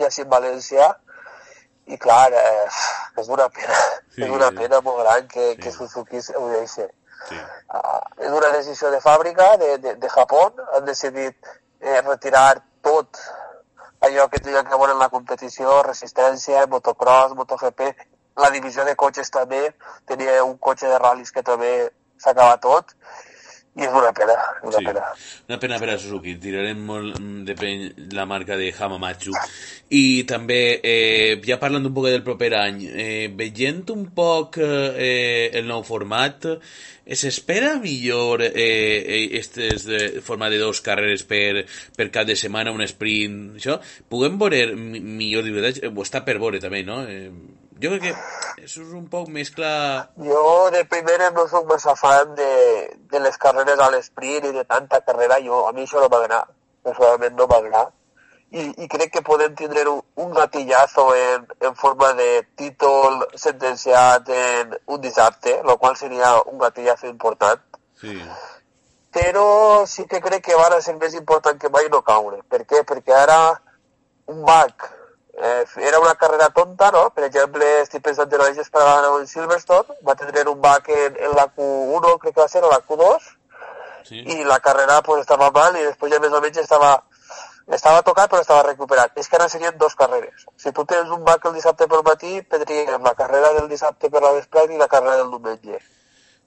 i 0.00 0.04
així 0.08 0.24
en 0.26 0.30
València 0.34 0.92
i 1.86 1.98
clar, 1.98 2.32
eh, 2.32 2.68
és 3.16 3.28
una 3.28 3.48
pena, 3.48 3.78
Sí. 4.14 4.22
és 4.22 4.30
una 4.30 4.50
pena 4.52 4.80
molt 4.80 5.00
gran 5.00 5.28
que, 5.28 5.52
Sí. 5.52 5.56
que 5.62 5.72
Suzuki 5.72 6.20
ho 6.36 6.48
deixi. 6.48 6.86
Sí. 7.28 7.36
Uh, 7.70 8.00
és 8.18 8.30
una 8.30 8.48
decisió 8.50 8.90
de 8.90 9.00
fàbrica 9.00 9.56
de, 9.56 9.78
de, 9.78 9.94
de 9.94 10.08
Japó, 10.08 10.52
han 10.74 10.84
decidit 10.84 11.36
eh, 11.80 12.00
retirar 12.02 12.62
tot 12.82 13.18
allò 14.00 14.28
que 14.28 14.40
tenia 14.40 14.64
que 14.64 14.76
veure 14.76 14.92
en 14.92 14.98
la 14.98 15.08
competició, 15.08 15.82
resistència, 15.82 16.66
motocross, 16.66 17.34
MotoGP, 17.34 17.94
la 18.36 18.50
divisió 18.50 18.84
de 18.84 18.96
cotxes 18.96 19.30
també, 19.30 19.74
tenia 20.06 20.42
un 20.44 20.56
cotxe 20.58 20.88
de 20.88 20.98
ral·lis 20.98 21.30
que 21.32 21.42
també 21.42 21.92
s'acaba 22.18 22.56
tot, 22.58 22.94
i 23.74 23.80
és 23.86 23.88
una 23.88 24.10
pena, 24.12 24.34
una 24.62 24.78
Sí. 24.78 24.84
pena. 24.84 25.02
Una 25.48 25.58
pena 25.58 25.78
per 25.80 25.88
a 25.90 25.98
Suzuki. 25.98 26.34
Tirarem 26.36 26.78
molt 26.84 27.18
mm, 27.18 27.44
de 27.48 27.54
peny 27.56 27.84
la 28.12 28.26
marca 28.26 28.56
de 28.60 28.72
Hamamatsu. 28.78 29.32
I 29.90 30.24
també, 30.28 30.80
eh, 30.84 31.40
ja 31.46 31.56
parlant 31.58 31.86
un 31.88 31.94
poc 31.94 32.04
del 32.10 32.22
proper 32.22 32.50
any, 32.58 32.82
eh, 32.92 33.30
veient 33.34 33.88
un 33.90 34.06
poc 34.14 34.58
eh, 34.60 35.50
el 35.54 35.66
nou 35.66 35.82
format, 35.84 36.44
s'espera 37.12 37.74
millor 37.80 38.42
eh, 38.42 38.52
eh, 38.54 39.38
estes 39.40 39.84
de 39.88 40.20
format 40.22 40.52
de 40.52 40.58
dos 40.60 40.80
carreres 40.84 41.24
per, 41.24 41.64
per 41.96 42.10
cap 42.12 42.26
de 42.28 42.36
setmana, 42.36 42.70
un 42.72 42.84
sprint, 42.86 43.56
això? 43.56 43.80
Puguem 44.08 44.36
veure 44.38 44.66
mi- 44.76 45.00
millor 45.00 45.44
llibretatge? 45.44 45.86
Eh, 45.86 45.92
Ho 45.96 46.02
està 46.04 46.22
per 46.24 46.38
veure 46.38 46.60
també, 46.60 46.84
no? 46.84 47.02
Eh, 47.08 47.30
jo 47.80 47.90
crec 47.94 48.02
que 48.04 48.64
això 48.64 48.82
és 48.82 48.92
un 48.92 49.06
poc 49.10 49.30
més 49.32 49.50
clar... 49.54 50.12
Jo 50.26 50.42
de 50.74 50.84
primera 50.90 51.30
no 51.36 51.46
soc 51.50 51.66
massa 51.70 51.94
fan 51.98 52.34
de, 52.38 52.52
de 53.10 53.22
les 53.24 53.38
carreres 53.40 53.80
a 53.80 53.88
l'esprint 53.94 54.46
i 54.50 54.52
de 54.54 54.64
tanta 54.68 55.00
carrera, 55.06 55.40
jo, 55.44 55.64
a 55.68 55.72
mi 55.72 55.86
això 55.86 56.02
no 56.02 56.10
m'agrada, 56.12 56.46
personalment 56.84 57.36
no 57.38 57.48
m'agrada. 57.50 57.90
I, 58.52 58.66
I 58.84 58.88
crec 58.92 59.14
que 59.14 59.24
podem 59.24 59.54
tindre 59.56 59.86
un, 59.88 60.02
un 60.20 60.32
gatillazo 60.36 61.06
en, 61.16 61.46
en 61.64 61.74
forma 61.74 62.12
de 62.18 62.42
títol 62.60 63.22
sentenciat 63.34 64.28
en 64.28 64.74
un 64.86 65.00
dissabte, 65.00 65.56
el 65.62 65.76
qual 65.80 65.96
seria 65.96 66.34
un 66.42 66.58
gatillazo 66.60 67.08
important. 67.08 67.62
Sí. 68.02 68.18
Però 69.12 69.86
sí 69.88 70.04
que 70.08 70.20
crec 70.20 70.44
que 70.50 70.58
va 70.58 70.68
ser 70.84 70.98
més 71.00 71.16
important 71.16 71.56
que 71.60 71.72
mai 71.72 71.88
no 71.92 72.04
caure. 72.04 72.42
Per 72.48 72.66
què? 72.68 72.84
Perquè 72.88 73.16
ara 73.16 73.38
un 74.28 74.44
back 74.44 74.90
eh, 75.34 75.64
era 75.76 76.00
una 76.00 76.14
carrera 76.14 76.50
tonta, 76.50 76.90
no? 76.90 77.10
Per 77.14 77.24
exemple, 77.24 77.68
estic 77.82 78.02
pensant 78.04 78.32
en 78.32 78.42
l'Eix 78.42 78.58
Esparagana 78.58 79.12
en 79.18 79.26
Silverstone, 79.26 79.96
va 80.06 80.14
tenir 80.14 80.48
un 80.48 80.60
back 80.60 80.88
en, 80.88 81.16
en 81.16 81.36
la 81.36 81.46
Q1, 81.54 82.18
crec 82.18 82.34
que 82.34 82.40
va 82.40 82.48
ser, 82.48 82.64
o 82.64 82.70
la 82.70 82.82
Q2, 82.82 83.30
Sí. 84.02 84.18
i 84.18 84.44
la 84.44 84.58
carrera 84.58 85.00
pues, 85.02 85.20
estava 85.20 85.50
mal 85.54 85.76
i 85.78 85.84
després 85.84 86.10
ja 86.12 86.18
més 86.20 86.32
o 86.34 86.40
menys 86.42 86.58
estava, 86.58 87.04
estava 87.70 88.02
tocat 88.02 88.30
però 88.30 88.42
estava 88.42 88.64
recuperat. 88.66 89.12
És 89.16 89.28
que 89.28 89.38
ara 89.38 89.48
serien 89.48 89.76
dos 89.78 89.94
carreres. 89.94 90.46
Si 90.58 90.72
tu 90.72 90.84
tens 90.84 91.10
un 91.10 91.24
back 91.24 91.46
el 91.46 91.54
dissabte 91.54 91.86
pel 91.88 92.02
matí, 92.06 92.40
prendríem 92.42 93.02
la 93.02 93.14
carrera 93.14 93.52
del 93.58 93.68
dissabte 93.70 94.10
per 94.10 94.22
la 94.24 94.32
vesprada 94.32 94.74
i 94.74 94.80
la 94.80 94.88
carrera 94.88 95.20
del 95.22 95.30
diumenge. 95.30 95.78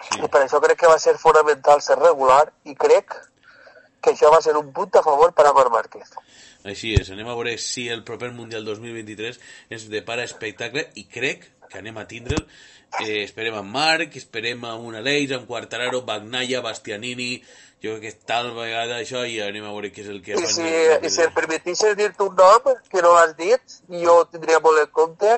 Sí. 0.10 0.20
I 0.20 0.28
per 0.28 0.44
això 0.44 0.60
crec 0.62 0.82
que 0.82 0.92
va 0.92 1.00
ser 1.00 1.16
fonamental 1.18 1.82
ser 1.82 1.98
regular 2.02 2.44
i 2.66 2.76
crec 2.76 3.16
que 3.16 3.24
això 4.12 4.32
va 4.34 4.42
ser 4.42 4.56
un 4.60 4.72
punt 4.76 5.00
a 5.00 5.04
favor 5.06 5.34
per 5.38 5.48
a 5.50 5.54
Marc 5.56 5.74
Márquez. 5.74 6.14
Així 6.66 6.96
és, 6.98 7.12
anem 7.14 7.28
a 7.30 7.36
veure 7.38 7.58
si 7.62 7.88
el 7.94 8.04
proper 8.08 8.32
Mundial 8.34 8.66
2023 8.66 9.42
ens 9.76 9.90
depara 9.92 10.26
espectacle 10.26 10.88
i 10.96 11.06
crec 11.06 11.46
que 11.70 11.82
anem 11.82 11.98
a 11.98 12.08
tindre'l. 12.10 12.46
Eh, 13.04 13.24
esperem 13.26 13.58
amb 13.60 13.74
Marc, 13.76 14.16
esperem 14.16 14.64
amb 14.66 14.88
una 14.88 15.02
Aleix, 15.04 15.34
amb 15.36 15.48
Quartararo, 15.50 16.04
Bagnaia, 16.08 16.64
Bastianini... 16.66 17.32
Jo 17.84 18.00
crec 18.00 18.16
que 18.16 18.26
tal 18.26 18.48
vegada 18.56 18.96
això 18.98 19.20
i 19.30 19.36
anem 19.44 19.66
a 19.68 19.72
veure 19.76 19.92
què 19.94 20.02
és 20.02 20.08
el 20.10 20.22
que 20.26 20.34
I 20.40 20.48
si, 20.50 20.64
i 20.66 21.10
si 21.12 21.22
em 21.22 21.34
permetissis 21.36 21.94
dir-te 22.00 22.24
un 22.24 22.32
nom 22.40 22.72
que 22.90 23.04
no 23.04 23.12
l'has 23.14 23.36
dit, 23.38 23.76
jo 24.02 24.16
tindria 24.32 24.62
molt 24.64 24.80
en 24.82 24.90
compte 24.96 25.36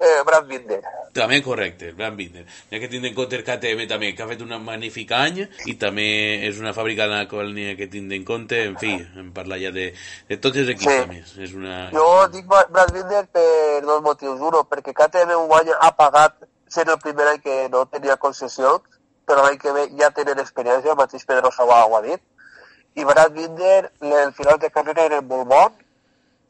eh, 0.00 0.22
Brad 0.26 0.46
Binder. 0.48 0.80
També 1.12 1.40
correcte, 1.42 1.92
Brand 1.92 2.16
Binder. 2.16 2.44
Ja 2.70 2.78
que 2.78 2.88
tindre 2.88 3.10
en 3.10 3.16
compte 3.16 3.36
el 3.36 3.42
KTM 3.44 3.86
també, 3.90 4.12
que 4.14 4.22
ha 4.22 4.28
fet 4.30 4.40
un 4.44 4.52
magnífic 4.64 5.10
any 5.12 5.40
i 5.66 5.74
també 5.74 6.06
és 6.48 6.58
una 6.62 6.72
fàbrica 6.76 7.04
en 7.08 7.14
la 7.16 7.24
qual 7.28 7.50
n'hi 7.54 7.70
ha 7.72 7.76
que 7.76 7.88
tindre 7.90 8.16
en 8.16 8.24
compte. 8.24 8.60
En 8.70 8.76
fi, 8.78 8.92
hem 9.18 9.32
parlat 9.36 9.60
ja 9.64 9.72
de, 9.74 9.88
de 10.28 10.36
tots 10.38 10.56
els 10.62 10.70
equips 10.76 10.92
Sí. 10.92 11.00
també. 11.02 11.18
És 11.46 11.52
una... 11.58 11.90
Jo 11.92 12.06
dic 12.32 12.46
Bra- 12.46 12.66
Brad 12.70 12.92
Binder 12.94 13.24
per 13.32 13.82
dos 13.84 14.02
motius. 14.06 14.40
Uno, 14.40 14.62
perquè 14.70 14.94
KTM 14.94 15.34
un 15.44 15.52
any 15.58 15.74
ha 15.78 15.90
pagat 15.98 16.38
ser 16.70 16.86
el 16.88 16.98
primer 17.02 17.26
any 17.34 17.40
que 17.42 17.68
no 17.68 17.84
tenia 17.90 18.16
concessions, 18.16 18.86
però 19.26 19.42
l'any 19.44 19.58
que 19.58 19.72
ve 19.74 19.88
ja 19.98 20.10
tenen 20.14 20.38
experiència, 20.38 20.90
el 20.94 20.96
mateix 20.98 21.24
Pedro 21.26 21.50
Sabà 21.54 21.82
ho 21.86 21.96
ha 21.98 22.02
dit. 22.06 22.22
I 22.94 23.04
Brad 23.04 23.32
Binder, 23.34 23.90
el 24.00 24.32
final 24.34 24.58
de 24.58 24.70
carrera 24.70 25.04
era 25.06 25.20
molt 25.22 25.46
bon, 25.50 25.74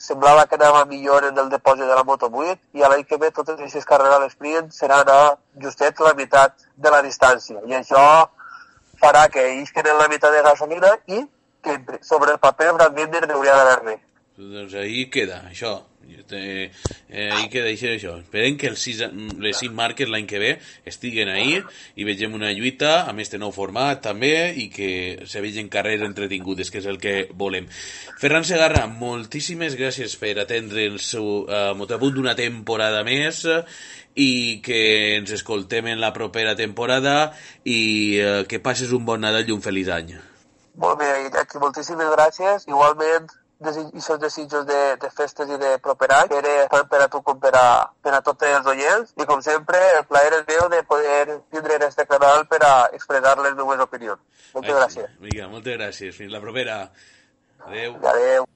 semblava 0.01 0.47
que 0.49 0.57
anava 0.57 0.85
millor 0.89 1.27
en 1.29 1.39
el 1.39 1.49
depòsit 1.53 1.85
de 1.85 1.95
la 1.95 2.05
Moto 2.09 2.31
8 2.33 2.57
i 2.79 2.83
a 2.83 2.89
l'any 2.89 3.05
que 3.05 3.19
ve 3.21 3.31
totes 3.37 3.59
aquestes 3.59 3.85
carreres 3.85 4.17
a 4.17 4.21
l'esprint 4.23 4.71
seran 4.73 5.09
a 5.13 5.21
justet 5.65 6.01
la 6.01 6.15
meitat 6.21 6.57
de 6.77 6.93
la 6.95 7.03
distància. 7.07 7.61
I 7.69 7.77
això 7.79 8.05
farà 9.03 9.27
que 9.33 9.45
ells 9.53 9.73
tenen 9.77 10.01
la 10.01 10.09
meitat 10.09 10.33
de 10.33 10.43
gasolina 10.47 10.95
i 11.07 11.27
que 11.63 11.77
sobre 12.01 12.33
el 12.33 12.39
paper 12.39 12.73
Brad 12.79 12.97
Binder 12.97 13.27
hauria 13.29 13.57
d'anar 13.59 13.83
bé. 13.85 13.99
Doncs 14.41 14.73
ahí 14.75 15.11
queda, 15.13 15.43
això. 15.51 15.83
Eh, 16.33 16.73
eh, 17.11 17.31
ahí 17.31 17.49
queda 17.53 17.69
això, 17.69 17.91
això. 17.93 18.15
Esperem 18.23 18.57
que 18.57 18.71
els 18.71 18.81
sis, 18.81 19.03
les 19.37 19.59
cinc 19.61 19.75
marques 19.77 20.09
l'any 20.09 20.25
que 20.31 20.39
ve 20.41 20.55
estiguen 20.89 21.29
ahí 21.29 21.59
i 22.01 22.07
vegem 22.09 22.33
una 22.39 22.49
lluita 22.57 23.05
amb 23.11 23.21
este 23.21 23.37
nou 23.43 23.53
format 23.53 24.01
també 24.07 24.55
i 24.57 24.71
que 24.73 25.27
se 25.29 25.43
vegin 25.45 25.69
carreres 25.69 26.07
entretingudes, 26.07 26.71
que 26.73 26.81
és 26.81 26.89
el 26.89 26.97
que 27.03 27.29
volem. 27.37 27.69
Ferran 28.23 28.49
Segarra, 28.49 28.87
moltíssimes 28.89 29.77
gràcies 29.77 30.17
per 30.17 30.33
atendre 30.41 30.87
el 30.89 30.97
seu 31.05 31.43
uh, 31.43 31.75
motopunt 31.77 32.17
d'una 32.17 32.35
temporada 32.39 33.05
més 33.05 33.45
i 34.17 34.33
que 34.65 34.81
ens 35.19 35.37
escoltem 35.37 35.93
en 35.93 36.01
la 36.01 36.15
propera 36.17 36.57
temporada 36.57 37.35
i 37.69 37.83
uh, 38.25 38.41
que 38.49 38.63
passes 38.65 38.97
un 38.97 39.05
bon 39.05 39.21
Nadal 39.21 39.53
i 39.53 39.53
un 39.53 39.61
feliç 39.61 39.93
any. 39.93 40.17
Molt 40.81 40.97
bé, 40.97 41.13
Iñaki, 41.27 41.61
moltíssimes 41.61 42.09
gràcies. 42.15 42.65
Igualment, 42.71 43.29
seus 43.61 44.21
desitjos 44.21 44.67
de, 44.67 44.97
de 44.97 45.11
festes 45.11 45.49
i 45.49 45.59
de 45.61 45.77
proper 45.85 46.09
any, 46.17 46.33
era 46.39 46.67
tant 46.73 46.89
per 46.89 47.03
a 47.05 47.09
tu 47.13 47.21
com 47.23 47.39
per 47.41 47.53
a, 47.57 47.67
per 48.03 48.15
a 48.17 48.23
tots 48.25 48.49
els 48.49 48.67
oients. 48.73 49.13
I 49.21 49.27
com 49.29 49.43
sempre, 49.45 49.81
el 49.99 50.07
plaer 50.09 50.33
és 50.41 50.47
meu 50.49 50.69
de 50.73 50.83
poder 50.89 51.41
tindre 51.53 51.77
en 51.77 51.89
este 51.89 52.07
canal 52.09 52.47
per 52.49 52.63
a 52.65 52.75
expressar 52.97 53.37
les 53.41 53.57
meves 53.59 53.85
opinions. 53.85 54.23
Moltes 54.55 54.81
gràcies. 54.81 55.11
Vinga, 55.21 55.51
moltes 55.53 55.77
gràcies. 55.77 56.17
Fins 56.17 56.33
la 56.33 56.41
propera. 56.41 56.87
Adeu. 57.67 58.01
Adéu. 58.01 58.49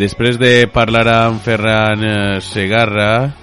Després 0.00 0.38
de 0.40 0.64
parlar 0.72 1.04
amb 1.12 1.42
Ferran 1.44 2.00
eh, 2.08 2.40
Segarra, 2.40 3.34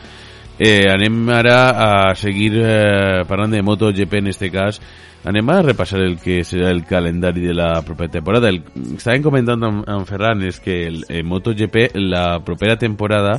eh, 0.60 0.88
anem 0.90 1.30
ara 1.30 1.58
a 1.70 2.16
seguir 2.16 2.54
eh, 2.62 3.24
parlant 3.28 3.54
de 3.54 3.62
MotoGP 3.62 4.14
en 4.22 4.28
este 4.28 4.52
cas. 4.52 4.82
Anem 5.28 5.50
a 5.50 5.62
repassar 5.62 6.00
el 6.06 6.20
que 6.22 6.40
serà 6.48 6.70
el 6.72 6.86
calendari 6.88 7.42
de 7.42 7.54
la 7.54 7.82
propera 7.84 8.12
temporada. 8.14 8.48
El, 8.48 8.62
estàvem 8.96 9.26
comentant 9.26 9.64
amb, 9.66 9.82
amb 9.90 10.08
Ferran 10.08 10.44
és 10.48 10.62
que 10.64 10.78
el, 10.88 11.02
el 11.10 11.26
MotoGP 11.28 11.98
la 12.00 12.40
propera 12.46 12.78
temporada 12.80 13.34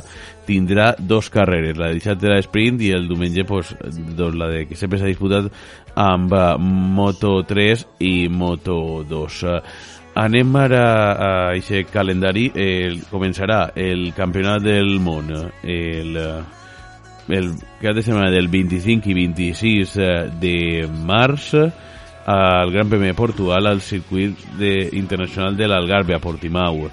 tindrà 0.45 0.91
dos 0.99 1.31
carreres, 1.33 1.79
la 1.79 1.89
de 1.89 1.97
dissabte 1.97 2.27
de 2.27 2.35
l'esprint 2.35 2.81
i 2.85 2.91
el 2.93 3.07
diumenge 3.09 3.45
pues, 3.47 3.71
doncs, 3.81 4.37
la 4.37 4.49
de 4.51 4.65
que 4.69 4.77
sempre 4.77 4.99
s'ha 4.99 5.09
disputat 5.09 5.49
amb 5.95 6.35
eh, 6.35 6.43
Moto3 6.99 7.87
i 8.05 8.13
Moto2. 8.29 9.39
Eh, 9.55 9.61
Anem 10.19 10.55
ara 10.57 10.85
a 11.13 11.27
aquest 11.53 11.93
calendari. 11.93 12.49
El, 12.57 12.97
començarà 13.07 13.69
el 13.79 14.09
Campionat 14.17 14.65
del 14.65 14.97
Món 14.99 15.29
el, 15.63 16.17
el 17.29 17.53
cap 17.81 17.95
de 17.95 18.03
setmana 18.03 18.31
del 18.31 18.47
25 18.49 19.09
i 19.09 19.13
26 19.13 19.93
de 20.41 20.87
març 21.05 21.53
al 22.25 22.71
Gran 22.71 22.89
Premi 22.89 23.07
de 23.07 23.13
Portugal 23.17 23.67
al 23.67 23.81
circuit 23.81 24.37
de, 24.57 24.89
internacional 24.93 25.57
de 25.57 25.67
l'Algarve 25.67 26.13
a 26.13 26.19
Portimau. 26.19 26.89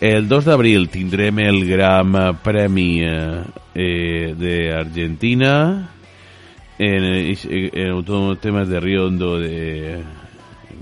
El 0.00 0.28
2 0.28 0.44
d'abril 0.44 0.88
tindrem 0.92 1.38
el 1.44 1.64
Gran 1.68 2.14
Premi 2.42 3.02
eh, 3.04 4.34
d'Argentina 4.36 5.54
en, 6.78 7.04
en 7.04 7.90
autónomas 7.90 8.68
de 8.68 8.80
Río 8.80 9.06
Hondo 9.06 9.38
de 9.38 10.02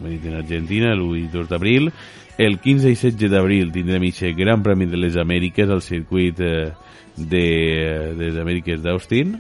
en 0.05 0.35
Argentina, 0.35 0.93
el 0.93 1.01
8 1.01 1.17
i 1.17 1.29
2 1.33 1.49
d'abril. 1.49 1.93
El 2.39 2.59
15 2.59 2.91
i 2.91 2.97
16 2.97 3.31
d'abril 3.31 3.71
tindrem 3.73 4.09
aquest 4.09 4.37
Gran 4.39 4.63
Premi 4.63 4.87
de 4.87 4.97
les 4.97 5.19
Amèriques 5.21 5.69
al 5.71 5.83
circuit 5.83 6.41
eh, 6.41 6.73
de, 7.17 8.15
de 8.17 8.29
les 8.29 8.39
Amèriques 8.39 8.83
d'Austin. 8.83 9.39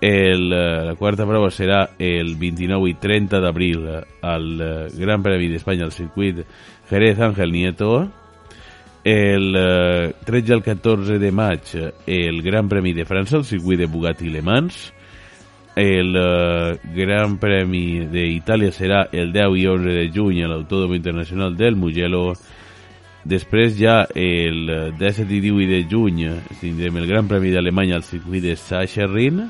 Eh, 0.00 0.36
la 0.38 0.94
quarta 0.94 1.26
prova 1.26 1.50
serà 1.50 1.80
el 1.98 2.36
29 2.38 2.86
i 2.86 2.94
30 3.02 3.40
d'abril 3.42 3.88
al 4.22 4.46
eh, 4.62 4.68
Gran 4.94 5.24
Premi 5.24 5.48
d'Espanya 5.50 5.88
al 5.88 5.92
circuit 5.92 6.44
Jerez 6.90 7.18
Ángel 7.18 7.50
Nieto. 7.50 8.06
El 9.02 9.56
eh, 9.58 10.12
13 10.24 10.54
al 10.54 10.62
14 10.62 11.18
de 11.18 11.32
maig 11.32 11.74
el 12.06 12.42
Gran 12.42 12.68
Premi 12.68 12.92
de 12.94 13.06
França 13.06 13.40
al 13.40 13.44
circuit 13.44 13.78
de 13.78 13.90
Bugatti 13.90 14.30
Le 14.30 14.42
Mans. 14.42 14.92
el 15.78 16.16
eh, 16.16 16.78
Gran 16.94 17.36
Premi 17.38 18.06
d'Itàlia 18.10 18.70
serà 18.74 19.04
el 19.12 19.30
10 19.32 19.58
i 19.58 19.66
11 19.70 19.98
de 19.98 20.06
juny 20.14 20.42
a 20.42 20.48
l'Autòdromo 20.50 20.94
Internacional 20.94 21.56
del 21.56 21.76
Mugello. 21.76 22.32
Després 23.28 23.74
ja 23.76 24.06
el 24.16 24.70
17 24.96 25.34
i 25.36 25.40
18 25.44 25.68
de 25.68 25.80
juny 25.90 26.22
tindrem 26.62 26.96
el 26.96 27.08
Gran 27.10 27.26
Premi 27.28 27.50
d'Alemanya 27.52 27.98
al 27.98 28.06
circuit 28.06 28.40
de 28.44 28.54
Sachsenring. 28.56 29.42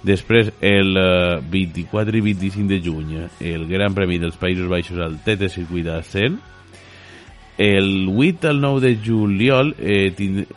Després, 0.00 0.48
el 0.64 0.96
eh, 0.96 1.40
24 1.52 2.16
i 2.16 2.22
25 2.24 2.70
de 2.70 2.78
juny, 2.80 3.10
el 3.44 3.66
Gran 3.68 3.92
Premi 3.92 4.16
dels 4.22 4.38
Països 4.40 4.70
Baixos 4.70 4.96
al 5.04 5.18
TT 5.20 5.50
Circuit 5.52 5.84
de 5.90 5.98
100. 6.00 6.38
El 7.60 8.08
8 8.08 8.48
al 8.48 8.62
9 8.62 8.80
de 8.86 8.94
juliol 9.04 9.74
eh, 9.76 10.08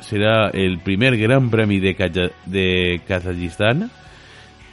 serà 0.07 0.47
el 0.55 0.79
primer 0.79 1.17
Gran 1.19 1.49
Premi 1.51 1.81
de, 1.83 1.91
Kaja, 1.99 2.29
de 2.45 3.01
Kazajistan 3.05 3.89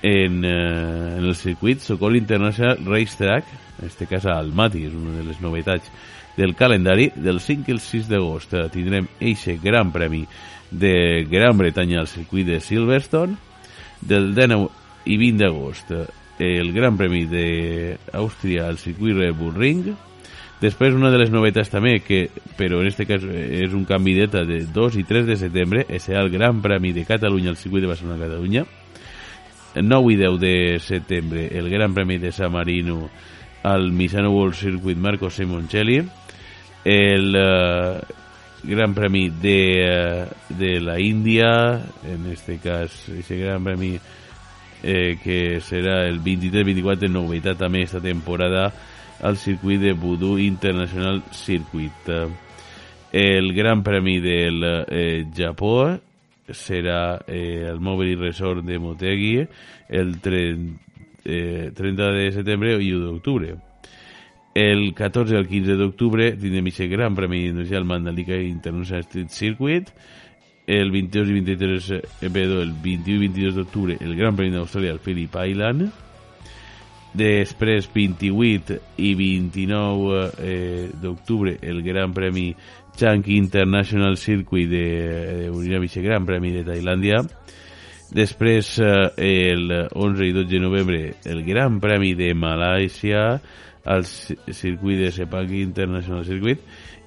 en, 0.03 0.45
eh, 0.45 1.17
en 1.19 1.25
el 1.25 1.35
circuit 1.35 1.81
Sokol 1.81 2.15
International 2.15 2.79
Racetrack, 2.87 3.45
en 3.81 3.87
este 3.89 4.07
cas 4.07 4.27
a 4.27 4.39
Almaty, 4.39 4.87
és 4.87 4.95
una 4.95 5.19
de 5.19 5.27
les 5.27 5.43
novetats 5.43 5.91
del 6.41 6.57
calendari, 6.57 7.11
del 7.15 7.41
5 7.45 7.69
i 7.69 7.77
el 7.77 7.83
6 7.85 8.09
d'agost 8.09 8.57
eh, 8.57 8.67
tindrem 8.73 9.09
eixe 9.21 9.59
Gran 9.61 9.93
Premi 9.93 10.25
de 10.71 11.27
Gran 11.29 11.59
Bretanya 11.59 12.01
al 12.01 12.09
circuit 12.09 12.49
de 12.49 12.61
Silverstone, 12.65 13.37
del 14.01 14.33
19 14.33 14.71
i 15.05 15.19
20 15.21 15.45
d'agost 15.45 15.93
eh, 15.93 16.07
el 16.41 16.73
Gran 16.73 16.97
Premi 16.97 17.27
d'Àustria 17.29 18.71
al 18.71 18.81
circuit 18.81 19.19
Red 19.19 19.37
Bull 19.37 19.59
Ring, 19.59 19.93
Després, 20.61 20.93
una 20.93 21.09
de 21.09 21.17
les 21.17 21.31
novetats 21.33 21.71
també, 21.73 21.95
que, 22.05 22.27
però 22.59 22.83
en 22.83 22.91
este 22.91 23.07
cas 23.09 23.23
eh, 23.25 23.63
és 23.65 23.73
un 23.73 23.87
canvi 23.89 24.13
de 24.19 24.27
data 24.29 24.43
de 24.45 24.59
2 24.69 24.99
i 25.01 25.05
3 25.09 25.25
de 25.31 25.37
setembre, 25.41 25.87
serà 25.97 26.21
el 26.21 26.29
Gran 26.35 26.61
Premi 26.61 26.93
de 26.93 27.07
Catalunya 27.09 27.55
al 27.55 27.57
circuit 27.57 27.81
de 27.81 27.89
Barcelona 27.89 28.21
Catalunya. 28.27 28.67
El 29.81 29.89
9 29.89 30.13
i 30.13 30.19
10 30.21 30.37
de 30.43 30.55
setembre, 30.85 31.47
el 31.57 31.71
Gran 31.73 31.97
Premi 31.97 32.19
de 32.21 32.33
San 32.33 32.53
Marino 32.53 33.09
al 33.63 33.91
Misano 33.93 34.33
World 34.33 34.55
Circuit 34.55 34.99
Marco 34.99 35.31
Simoncelli. 35.31 36.03
El 36.85 37.35
eh, 37.37 38.01
Gran 38.63 38.95
Premi 38.95 39.29
de, 39.31 39.85
eh, 39.85 40.27
de 40.49 40.81
la 40.81 40.99
Índia, 41.01 41.83
en 42.05 42.27
este 42.31 42.59
cas, 42.59 43.09
ese 43.09 43.37
Gran 43.37 43.65
Premi 43.65 43.99
eh, 44.83 45.19
que 45.23 45.61
serà 45.61 46.07
el 46.09 46.21
23-24 46.25 47.05
de 47.05 47.11
novetat 47.13 47.59
també 47.61 47.85
esta 47.85 48.01
temporada 48.01 48.71
al 49.21 49.37
circuit 49.37 49.81
de 49.81 49.93
Voodoo 49.93 50.39
International 50.41 51.23
Circuit. 51.33 52.09
El 53.13 53.53
Gran 53.53 53.83
Premi 53.83 54.21
del 54.21 54.65
eh, 54.89 55.27
Japó 55.37 55.91
serà 56.49 57.21
eh, 57.27 57.67
el 57.69 57.81
Mobile 57.81 58.17
Resort 58.17 58.65
de 58.65 58.79
Motegi 58.79 59.35
el 59.89 60.21
30, 60.21 60.81
eh, 61.25 61.73
30 61.75 62.13
de 62.13 62.31
setembre 62.33 62.79
i 62.83 62.93
1 62.93 63.05
d'octubre. 63.05 63.70
El 64.53 64.95
14 64.95 65.37
al 65.37 65.47
15 65.47 65.77
d'octubre 65.79 66.33
tindrem 66.35 66.67
aquest 66.73 66.91
Gran 66.91 67.15
Premi 67.15 67.45
Industrial 67.47 67.85
Mandalika 67.87 68.35
International 68.35 69.05
Street 69.07 69.31
Circuit. 69.31 69.93
El 70.67 70.91
22 70.91 71.29
i 71.29 71.33
23, 71.33 71.91
eh, 71.91 72.31
perdó, 72.33 72.61
el 72.63 72.73
21 72.83 73.15
i 73.15 73.29
22 73.29 73.55
d'octubre 73.55 73.97
el 74.01 74.17
Gran 74.19 74.35
Premi 74.37 74.57
d'Austràlia 74.57 74.91
al 74.97 74.99
Phillip 74.99 75.39
Island. 75.39 75.87
Després, 77.15 77.89
28 77.95 78.77
i 79.03 79.15
29 79.19 80.19
eh, 80.39 80.91
d'octubre, 81.01 81.57
el 81.63 81.83
Gran 81.83 82.13
Premi 82.15 82.53
Changi 82.97 83.37
International 83.37 84.17
Circuit 84.17 84.69
de, 84.71 84.85
de 85.45 85.51
Urinavice 85.51 86.03
Gran 86.03 86.27
Premi 86.27 86.53
de 86.55 86.67
Tailàndia. 86.67 87.23
Després, 88.11 88.77
eh, 88.83 89.11
el 89.55 89.71
11 89.95 90.27
i 90.27 90.33
12 90.35 90.51
de 90.51 90.61
novembre, 90.63 91.03
el 91.25 91.45
Gran 91.47 91.79
Premi 91.83 92.15
de 92.19 92.35
Malàisia 92.35 93.41
al 93.85 94.05
ci- 94.05 94.37
circuit 94.53 94.99
de 94.99 95.11
Sepang 95.13 95.51
International 95.51 96.25
Circuit 96.25 96.61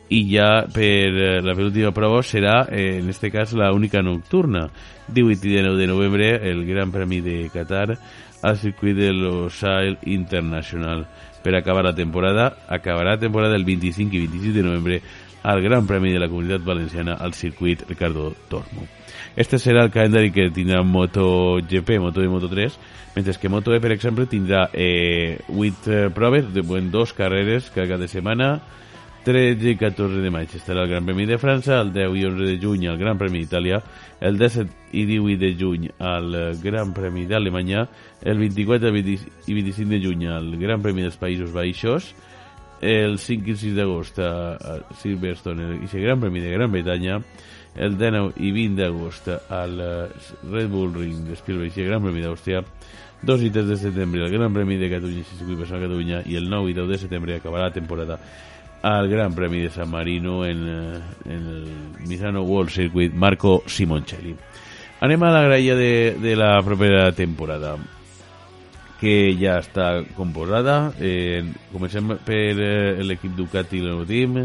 i 0.10 0.28
ja 0.30 0.66
per 0.72 1.16
eh, 1.16 1.42
la 1.42 1.56
penúltima 1.56 1.92
prova 1.92 2.22
serà, 2.22 2.68
eh, 2.70 3.00
en 3.00 3.10
este 3.10 3.32
cas, 3.32 3.54
la 3.54 3.72
única 3.74 4.02
nocturna. 4.02 4.70
18 5.08 5.48
i 5.48 5.50
19 5.50 5.78
de 5.78 5.88
novembre, 5.88 6.50
el 6.50 6.66
Gran 6.66 6.92
Premi 6.92 7.22
de 7.22 7.50
Qatar 7.52 7.98
al 8.42 8.58
circuit 8.58 8.96
de 8.96 9.12
Losail 9.14 9.98
International. 10.06 11.08
Per 11.44 11.56
acabar 11.56 11.84
la 11.84 11.96
temporada, 11.96 12.58
acabarà 12.68 13.16
la 13.16 13.20
temporada 13.20 13.56
el 13.56 13.66
25 13.66 14.16
i 14.16 14.20
26 14.28 14.54
de 14.54 14.64
novembre 14.64 15.02
al 15.44 15.62
Gran 15.62 15.86
Premi 15.86 16.12
de 16.12 16.20
la 16.20 16.30
Comunitat 16.30 16.64
Valenciana 16.64 17.14
al 17.14 17.34
circuit 17.34 17.84
Ricardo 17.88 18.34
Tormo. 18.50 18.88
Este 19.36 19.58
serà 19.58 19.84
el 19.84 19.92
calendari 19.92 20.32
que 20.32 20.50
tindrà 20.54 20.84
MotoGP, 20.84 21.98
Moto 22.00 22.24
i 22.24 22.30
Moto3, 22.30 22.78
mentre 23.16 23.34
que 23.40 23.50
Moto 23.50 23.74
E, 23.74 23.80
per 23.82 23.92
exemple, 23.92 24.26
tindrà 24.26 24.70
eh, 24.74 25.40
8 25.50 25.92
eh, 25.92 26.10
proves, 26.14 26.54
de, 26.54 26.62
bueno, 26.62 26.92
dos 26.92 27.14
carreres 27.14 27.72
cada 27.74 27.98
de 27.98 28.08
setmana, 28.08 28.62
13 29.24 29.72
i 29.72 29.78
14 29.80 30.20
de 30.20 30.30
maig 30.32 30.52
estarà 30.52 30.84
el 30.84 30.90
Gran 30.92 31.06
Premi 31.08 31.26
de 31.26 31.38
França, 31.40 31.80
el 31.80 31.94
10 31.96 32.18
i 32.20 32.26
11 32.28 32.44
de 32.44 32.58
juny 32.60 32.88
el 32.92 33.00
Gran 33.00 33.18
Premi 33.18 33.44
d'Itàlia, 33.44 33.80
el 34.20 34.38
17 34.38 34.92
i 35.00 35.06
18 35.08 35.40
de 35.40 35.52
juny 35.60 35.88
eh, 35.90 36.52
Gran 36.62 36.94
Premi 36.94 37.26
d'Alemanya, 37.26 37.88
el 38.22 38.38
24 38.44 38.92
i 38.92 39.02
20 39.02 39.48
i 39.48 39.58
25 39.62 39.90
de 39.96 40.02
juny 40.04 40.28
al 40.28 40.52
Gran 40.60 40.84
Premi 40.84 41.08
dels 41.08 41.20
Països 41.20 41.56
Baixos, 41.56 42.12
el 42.84 43.18
5 43.20 43.54
i 43.54 43.56
6 43.56 43.76
d'agost 43.78 44.20
a, 44.20 44.80
Silverstone, 45.00 45.70
el, 45.72 45.88
el 45.88 46.04
Gran 46.04 46.20
Premi 46.20 46.44
de 46.44 46.52
Gran 46.52 46.72
Bretanya, 46.72 47.22
el 47.76 47.98
19 47.98 48.36
i 48.44 48.52
20 48.54 48.82
d'agost 48.82 49.30
al 49.32 49.80
eh, 49.80 50.28
Red 50.52 50.70
Bull 50.70 50.94
Ring 50.94 51.24
de 51.30 51.40
Spielberg 51.40 51.74
i 51.74 51.86
el 51.86 51.90
Gran 51.90 52.04
Premi 52.04 52.22
d'Àustria, 52.26 52.62
2 53.24 53.46
i 53.48 53.50
3 53.56 53.70
de 53.72 53.78
setembre 53.80 54.26
el 54.26 54.34
Gran 54.36 54.54
Premi 54.54 54.76
de 54.78 54.90
Catalunya 54.92 55.24
i 55.24 55.30
Circuit 55.30 55.62
Personal 55.64 55.86
Catalunya 55.88 56.24
i 56.28 56.36
el 56.36 56.50
9 56.52 56.74
i 56.74 56.76
10 56.76 56.92
de 56.92 56.98
setembre 57.06 57.38
acabarà 57.40 57.70
la 57.70 57.76
temporada 57.76 58.20
al 58.84 59.08
Gran 59.08 59.34
Premi 59.34 59.62
de 59.64 59.70
San 59.72 59.90
Marino 59.90 60.46
en, 60.46 60.68
eh, 60.68 61.00
en 61.26 61.48
el 61.48 62.08
Misano 62.08 62.44
World 62.44 62.70
Circuit 62.70 63.14
Marco 63.14 63.64
Simoncelli. 63.66 64.36
Anem 65.00 65.24
a 65.24 65.32
la 65.32 65.42
graella 65.44 65.76
de, 65.76 66.18
de 66.20 66.36
la 66.36 66.62
propera 66.64 67.12
temporada 67.12 67.78
que 69.04 69.36
ja 69.36 69.58
està 69.60 69.88
composada. 70.16 70.94
Eh, 71.04 71.44
comencem 71.74 72.14
per 72.24 72.54
eh, 72.56 73.04
l'equip 73.04 73.34
Ducati 73.36 73.82
Team, 74.08 74.38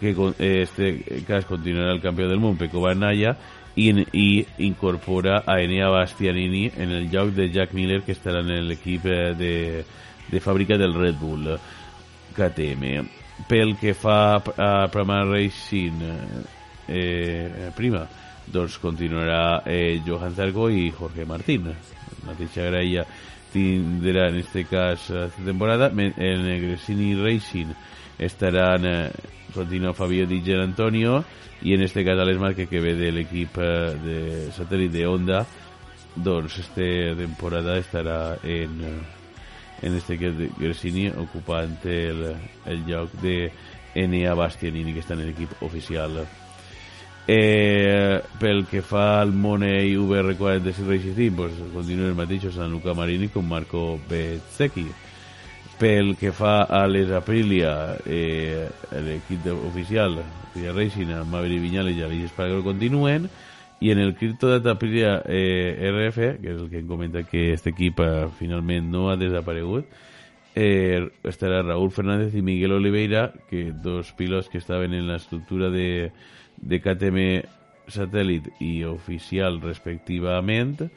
que 0.00 0.10
eh, 0.10 0.62
este 0.64 1.22
cas 1.26 1.46
continuarà 1.46 1.92
el 1.94 2.02
campió 2.02 2.26
del 2.28 2.42
món, 2.42 2.56
Pecco 2.58 2.82
Bagnaia, 2.82 3.36
i, 3.76 3.92
i 4.12 4.46
incorpora 4.66 5.44
a 5.46 5.60
Enea 5.60 5.88
Bastianini 5.92 6.72
en 6.76 6.90
el 6.90 7.10
lloc 7.12 7.30
de 7.36 7.50
Jack 7.52 7.74
Miller, 7.74 8.02
que 8.02 8.16
estarà 8.16 8.40
en 8.42 8.66
l'equip 8.66 9.06
eh, 9.06 9.34
de, 9.38 9.84
de 10.32 10.42
fàbrica 10.42 10.80
del 10.80 10.96
Red 10.96 11.20
Bull 11.20 11.52
KTM. 12.34 13.06
Pel 13.46 13.76
que 13.78 13.94
fa 13.94 14.40
a 14.40 14.88
Prama 14.90 15.20
Racing 15.28 16.02
eh, 16.88 17.70
Prima, 17.76 18.02
doncs 18.50 18.80
continuarà 18.82 19.62
eh, 19.62 20.00
Johan 20.02 20.34
Zarco 20.34 20.66
i 20.70 20.90
Jorge 20.90 21.28
Martín. 21.28 21.70
Mateixa 22.26 22.66
graella 22.66 23.06
tindrà 23.56 24.28
en 24.28 24.36
este 24.42 24.64
cas 24.68 25.08
esta 25.08 25.44
temporada. 25.44 25.88
En 25.88 26.46
el 26.46 26.60
Gresini 26.60 27.14
Racing 27.14 27.72
estaran 28.18 28.84
eh, 28.84 29.10
continua 29.54 29.94
Fabio 29.94 30.26
Di 30.26 30.42
Antonio 30.52 31.24
i 31.62 31.74
en 31.74 31.82
este 31.82 32.04
cas 32.04 32.18
Alex 32.18 32.38
Márquez 32.38 32.68
que 32.68 32.80
ve 32.80 32.94
de 32.94 33.12
l'equip 33.12 33.56
eh, 33.58 33.96
de 34.04 34.18
satèl·lit 34.52 34.92
de 34.92 35.06
Honda 35.06 35.44
doncs 36.16 36.58
esta 36.60 36.88
temporada 37.16 37.78
estarà 37.78 38.38
en 38.42 38.80
eh, 38.84 38.96
en 39.82 39.94
este 39.96 40.16
de 40.16 40.50
Gresini 40.56 41.08
ocupant 41.08 41.76
el, 41.84 42.36
el 42.64 42.84
lloc 42.86 43.12
de 43.20 43.52
Enea 43.94 44.34
Bastianini 44.34 44.94
que 44.94 45.04
està 45.04 45.16
en 45.16 45.24
l'equip 45.26 45.52
oficial 45.62 46.24
eh, 47.26 48.22
pel 48.38 48.66
que 48.66 48.82
fa 48.82 49.20
al 49.20 49.32
Money 49.32 49.96
VR46 49.96 50.86
Racing 50.86 51.16
Team 51.16 51.34
pues, 51.36 51.58
continuen 51.74 52.12
els 52.12 52.18
mateixos 52.18 52.56
Luca 52.70 52.94
Marini 52.94 53.28
com 53.28 53.46
Marco 53.46 53.98
Bezzecchi. 54.08 54.86
Pel 55.76 56.14
que 56.16 56.30
fa 56.32 56.62
a 56.64 56.86
les 56.88 57.10
Aprilia 57.12 57.98
eh, 58.06 58.64
l'equip 59.04 59.44
oficial 59.66 60.22
Aprilia 60.22 60.72
Racing 60.72 61.12
amb 61.12 61.34
Maverick 61.34 61.60
Viñales 61.60 61.98
i 61.98 62.06
Alice 62.06 62.30
Espargaro 62.30 62.64
continuen 62.64 63.28
i 63.80 63.90
en 63.92 63.98
el 64.00 64.14
Crypto 64.16 64.48
Data 64.48 64.72
Aprilia 64.72 65.18
eh, 65.26 65.76
RF 65.90 66.38
que 66.40 66.54
és 66.54 66.62
el 66.62 66.70
que 66.70 66.80
em 66.80 66.86
comenta 66.88 67.26
que 67.28 67.50
este 67.52 67.74
equip 67.74 68.00
eh, 68.00 68.28
finalment 68.38 68.88
no 68.88 69.10
ha 69.10 69.18
desaparegut 69.20 69.84
eh, 70.56 71.10
estarà 71.28 71.60
Raúl 71.60 71.92
Fernández 71.92 72.32
i 72.34 72.40
Miguel 72.40 72.72
Oliveira 72.72 73.28
que 73.50 73.68
dos 73.70 74.14
pilots 74.16 74.48
que 74.48 74.56
estaven 74.56 74.94
en 74.94 75.06
la 75.06 75.20
estructura 75.20 75.68
de, 75.68 76.10
de 76.56 76.80
KTM 76.82 77.20
satèl·lit 77.92 78.48
i 78.64 78.82
oficial 78.88 79.60
respectivament 79.62 80.88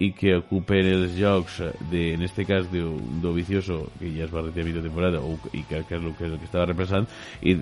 i 0.00 0.12
que 0.16 0.38
ocupen 0.38 0.88
els 0.88 1.12
jocs 1.18 1.60
de, 1.90 2.14
en 2.14 2.24
este 2.24 2.46
cas 2.48 2.70
Dovicioso 2.70 3.82
que 3.98 4.12
ja 4.14 4.24
es 4.24 4.32
va 4.32 4.46
retirar 4.46 4.68
mitja 4.68 4.84
temporada 4.86 5.20
o, 5.20 5.36
que, 5.42 5.62
que 5.68 5.80
és 5.82 6.00
el 6.00 6.14
que, 6.16 6.26
el 6.30 6.38
que 6.38 6.48
estava 6.48 6.70
represent 6.70 7.08
i 7.42 7.58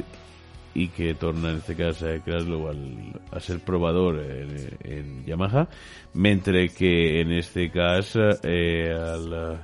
i 0.79 0.89
que 0.95 1.15
torna 1.15 1.51
en 1.51 1.57
este 1.59 1.75
cas 1.75 2.03
a 2.07 2.19
Kraslow 2.23 2.69
al, 2.69 2.83
a 3.33 3.41
ser 3.41 3.59
probador 3.65 4.21
en, 4.21 4.53
en 4.85 5.25
Yamaha 5.27 5.67
mentre 6.15 6.69
que 6.69 7.21
en 7.21 7.33
este 7.33 7.71
cas 7.71 8.15
eh, 8.45 8.93
el, 8.93 9.59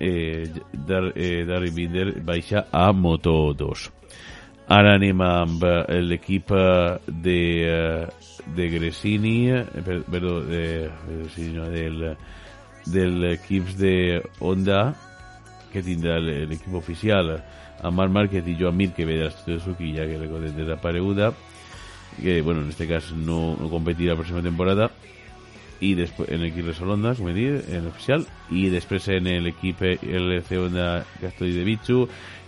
eh, 0.00 0.48
Dar, 0.72 1.12
eh, 1.14 1.44
Darry 1.44 1.70
Binder 1.70 2.22
baixa 2.22 2.68
a 2.72 2.92
Moto 2.92 3.52
2 3.52 3.97
ara 4.68 4.94
anem 4.98 5.20
amb 5.24 5.62
eh, 5.64 6.00
l'equip 6.04 6.50
eh, 6.52 6.98
de, 7.08 7.38
eh, 7.64 8.06
de 8.56 8.68
Gresini 8.68 9.48
per- 9.84 10.02
perdó, 10.04 10.42
de, 10.44 10.90
Gresini, 11.08 11.54
no, 11.56 11.68
del, 11.72 12.16
del 12.86 13.24
equips 13.32 13.78
de 13.80 13.94
Honda 14.40 14.94
que 15.72 15.82
tindrà 15.84 16.18
l'equip 16.20 16.74
oficial 16.76 17.34
amb 17.84 17.96
Marc 18.00 18.12
Márquez 18.12 18.46
i 18.48 18.56
Joan 18.60 18.76
Mir 18.76 18.92
que 18.96 19.04
ve 19.06 19.18
de 19.20 19.28
la 19.28 19.30
Suzuki 19.34 19.92
ja 19.96 20.06
que 20.08 20.18
recordem 20.18 20.56
desapareguda 20.56 21.32
que 22.20 22.40
bueno 22.42 22.62
en 22.62 22.70
este 22.70 22.88
cas 22.88 23.12
no, 23.12 23.56
no 23.60 23.68
competirà 23.70 24.14
la 24.14 24.20
pròxima 24.20 24.42
temporada 24.42 24.90
i 25.84 25.92
després 25.98 26.30
en 26.34 26.42
l'equip 26.42 26.66
Repsol 26.66 26.90
Honda, 26.94 27.14
com 27.14 27.28
he 27.30 27.34
dit, 27.36 27.70
en 27.74 27.86
l'oficial, 27.86 28.24
i 28.50 28.66
després 28.72 29.06
en 29.14 29.28
l'equip 29.44 29.82
LC 29.84 30.58
Honda 30.58 30.88
Castelli 31.20 31.54
de 31.54 31.66
Bichu 31.66 32.00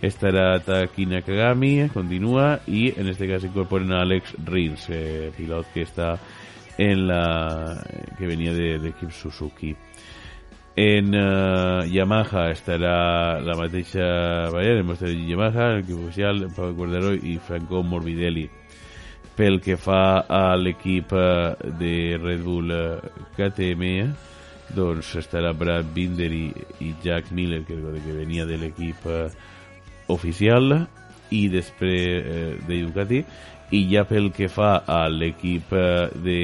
estarà 0.03 0.59
Taki 0.65 1.07
Nakagami, 1.07 1.89
continua, 1.95 2.57
i 2.67 2.89
en 2.97 3.11
este 3.13 3.29
cas 3.31 3.45
incorporen 3.47 3.93
a 3.93 4.03
Alex 4.03 4.35
Rins, 4.49 4.89
eh, 4.91 5.31
pilot 5.37 5.71
que 5.75 5.87
està 5.87 6.17
en 6.81 7.07
la... 7.07 7.23
que 8.19 8.27
venia 8.27 8.55
de, 8.57 8.79
de 8.81 8.95
equip 8.95 9.13
Suzuki. 9.13 9.75
En 10.81 11.11
uh, 11.13 11.85
Yamaha 11.91 12.47
estarà 12.55 13.41
la 13.45 13.57
mateixa 13.59 14.07
variant, 14.55 14.81
en 14.81 14.89
vostre 14.89 15.13
Yamaha, 15.13 15.75
l'equip 15.77 15.99
oficial, 16.07 16.47
Pau 16.57 16.73
Guardaró 16.79 17.13
i 17.15 17.37
Franco 17.43 17.83
Morbidelli 17.85 18.49
pel 19.41 19.57
que 19.65 19.79
fa 19.81 20.27
a 20.29 20.53
l'equip 20.61 21.15
eh, 21.17 21.55
de 21.81 21.95
Red 22.21 22.43
Bull 22.45 22.73
eh, 22.77 22.99
KTM 23.39 23.87
doncs 24.77 25.15
estarà 25.17 25.55
Brad 25.57 25.89
Binder 25.95 26.29
i, 26.29 26.51
i 26.85 26.91
Jack 27.01 27.31
Miller 27.33 27.63
que, 27.65 27.79
que 28.05 28.17
venia 28.19 28.45
de 28.45 28.59
l'equip 28.61 29.07
eh, 29.09 29.31
oficial 30.13 30.75
i 31.33 31.47
després 31.49 32.05
eh, 32.21 32.53
de 32.67 32.83
Ducati. 32.85 33.23
I 33.73 33.81
ja 33.89 34.03
pel 34.05 34.29
que 34.35 34.51
fa 34.53 34.83
a 34.85 35.07
l'equip 35.09 35.73
eh, 35.73 36.11
de, 36.21 36.39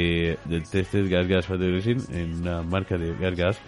del 0.48 0.64
Tested 0.64 1.10
Gas 1.12 1.28
Gas 1.28 1.50
Federation 1.52 2.00
en 2.16 2.38
una 2.40 2.62
marca 2.62 2.96
de 2.96 3.12
Gas 3.20 3.36
Gas 3.36 3.60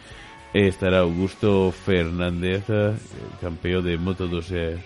estarà 0.56 1.02
Augusto 1.04 1.68
Fernández 1.84 2.64
eh, 2.72 2.94
campió 3.42 3.82
de 3.82 3.98
Moto2 4.00 4.54
eh, 4.56 4.78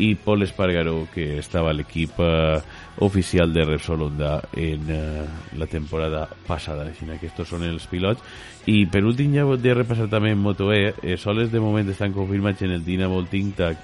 i 0.00 0.14
Paul 0.16 0.42
Espargaró 0.42 1.06
que 1.12 1.38
estava 1.38 1.70
a 1.70 1.76
l'equip 1.76 2.16
eh, 2.24 2.58
oficial 3.04 3.52
de 3.52 3.64
Repsol 3.68 4.06
Honda 4.06 4.40
en 4.56 4.88
eh, 4.88 5.24
la 5.60 5.68
temporada 5.68 6.26
passada. 6.46 6.88
Així 6.88 7.04
que 7.20 7.28
estos 7.28 7.52
són 7.52 7.66
els 7.68 7.84
pilots. 7.90 8.24
I 8.66 8.86
per 8.88 9.04
últim 9.04 9.34
ja 9.36 9.44
de 9.44 9.74
repassar 9.76 10.08
també 10.08 10.32
en 10.32 10.40
Moto 10.40 10.72
E 10.72 10.94
eh, 11.02 11.16
soles 11.20 11.52
de 11.52 11.60
moment 11.60 11.88
estan 11.92 12.16
confirmats 12.16 12.62
en 12.64 12.72
el 12.78 12.84
Dynamo 12.84 13.22
Think 13.28 13.56
Tank 13.60 13.78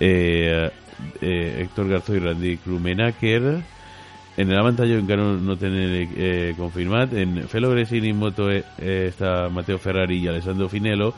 eh, 0.00 0.70
eh, 1.20 1.62
Héctor 1.62 1.88
Garzó 1.88 2.16
i 2.16 2.24
Randy 2.24 2.56
Krumenacker 2.64 3.60
en 4.36 4.50
el 4.50 4.56
avantatge 4.56 4.96
encara 4.96 5.22
no, 5.22 5.34
no 5.36 5.56
tenen 5.58 6.08
eh, 6.16 6.54
confirmat. 6.56 7.12
En 7.14 7.48
Felo 7.48 7.70
Gresini 7.70 8.12
Moto 8.12 8.50
eh, 8.50 8.62
està 9.10 9.50
Mateo 9.52 9.78
Ferrari 9.78 10.16
i 10.22 10.28
Alessandro 10.30 10.68
Finello 10.70 11.12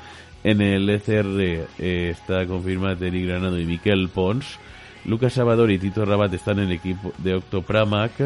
en 0.44 0.60
el 0.60 0.90
ECR 0.90 1.28
eh, 1.38 2.10
està 2.10 2.42
confirmat 2.50 3.02
Eric 3.02 3.28
Granado 3.28 3.60
i 3.60 3.66
Miquel 3.66 4.08
Pons. 4.10 4.56
Lucas 5.06 5.34
Salvador 5.34 5.70
i 5.70 5.78
Tito 5.82 6.04
Rabat 6.06 6.34
estan 6.34 6.62
en 6.62 6.70
l'equip 6.70 6.98
de 7.22 7.36
Octopramac. 7.38 8.18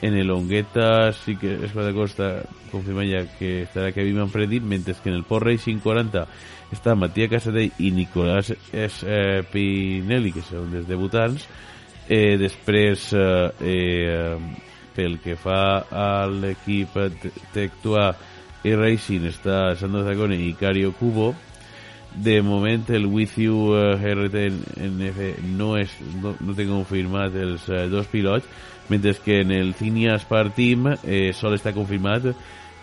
En 0.00 0.16
el 0.16 0.30
Ongueta 0.32 1.12
sí 1.12 1.36
que 1.36 1.58
es 1.64 1.74
de 1.74 1.92
Costa 1.92 2.42
confirma 2.70 3.04
ja 3.04 3.26
que 3.36 3.66
estarà 3.66 3.92
Kevin 3.92 4.22
Manfredi 4.22 4.60
mentre 4.60 4.94
que 4.94 5.10
en 5.10 5.16
el 5.16 5.24
Port 5.24 5.44
Racing 5.44 5.80
40 5.84 6.24
està 6.72 6.94
Matías 6.96 7.28
Casadell 7.28 7.74
i 7.78 7.90
Nicolás 7.92 8.54
eh, 8.72 9.44
Pinelli 9.52 10.32
que 10.32 10.44
són 10.46 10.72
els 10.80 10.88
debutants. 10.88 11.44
Eh, 12.08 12.38
després 12.40 13.10
eh, 13.12 13.52
eh, 13.60 14.38
pel 14.96 15.20
que 15.20 15.36
fa 15.36 15.84
a 15.92 16.24
l'equip 16.26 16.96
Tectua 17.52 18.08
i 18.64 18.72
Racing 18.74 19.28
està 19.28 19.76
Sandro 19.76 20.06
Zacone 20.08 20.40
i 20.40 20.54
Cario 20.56 20.96
Cubo 20.96 21.34
de 22.14 22.40
moment 22.42 22.88
el 22.90 23.06
With 23.06 23.38
You 23.38 23.74
eh, 23.76 24.14
RTNF 24.14 25.20
no, 25.56 25.74
és, 25.78 25.92
no, 26.22 26.34
no 26.40 26.56
té 26.56 26.66
confirmat 26.68 27.36
els 27.38 27.68
eh, 27.70 27.86
dos 27.92 28.10
pilots 28.10 28.46
mentre 28.90 29.14
que 29.24 29.40
en 29.44 29.52
el 29.54 29.74
Cinia 29.78 30.18
Spar 30.18 30.50
Team 30.56 30.90
eh, 31.04 31.30
sol 31.36 31.54
està 31.54 31.72
confirmat 31.76 32.32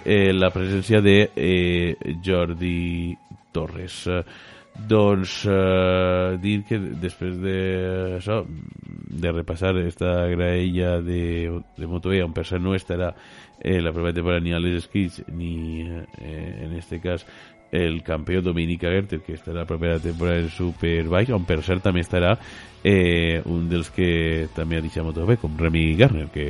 eh, 0.07 0.31
la 0.31 0.51
presència 0.55 1.01
de 1.03 1.17
eh, 1.35 2.13
Jordi 2.23 3.11
Torres. 3.51 4.05
Doncs 4.77 5.41
eh, 5.49 6.37
dir 6.39 6.61
que 6.69 6.77
després 7.01 7.35
de 7.41 7.57
això 8.19 8.43
de 8.47 9.31
repassar 9.33 9.73
esta 9.81 10.13
graella 10.29 11.01
de, 11.01 11.49
de 11.75 11.89
Moto2 11.89 12.23
on 12.23 12.35
per 12.35 12.45
cert 12.45 12.63
no 12.63 12.75
estarà 12.77 13.11
eh, 13.59 13.81
la 13.81 13.91
propera 13.91 14.13
temporada 14.13 14.45
ni 14.45 14.53
a 14.53 14.61
les 14.61 14.83
escrits 14.83 15.23
ni 15.33 15.81
eh, 15.81 16.63
en 16.67 16.77
este 16.77 17.01
cas 17.01 17.25
el 17.71 18.01
campió 18.03 18.41
Dominic 18.41 18.85
Agerter 18.85 19.19
que 19.21 19.35
estarà 19.35 19.61
la 19.61 19.67
propera 19.67 19.99
temporada 19.99 20.39
en 20.39 20.49
Superbike 20.49 21.33
on 21.35 21.45
per 21.47 21.59
cert 21.65 21.83
també 21.83 22.03
estarà 22.05 22.37
eh, 22.83 23.41
un 23.45 23.67
dels 23.69 23.89
que 23.91 24.47
també 24.55 24.77
ha 24.77 24.85
deixat 24.85 25.03
Moto2 25.03 25.39
com 25.41 25.57
Remy 25.59 25.85
Garner 25.99 26.27
que, 26.31 26.47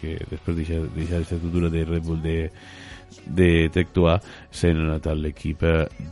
que 0.00 0.16
després 0.30 0.56
deixa, 0.62 0.80
deixa 0.96 1.20
aquesta 1.20 1.68
de 1.68 1.84
Red 1.84 2.04
Bull 2.06 2.22
de 2.24 2.38
de 3.26 3.68
Tectua 3.72 4.16
s'han 4.50 4.80
anat 4.86 5.06
a 5.06 5.14
l'equip 5.14 5.62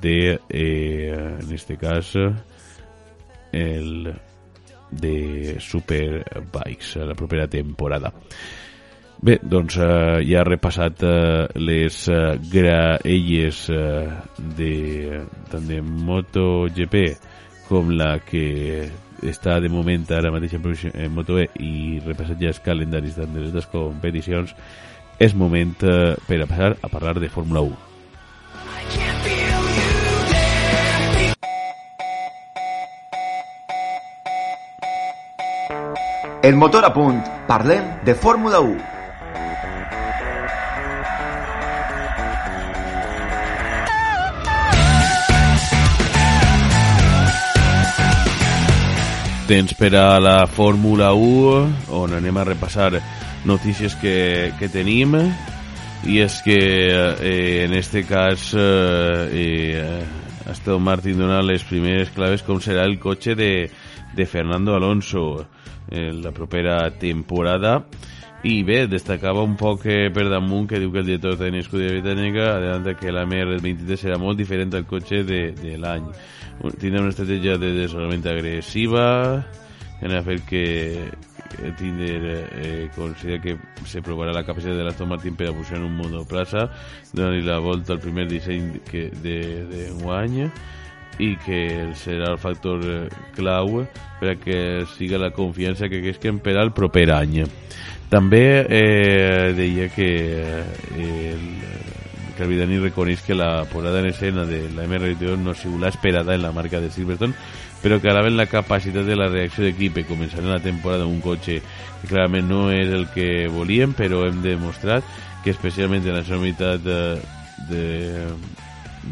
de 0.02 0.38
eh, 0.48 1.38
en 1.40 1.52
este 1.52 1.76
cas 1.76 2.14
el 3.52 4.12
de 4.90 5.56
Superbikes 5.60 6.96
la 6.96 7.14
propera 7.14 7.48
temporada 7.48 8.12
Bé, 9.24 9.38
doncs 9.40 9.78
eh, 9.80 10.18
ja 10.28 10.42
ha 10.42 10.44
repassat 10.44 11.00
eh, 11.08 11.46
les 11.56 11.96
eh, 12.12 12.34
graelles 12.52 13.62
eh, 13.72 14.10
de, 14.58 14.74
tant 15.48 15.64
de 15.64 15.78
MotoGP 15.80 17.00
com 17.70 17.94
la 17.96 18.18
que 18.20 18.84
està 19.24 19.56
de 19.64 19.72
moment 19.72 20.04
ara 20.12 20.28
mateix 20.34 20.58
en, 20.58 20.68
en 20.92 21.16
Moto 21.16 21.40
E 21.40 21.48
i 21.56 22.02
repassat 22.04 22.36
ja 22.36 22.52
els 22.52 22.60
calendaris 22.60 23.16
tant 23.16 23.32
de 23.32 23.46
les 23.46 23.56
dues 23.56 23.70
competicions 23.72 24.52
és 25.16 25.32
moment 25.32 25.72
eh, 25.88 26.12
per 26.28 26.42
a 26.44 26.50
passar 26.52 26.74
a 26.76 26.92
parlar 26.92 27.16
de 27.16 27.32
Fórmula 27.32 27.64
1. 27.64 27.80
El 36.44 36.60
motor 36.60 36.84
a 36.84 36.92
punt. 36.92 37.22
Parlem 37.48 38.04
de 38.04 38.14
Fórmula 38.14 38.60
1. 38.60 38.93
Temps 49.44 49.74
per 49.76 49.90
a 49.92 50.18
la 50.24 50.46
Fórmula 50.48 51.10
1 51.12 51.90
on 51.92 52.14
anem 52.16 52.38
a 52.40 52.46
repassar 52.48 52.94
notícies 53.44 53.92
que, 54.00 54.54
que 54.56 54.70
tenim. 54.72 55.12
I 56.08 56.16
és 56.24 56.38
que 56.44 56.56
eh, 56.56 57.64
en 57.66 57.76
este 57.76 58.06
cas 58.08 58.54
eh, 58.56 59.28
eh, 59.36 60.48
Aston 60.48 60.80
Martin 60.80 61.20
dona 61.20 61.42
les 61.44 61.64
primeres 61.68 62.08
claves 62.16 62.44
com 62.44 62.56
serà 62.56 62.88
el 62.88 62.96
cotxe 63.00 63.36
de, 63.36 63.52
de 64.16 64.24
Fernando 64.24 64.78
Alonso 64.78 65.44
en 65.92 66.22
la 66.24 66.32
propera 66.32 66.88
temporada. 66.96 67.82
i 67.84 68.13
bé, 68.44 68.86
destacava 68.86 69.40
un 69.40 69.54
poc 69.56 69.86
eh, 69.88 70.10
per 70.12 70.26
damunt 70.28 70.66
que 70.68 70.76
diu 70.80 70.90
que 70.92 71.00
el 71.00 71.06
director 71.08 71.38
de 71.40 71.48
l'escuderia 71.54 71.94
britànica 71.96 72.48
adelanta 72.58 72.92
que 72.98 73.12
la 73.12 73.24
MR23 73.24 73.96
serà 74.02 74.18
molt 74.20 74.36
diferent 74.36 74.74
al 74.76 74.84
cotxe 74.84 75.22
de, 75.24 75.38
de 75.56 75.78
l'any. 75.80 76.10
Tindrà 76.76 77.00
una 77.00 77.12
estratègia 77.14 77.56
de 77.56 77.72
desenvolupament 77.72 78.28
agressiva 78.28 79.06
que 80.00 80.12
ha 80.12 80.22
fet 80.26 80.44
que, 80.44 80.64
Tinder 81.78 82.20
eh, 82.52 82.90
considera 82.96 83.40
que 83.40 83.56
se 83.86 84.02
provarà 84.02 84.32
la 84.34 84.44
capacitat 84.44 84.76
de 84.76 84.84
l'Aston 84.84 85.08
Martin 85.08 85.36
per 85.38 85.48
a 85.48 85.54
funcionar 85.54 85.86
un 85.86 85.96
monoplaça 85.96 86.66
donant-li 87.12 87.44
la 87.46 87.60
volta 87.62 87.94
al 87.94 88.02
primer 88.02 88.26
disseny 88.28 88.80
que 88.88 89.06
de, 89.22 89.38
de 89.70 89.84
guany 90.02 90.48
i 91.18 91.34
que 91.44 91.92
serà 91.98 92.32
el 92.32 92.40
factor 92.42 92.82
eh, 92.82 92.98
clau 93.36 93.84
per 94.20 94.34
a 94.34 94.38
que 94.40 94.58
siga 94.96 95.20
la 95.20 95.32
confiança 95.34 95.88
que 95.90 96.02
creixen 96.02 96.40
per 96.42 96.56
al 96.58 96.72
proper 96.74 97.08
any. 97.14 97.42
També 98.10 98.44
eh, 98.68 99.52
deia 99.56 99.88
que 99.94 100.10
eh, 100.42 101.34
el, 101.34 101.48
Calvidani 102.34 102.80
reconeix 102.82 103.22
que 103.22 103.34
la 103.34 103.64
posada 103.70 104.00
en 104.00 104.06
escena 104.06 104.44
de 104.44 104.68
la 104.74 104.84
MR22 104.88 105.38
no 105.38 105.52
ha 105.52 105.58
sigut 105.58 105.80
l'esperada 105.80 106.34
en 106.34 106.42
la 106.42 106.52
marca 106.52 106.80
de 106.82 106.90
Silverstone, 106.90 107.34
però 107.82 108.00
que 108.00 108.10
alaben 108.10 108.36
la 108.36 108.48
capacitat 108.50 109.06
de 109.06 109.16
la 109.16 109.28
reacció 109.30 109.64
d'equip 109.64 110.00
i 110.00 110.06
començant 110.08 110.46
la 110.48 110.60
temporada 110.62 111.06
amb 111.06 111.14
un 111.14 111.22
cotxe 111.22 111.60
que 111.60 112.08
clarament 112.10 112.48
no 112.48 112.66
és 112.74 112.90
el 112.90 113.06
que 113.14 113.46
volíem, 113.52 113.94
però 113.94 114.24
hem 114.26 114.42
demostrat 114.42 115.06
que 115.44 115.52
especialment 115.54 116.06
en 116.08 116.18
la 116.18 116.24
segona 116.24 116.48
meitat 116.48 116.82
de, 116.82 116.98
de, 117.70 117.84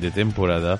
de 0.01 0.11
temporada 0.17 0.79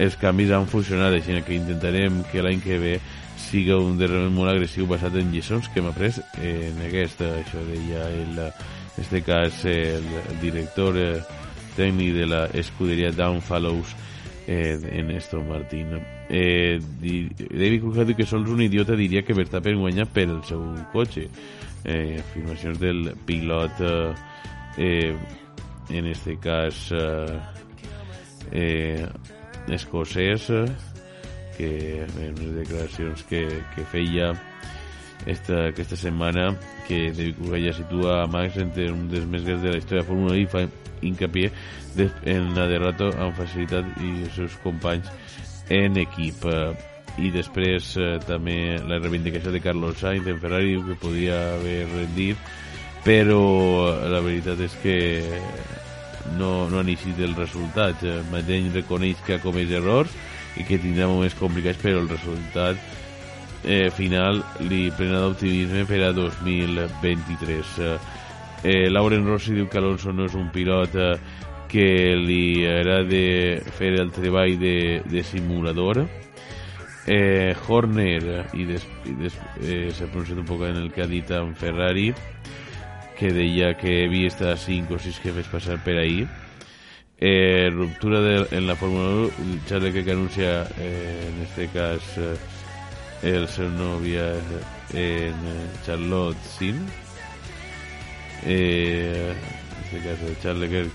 els 0.00 0.16
canvis 0.20 0.52
han 0.56 0.68
funcionat, 0.70 1.14
així 1.16 1.36
que 1.44 1.58
intentarem 1.58 2.22
que 2.30 2.42
l'any 2.44 2.62
que 2.64 2.78
ve 2.80 2.94
siga 3.40 3.78
un 3.80 3.98
derrament 4.00 4.34
molt 4.34 4.52
agressiu 4.52 4.86
basat 4.88 5.16
en 5.20 5.32
lliçons 5.32 5.68
que 5.68 5.80
hem 5.80 5.88
après 5.90 6.20
en 6.40 6.80
aquesta, 6.86 7.28
això 7.40 7.62
deia 7.68 8.06
el, 8.08 8.38
en 8.40 9.04
este 9.04 9.22
cas 9.26 9.64
el, 9.68 10.06
el 10.30 10.38
director 10.42 10.96
eh, 11.00 11.20
tècnic 11.76 12.14
de 12.16 12.28
la 12.28 12.44
escuderia 12.56 13.12
Downfallows 13.12 13.94
eh, 14.46 14.78
en 14.92 15.10
Aston 15.16 15.48
Martin. 15.48 15.98
Eh, 16.28 16.78
David 17.00 17.88
diu 18.04 18.16
que 18.16 18.28
sols 18.28 18.50
un 18.50 18.62
idiota 18.62 18.96
diria 18.98 19.24
que 19.26 19.36
Verstappen 19.36 19.80
guanya 19.80 20.06
per 20.06 20.28
el 20.28 20.42
seu 20.48 20.62
cotxe 20.92 21.26
eh, 21.84 22.20
afirmacions 22.20 22.78
del 22.78 23.12
pilot 23.26 23.80
eh, 23.80 24.14
eh, 24.76 25.16
en 25.90 26.06
este 26.06 26.36
cas 26.38 26.90
eh, 26.92 27.38
eh, 28.52 29.06
escocès 29.68 30.48
eh, 30.50 30.66
que 31.56 31.70
en 32.06 32.38
unes 32.38 32.54
declaracions 32.56 33.24
que, 33.28 33.44
que 33.74 33.84
feia 33.92 34.32
esta, 35.26 35.66
aquesta 35.68 35.96
setmana 35.96 36.54
que 36.88 37.10
David 37.12 37.66
ja 37.66 37.74
situa 37.76 38.22
a 38.22 38.28
Max 38.30 38.56
entre 38.56 38.88
un 38.92 39.08
dels 39.12 39.26
més 39.28 39.44
grans 39.44 39.62
de 39.62 39.74
la 39.74 39.80
història 39.82 40.02
de 40.02 40.08
Fórmula 40.08 40.36
1 40.38 40.40
i 40.40 40.48
fa 40.48 40.64
hincapié 41.04 41.50
en 42.30 42.54
la 42.56 42.68
derrota 42.70 43.10
amb 43.20 43.36
facilitat 43.36 44.00
i 44.00 44.14
els 44.24 44.38
seus 44.38 44.56
companys 44.64 45.10
en 45.70 46.00
equip. 46.00 46.46
Eh, 46.48 46.72
i 47.20 47.28
després 47.34 47.92
eh, 47.98 48.16
també 48.24 48.78
la 48.88 49.00
reivindicació 49.02 49.52
de 49.52 49.60
Carlos 49.60 49.98
Sainz 50.00 50.28
en 50.30 50.40
Ferrari 50.40 50.78
que 50.86 50.96
podia 51.02 51.36
haver 51.56 51.82
rendit 51.90 52.38
però 53.04 53.40
la 54.12 54.20
veritat 54.20 54.60
és 54.60 54.74
que 54.82 54.96
no, 56.38 56.68
no 56.70 56.80
han 56.80 56.90
eixit 56.92 57.18
el 57.24 57.34
resultat 57.38 58.04
eh, 58.04 58.20
Madeny 58.32 58.70
reconeix 58.74 59.20
que 59.26 59.36
ha 59.36 59.42
comès 59.42 59.72
errors 59.72 60.14
i 60.58 60.66
que 60.66 60.80
tindrà 60.82 61.08
moments 61.08 61.36
complicats 61.38 61.80
però 61.82 62.00
el 62.02 62.08
resultat 62.10 62.80
eh, 63.64 63.90
final 63.94 64.42
li 64.66 64.88
plena 64.96 65.20
d'optimisme 65.24 65.84
per 65.88 66.02
a 66.06 66.14
2023 66.16 67.76
eh, 67.84 67.98
eh, 68.64 68.88
Lauren 68.90 69.26
Rossi 69.26 69.54
diu 69.56 69.68
que 69.68 69.78
Alonso 69.78 70.12
no 70.12 70.26
és 70.28 70.36
un 70.38 70.50
pilot 70.52 70.96
eh, 70.96 71.14
que 71.70 72.16
li 72.18 72.66
agrada 72.66 73.62
fer 73.78 73.92
el 74.00 74.10
treball 74.10 74.56
de, 74.58 75.02
de 75.06 75.22
simulador. 75.22 76.02
Eh, 77.06 77.54
Horner 77.66 78.46
i, 78.58 78.66
des, 78.68 78.84
i 79.06 79.14
des, 79.18 79.36
eh, 79.62 79.88
s'ha 79.94 80.10
pronunciat 80.10 80.38
un 80.42 80.48
poc 80.48 80.66
en 80.66 80.82
el 80.82 80.90
que 80.92 81.04
ha 81.04 81.08
dit 81.10 81.30
en 81.34 81.54
Ferrari 81.58 82.10
que 83.20 83.34
deia 83.36 83.74
que 83.76 84.06
havia 84.06 84.30
estat 84.32 84.56
5 84.56 84.96
o 84.96 84.98
6 84.98 85.18
que 85.20 85.32
fes 85.36 85.48
passar 85.52 85.76
per 85.84 85.98
ahir. 86.00 86.24
Eh, 87.20 87.68
ruptura 87.68 88.22
de, 88.24 88.46
en 88.56 88.66
la 88.66 88.76
Fórmula 88.80 89.28
1 89.28 89.66
Charles 89.68 89.92
que 89.92 90.10
anuncia 90.10 90.66
eh, 90.78 91.28
en 91.28 91.42
este 91.44 91.68
cas 91.68 92.00
eh, 92.16 92.38
el 93.22 93.44
seu 93.46 93.68
novia 93.68 94.32
en 94.96 95.36
eh, 95.36 95.68
Charlotte 95.84 96.40
Sin. 96.40 96.80
Eh, 98.46 99.34
en 99.36 99.84
este 99.84 100.00
cas 100.00 100.22
el 100.24 100.40
Charles 100.40 100.70
que, 100.70 100.88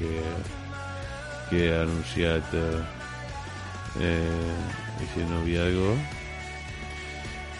que 1.52 1.62
ha 1.76 1.84
anunciat 1.84 2.54
eh, 2.58 2.82
eh, 4.02 5.06
ese 5.06 5.30
noviazgo 5.30 5.94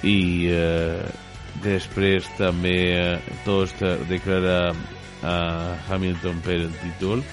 i 0.02 0.50
eh, 0.50 1.06
després 1.64 2.28
també 2.40 2.76
eh, 2.98 3.34
tots 3.46 3.76
declara 4.10 4.74
a 5.26 5.36
Hamilton 5.90 6.42
per 6.46 6.60
el 6.60 6.72
títol. 6.82 7.24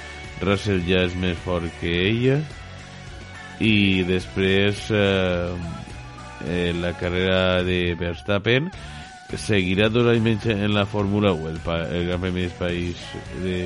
Russell 0.43 0.83
ja 0.89 1.05
és 1.07 1.14
més 1.18 1.39
fort 1.45 1.68
que 1.81 1.93
ella 2.09 2.41
i 3.62 4.03
després 4.09 4.89
eh, 4.91 5.53
eh, 6.49 6.73
la 6.81 6.93
carrera 6.99 7.62
de 7.62 7.95
Verstappen 7.99 8.70
seguirà 9.39 9.89
dos 9.89 10.09
anys 10.11 10.25
menys 10.25 10.47
en 10.51 10.75
la 10.75 10.85
Fórmula 10.85 11.33
1 11.33 11.53
el, 11.53 11.61
el 11.97 12.09
Gran 12.09 12.20
Premi 12.20 12.43
dels 12.43 12.59
país 12.59 13.05
de, 13.41 13.61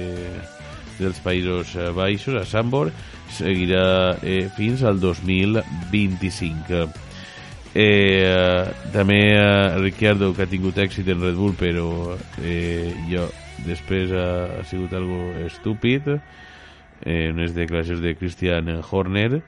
dels 1.00 1.18
Països 1.24 1.72
eh, 1.76 1.90
Baixos 1.96 2.36
a 2.38 2.44
Sambor 2.46 2.92
seguirà 3.34 4.18
eh, 4.22 4.46
fins 4.56 4.84
al 4.86 5.00
2025 5.02 7.05
eh, 7.76 8.64
també 8.94 9.18
eh, 9.34 9.76
Ricciardo 9.82 10.32
que 10.34 10.46
ha 10.46 10.50
tingut 10.50 10.78
èxit 10.80 11.08
en 11.12 11.20
Red 11.20 11.36
Bull 11.36 11.56
però 11.58 12.16
eh, 12.40 12.94
jo 13.10 13.26
després 13.66 14.12
ha, 14.16 14.28
ha 14.60 14.64
sigut 14.68 14.94
algo 14.96 15.18
estúpid 15.44 16.08
eh, 16.12 17.28
unes 17.32 17.54
declaracions 17.56 18.00
de 18.00 18.14
Christian 18.16 18.72
Horner. 18.80 19.42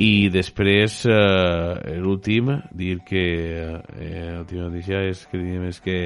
I 0.00 0.28
després 0.32 1.00
eh, 1.08 1.96
l'últim 2.00 2.52
dir 2.72 3.00
que 3.08 3.24
eh, 3.56 4.28
l'última 4.36 4.68
notícia 4.68 5.02
és 5.08 5.24
que 5.28 5.40
diem 5.40 5.66
és 5.68 5.80
que 5.84 5.98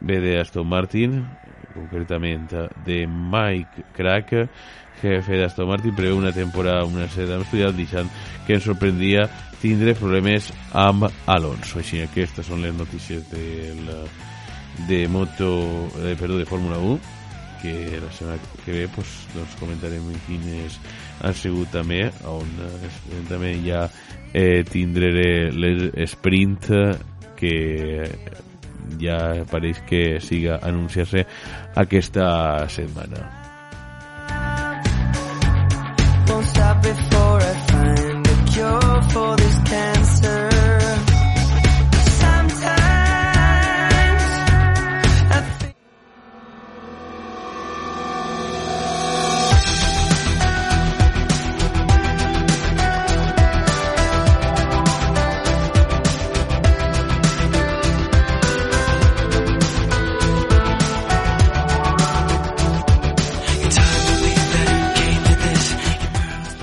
ve 0.00 0.20
de 0.22 0.36
Aston 0.40 0.66
Martin 0.66 1.20
concretament 1.74 2.48
de 2.86 3.04
Mike 3.06 3.90
Crack 3.94 4.34
jefe 5.00 5.38
d'Aston 5.38 5.68
Martin 5.68 5.94
preveu 5.96 6.18
una 6.18 6.32
temporada 6.32 6.84
una 6.88 7.08
sèrie 7.08 7.38
d'estudiat 7.38 7.76
deixant 7.76 8.10
que 8.46 8.56
ens 8.56 8.66
sorprendria 8.66 9.26
tindre 9.60 9.94
problemes 9.98 10.50
amb 10.72 11.08
Alonso. 11.26 11.80
Així 11.80 12.00
que 12.00 12.10
aquestes 12.10 12.48
són 12.50 12.62
les 12.64 12.74
notícies 12.76 13.26
del, 13.30 13.88
de 14.88 15.06
moto 15.08 15.50
de, 15.96 16.14
perdó, 16.16 16.38
de 16.38 16.48
Fórmula 16.48 16.78
1 16.78 17.18
que 17.60 18.00
la 18.00 18.10
setmana 18.12 18.38
que 18.64 18.72
ve 18.72 18.88
pues, 18.88 19.10
doncs 19.34 19.56
comentarem 19.60 20.06
quines 20.24 20.78
han 21.20 21.34
sigut 21.36 21.68
també 21.74 22.06
on 22.24 22.48
eh, 22.64 22.88
també 23.28 23.52
ja 23.66 23.82
eh, 24.32 24.62
tindré 24.64 25.50
l'esprint 25.52 26.70
que 27.36 27.54
ja 29.00 29.18
pareix 29.50 29.84
que 29.88 30.02
siga 30.24 30.58
anunciar-se 30.64 31.26
aquesta 31.76 32.66
setmana. 32.68 33.28
Won't 36.30 36.46
stop 36.46 37.09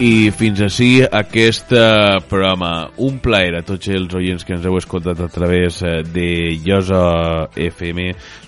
I 0.07 0.29
fins 0.31 0.61
així 0.63 1.01
aquest 1.03 1.73
eh, 1.75 2.19
programa. 2.29 2.69
Un 3.03 3.17
plaer 3.19 3.57
a 3.57 3.63
tots 3.65 3.89
els 3.91 4.13
oients 4.15 4.45
que 4.47 4.53
ens 4.55 4.63
heu 4.63 4.77
escoltat 4.79 5.19
a 5.19 5.27
través 5.31 5.81
eh, 5.83 5.97
de 6.07 6.27
Llosa 6.63 7.01
FM, 7.65 8.05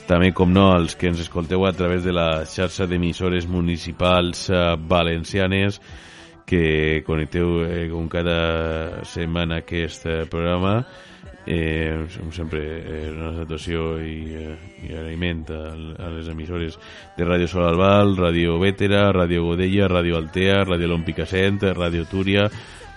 també 0.07 0.29
com 0.37 0.53
no 0.55 0.69
els 0.77 0.95
que 0.95 1.09
ens 1.09 1.19
escolteu 1.19 1.65
a 1.67 1.73
través 1.75 2.05
de 2.05 2.13
la 2.15 2.45
xarxa 2.47 2.87
d'emissores 2.87 3.49
municipals 3.51 4.45
eh, 4.53 4.61
valencianes 4.93 5.81
que 6.47 7.01
connecteu 7.07 7.59
eh, 7.65 7.85
com 7.91 8.07
cada 8.07 9.03
setmana 9.09 9.59
aquest 9.65 10.07
programa 10.31 10.77
eh, 11.45 12.05
sempre 12.31 12.61
eh, 12.61 13.11
una 13.11 13.31
salutació 13.33 13.97
i, 14.01 14.17
eh, 14.37 14.57
i 14.85 14.93
agraïment 14.93 15.45
a, 15.53 15.61
a 16.05 16.09
les 16.13 16.27
emissores 16.29 16.79
de 17.17 17.27
Ràdio 17.27 17.49
Sol 17.49 17.67
Albal, 17.67 18.15
Ràdio 18.17 18.59
Vétera, 18.61 19.07
Ràdio 19.15 19.47
Godella, 19.47 19.87
Ràdio 19.89 20.19
Altea, 20.19 20.63
Ràdio 20.65 20.91
L'Ompicacent, 20.91 21.63
Ràdio 21.77 22.05
Túria, 22.09 22.49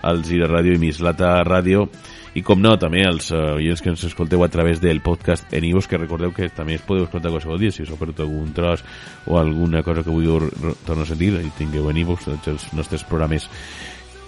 Alzira 0.03 0.49
Ràdio 0.51 0.75
i 0.75 0.83
Mislata 0.83 1.37
Ràdio 1.47 1.87
i 2.33 2.41
com 2.41 2.61
no, 2.61 2.73
també 2.81 3.03
els 3.05 3.29
uh, 3.29 3.55
oients 3.59 3.81
que 3.81 3.91
ens 3.91 4.03
escolteu 4.07 4.41
a 4.41 4.49
través 4.49 4.79
del 4.81 5.03
podcast 5.05 5.51
en 5.53 5.67
iVoox, 5.69 5.87
que 5.89 5.99
recordeu 6.01 6.33
que 6.33 6.49
també 6.49 6.79
es 6.79 6.85
podeu 6.85 7.05
escoltar 7.05 7.29
qualsevol 7.29 7.59
dia, 7.61 7.71
si 7.71 7.85
us 7.85 7.91
ha 7.93 7.97
perdut 7.99 8.23
algun 8.25 8.49
tros 8.57 8.81
o 9.29 9.37
alguna 9.37 9.83
cosa 9.85 10.01
que 10.01 10.09
vulgueu 10.09 10.49
tornar 10.87 11.05
a 11.05 11.11
sentir, 11.11 11.35
i 11.37 11.51
tingueu 11.59 11.91
en 11.91 12.01
iVoox 12.01 12.25
tots 12.31 12.49
els 12.55 12.65
nostres 12.73 13.05
programes 13.05 13.45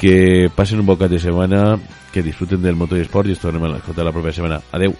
que 0.06 0.51
passen 0.53 0.84
un 0.84 0.86
bon 0.86 0.99
cap 1.01 1.10
de 1.10 1.18
setmana, 1.18 1.80
que 2.14 2.22
disfruten 2.22 2.62
del 2.62 2.78
motor 2.78 2.99
i 3.01 3.08
esport 3.08 3.26
i 3.26 3.34
ens 3.34 3.41
tornem 3.41 3.66
a 3.66 3.76
escoltar 3.80 4.06
la 4.06 4.14
propera 4.14 4.38
setmana. 4.38 4.62
Adeu! 4.78 4.93